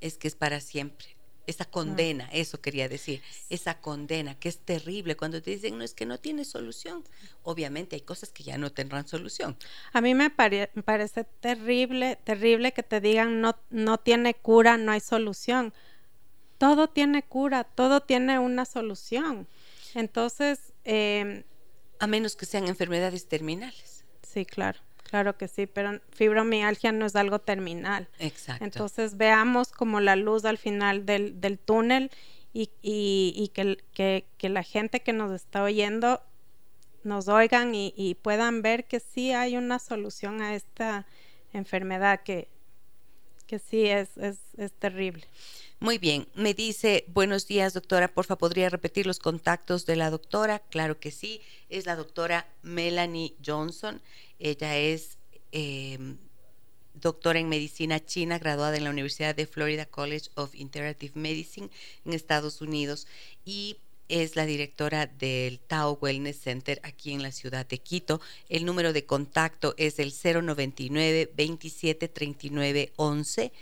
es 0.00 0.18
que 0.18 0.28
es 0.28 0.36
para 0.36 0.60
siempre 0.60 1.19
esa 1.46 1.64
condena, 1.64 2.28
eso 2.32 2.60
quería 2.60 2.88
decir, 2.88 3.22
esa 3.48 3.80
condena 3.80 4.38
que 4.38 4.48
es 4.48 4.58
terrible 4.58 5.16
cuando 5.16 5.42
te 5.42 5.50
dicen, 5.50 5.78
no, 5.78 5.84
es 5.84 5.94
que 5.94 6.06
no 6.06 6.18
tiene 6.18 6.44
solución. 6.44 7.04
Obviamente 7.42 7.96
hay 7.96 8.02
cosas 8.02 8.30
que 8.30 8.42
ya 8.42 8.58
no 8.58 8.70
tendrán 8.70 9.08
solución. 9.08 9.56
A 9.92 10.00
mí 10.00 10.14
me 10.14 10.30
parece 10.30 11.24
terrible, 11.40 12.18
terrible 12.24 12.72
que 12.72 12.82
te 12.82 13.00
digan, 13.00 13.40
no, 13.40 13.56
no 13.70 13.98
tiene 13.98 14.34
cura, 14.34 14.76
no 14.76 14.92
hay 14.92 15.00
solución. 15.00 15.72
Todo 16.58 16.88
tiene 16.88 17.22
cura, 17.22 17.64
todo 17.64 18.00
tiene 18.00 18.38
una 18.38 18.64
solución. 18.64 19.48
Entonces... 19.94 20.72
Em, 20.84 21.44
a 21.98 22.06
menos 22.06 22.34
que 22.34 22.46
sean 22.46 22.66
enfermedades 22.66 23.28
terminales. 23.28 24.04
Sí, 24.22 24.46
claro. 24.46 24.80
Claro 25.10 25.36
que 25.36 25.48
sí, 25.48 25.66
pero 25.66 26.00
fibromialgia 26.12 26.92
no 26.92 27.04
es 27.04 27.16
algo 27.16 27.40
terminal. 27.40 28.06
Exacto. 28.20 28.64
Entonces 28.64 29.16
veamos 29.16 29.72
como 29.72 29.98
la 29.98 30.14
luz 30.14 30.44
al 30.44 30.56
final 30.56 31.04
del, 31.04 31.40
del 31.40 31.58
túnel 31.58 32.12
y, 32.52 32.70
y, 32.80 33.50
que, 33.52 34.24
que, 34.38 34.48
la 34.48 34.62
gente 34.62 35.00
que 35.00 35.12
nos 35.12 35.32
está 35.32 35.64
oyendo 35.64 36.22
nos 37.02 37.26
oigan 37.26 37.74
y, 37.74 38.16
puedan 38.22 38.62
ver 38.62 38.84
que 38.84 39.00
sí 39.00 39.32
hay 39.32 39.56
una 39.56 39.80
solución 39.80 40.42
a 40.42 40.54
esta 40.54 41.06
enfermedad 41.52 42.20
que, 42.22 42.46
que 43.48 43.58
sí 43.58 43.86
es, 43.86 44.16
es, 44.16 44.38
es 44.58 44.72
terrible. 44.74 45.26
Muy 45.82 45.96
bien, 45.96 46.28
me 46.34 46.52
dice, 46.52 47.06
buenos 47.08 47.46
días 47.46 47.72
doctora, 47.72 48.12
porfa, 48.12 48.36
¿podría 48.36 48.68
repetir 48.68 49.06
los 49.06 49.18
contactos 49.18 49.86
de 49.86 49.96
la 49.96 50.10
doctora? 50.10 50.58
Claro 50.58 51.00
que 51.00 51.10
sí, 51.10 51.40
es 51.70 51.86
la 51.86 51.96
doctora 51.96 52.46
Melanie 52.60 53.34
Johnson, 53.42 54.02
ella 54.38 54.76
es 54.76 55.16
em, 55.52 56.18
doctora 56.92 57.38
en 57.38 57.48
medicina 57.48 57.98
china, 57.98 58.38
graduada 58.38 58.76
en 58.76 58.84
la 58.84 58.90
Universidad 58.90 59.34
de 59.34 59.46
Florida 59.46 59.86
College 59.86 60.28
of 60.34 60.54
Integrative 60.54 61.12
Medicine 61.14 61.70
en 62.04 62.12
Estados 62.12 62.60
Unidos 62.60 63.06
y 63.46 63.78
es 64.10 64.36
la 64.36 64.44
directora 64.44 65.06
del 65.06 65.60
Tao 65.60 65.98
Wellness 65.98 66.42
Center 66.42 66.78
aquí 66.82 67.14
en 67.14 67.22
la 67.22 67.32
ciudad 67.32 67.64
de 67.66 67.78
Quito. 67.78 68.20
El 68.50 68.66
número 68.66 68.92
de 68.92 69.06
contacto 69.06 69.74
es 69.78 69.98
el 69.98 70.12
099 70.12 71.32
27 71.34 72.08
39 72.08 72.92
11 72.96 73.52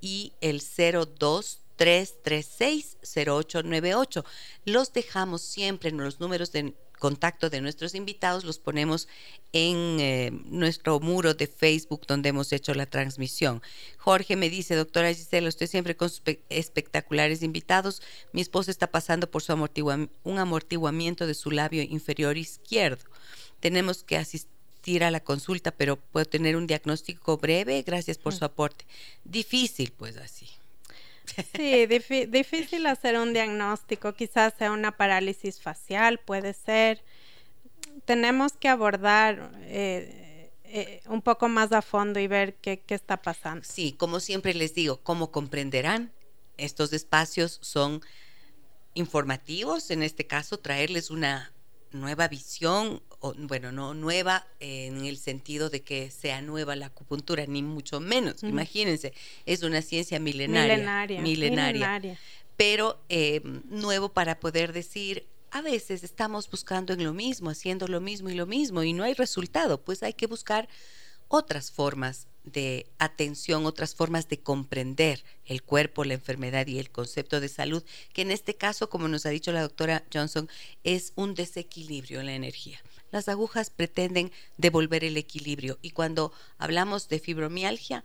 y 0.00 0.32
el 0.40 0.60
02 0.60 1.60
336-0898. 1.78 4.24
Los 4.64 4.92
dejamos 4.92 5.42
siempre 5.42 5.90
en 5.90 5.98
los 5.98 6.20
números 6.20 6.52
de 6.52 6.74
contacto 6.98 7.48
de 7.48 7.60
nuestros 7.60 7.94
invitados, 7.94 8.44
los 8.44 8.58
ponemos 8.58 9.08
en 9.52 10.00
eh, 10.00 10.30
nuestro 10.46 11.00
muro 11.00 11.32
de 11.32 11.46
Facebook 11.46 12.02
donde 12.06 12.30
hemos 12.30 12.52
hecho 12.52 12.74
la 12.74 12.86
transmisión. 12.86 13.62
Jorge 13.96 14.36
me 14.36 14.50
dice, 14.50 14.74
doctora 14.74 15.14
Gisela, 15.14 15.48
usted 15.48 15.68
siempre 15.68 15.96
con 15.96 16.10
sus 16.10 16.22
espectaculares 16.48 17.42
invitados. 17.42 18.02
Mi 18.32 18.42
esposa 18.42 18.70
está 18.70 18.88
pasando 18.88 19.30
por 19.30 19.42
su 19.42 19.48
un 20.24 20.38
amortiguamiento 20.38 21.26
de 21.26 21.34
su 21.34 21.50
labio 21.50 21.82
inferior 21.82 22.36
izquierdo. 22.36 23.04
Tenemos 23.60 24.04
que 24.04 24.16
asistir 24.16 25.02
a 25.02 25.10
la 25.10 25.20
consulta, 25.20 25.70
pero 25.70 25.96
puedo 25.96 26.26
tener 26.26 26.56
un 26.56 26.66
diagnóstico 26.66 27.38
breve. 27.38 27.82
Gracias 27.82 28.18
por 28.18 28.34
mm. 28.34 28.36
su 28.36 28.44
aporte. 28.44 28.84
Difícil, 29.24 29.92
pues 29.96 30.16
así. 30.16 30.48
Sí, 31.54 31.86
difícil 31.86 32.86
hacer 32.86 33.18
un 33.18 33.32
diagnóstico, 33.32 34.14
quizás 34.14 34.54
sea 34.58 34.72
una 34.72 34.96
parálisis 34.96 35.60
facial, 35.60 36.18
puede 36.18 36.54
ser. 36.54 37.02
Tenemos 38.04 38.52
que 38.52 38.68
abordar 38.68 39.52
eh, 39.62 40.50
eh, 40.64 41.00
un 41.06 41.22
poco 41.22 41.48
más 41.48 41.72
a 41.72 41.82
fondo 41.82 42.20
y 42.20 42.26
ver 42.26 42.54
qué, 42.56 42.80
qué 42.80 42.94
está 42.94 43.20
pasando. 43.20 43.64
Sí, 43.64 43.92
como 43.92 44.20
siempre 44.20 44.54
les 44.54 44.74
digo, 44.74 45.00
como 45.02 45.30
comprenderán, 45.30 46.12
estos 46.56 46.92
espacios 46.92 47.58
son 47.62 48.02
informativos, 48.94 49.90
en 49.90 50.02
este 50.02 50.26
caso 50.26 50.58
traerles 50.58 51.10
una 51.10 51.52
nueva 51.92 52.28
visión, 52.28 53.02
o, 53.20 53.34
bueno, 53.36 53.72
no 53.72 53.94
nueva 53.94 54.46
en 54.60 55.04
el 55.04 55.16
sentido 55.16 55.70
de 55.70 55.82
que 55.82 56.10
sea 56.10 56.40
nueva 56.40 56.76
la 56.76 56.86
acupuntura, 56.86 57.46
ni 57.46 57.62
mucho 57.62 58.00
menos. 58.00 58.42
Imagínense, 58.42 59.12
es 59.46 59.62
una 59.62 59.82
ciencia 59.82 60.18
milenaria. 60.18 61.20
Milenaria. 61.20 62.18
Pero 62.56 63.00
eh, 63.08 63.40
nuevo 63.70 64.08
para 64.08 64.40
poder 64.40 64.72
decir, 64.72 65.26
a 65.50 65.62
veces 65.62 66.04
estamos 66.04 66.50
buscando 66.50 66.92
en 66.92 67.04
lo 67.04 67.12
mismo, 67.12 67.50
haciendo 67.50 67.86
lo 67.88 68.00
mismo 68.00 68.30
y 68.30 68.34
lo 68.34 68.46
mismo, 68.46 68.82
y 68.82 68.92
no 68.92 69.04
hay 69.04 69.14
resultado, 69.14 69.80
pues 69.80 70.02
hay 70.02 70.12
que 70.12 70.26
buscar 70.26 70.68
otras 71.28 71.70
formas 71.70 72.26
de 72.44 72.86
atención, 72.98 73.66
otras 73.66 73.94
formas 73.94 74.28
de 74.28 74.40
comprender 74.40 75.22
el 75.44 75.62
cuerpo, 75.62 76.04
la 76.04 76.14
enfermedad 76.14 76.66
y 76.66 76.78
el 76.78 76.90
concepto 76.90 77.40
de 77.40 77.48
salud, 77.48 77.84
que 78.12 78.22
en 78.22 78.30
este 78.30 78.54
caso, 78.54 78.88
como 78.88 79.08
nos 79.08 79.26
ha 79.26 79.30
dicho 79.30 79.52
la 79.52 79.62
doctora 79.62 80.04
Johnson, 80.12 80.48
es 80.84 81.12
un 81.14 81.34
desequilibrio 81.34 82.20
en 82.20 82.26
la 82.26 82.34
energía. 82.34 82.80
Las 83.10 83.28
agujas 83.28 83.70
pretenden 83.70 84.32
devolver 84.56 85.04
el 85.04 85.16
equilibrio 85.16 85.78
y 85.82 85.90
cuando 85.90 86.32
hablamos 86.58 87.08
de 87.08 87.18
fibromialgia, 87.18 88.04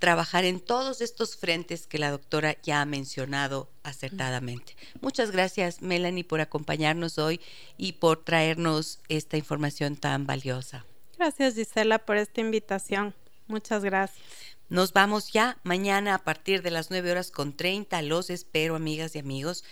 trabajar 0.00 0.44
en 0.44 0.58
todos 0.58 1.00
estos 1.00 1.36
frentes 1.36 1.86
que 1.86 1.98
la 1.98 2.10
doctora 2.10 2.56
ya 2.62 2.80
ha 2.80 2.86
mencionado 2.86 3.70
acertadamente. 3.82 4.74
Muchas 5.00 5.30
gracias, 5.30 5.82
Melanie, 5.82 6.24
por 6.24 6.40
acompañarnos 6.40 7.18
hoy 7.18 7.40
y 7.76 7.92
por 7.92 8.24
traernos 8.24 8.98
esta 9.08 9.36
información 9.36 9.96
tan 9.96 10.26
valiosa. 10.26 10.86
Gracias, 11.16 11.54
Gisela, 11.54 11.98
por 11.98 12.16
esta 12.16 12.40
invitación. 12.40 13.14
Muchas 13.46 13.84
gracias. 13.84 14.26
Nos 14.70 14.92
vamos 14.92 15.32
ya 15.32 15.58
mañana 15.64 16.14
a 16.14 16.24
partir 16.24 16.62
de 16.62 16.70
las 16.70 16.90
9 16.90 17.10
horas 17.10 17.30
con 17.30 17.56
30. 17.56 18.00
Los 18.02 18.30
espero, 18.30 18.76
amigas 18.76 19.14
y 19.16 19.18
amigos. 19.18 19.64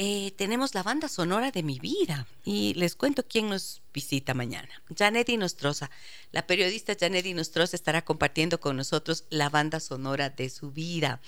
Eh, 0.00 0.32
tenemos 0.36 0.76
la 0.76 0.84
banda 0.84 1.08
sonora 1.08 1.50
de 1.50 1.64
mi 1.64 1.80
vida 1.80 2.28
y 2.44 2.72
les 2.74 2.94
cuento 2.94 3.24
quién 3.26 3.48
nos 3.48 3.82
visita 3.92 4.32
mañana. 4.32 4.68
Janet 4.96 5.28
Nostroza, 5.36 5.90
la 6.30 6.46
periodista 6.46 6.94
Janet 6.98 7.26
Nostroza 7.34 7.74
estará 7.74 8.04
compartiendo 8.04 8.60
con 8.60 8.76
nosotros 8.76 9.24
la 9.28 9.48
banda 9.48 9.80
sonora 9.80 10.30
de 10.30 10.50
su 10.50 10.70
vida. 10.70 11.20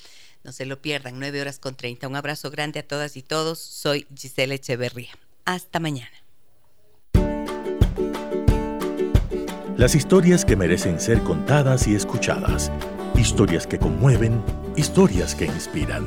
No 0.44 0.52
se 0.52 0.66
lo 0.66 0.80
pierdan, 0.80 1.18
9 1.18 1.40
horas 1.40 1.58
con 1.58 1.74
30. 1.74 2.06
Un 2.06 2.14
abrazo 2.14 2.48
grande 2.52 2.78
a 2.78 2.86
todas 2.86 3.16
y 3.16 3.24
todos. 3.24 3.58
Soy 3.58 4.06
Gisela 4.16 4.54
Echeverría. 4.54 5.18
Hasta 5.44 5.80
mañana. 5.80 6.16
Las 9.76 9.96
historias 9.96 10.44
que 10.44 10.54
merecen 10.54 11.00
ser 11.00 11.20
contadas 11.24 11.88
y 11.88 11.96
escuchadas. 11.96 12.70
Historias 13.16 13.66
que 13.66 13.80
conmueven, 13.80 14.40
historias 14.76 15.34
que 15.34 15.46
inspiran. 15.46 16.06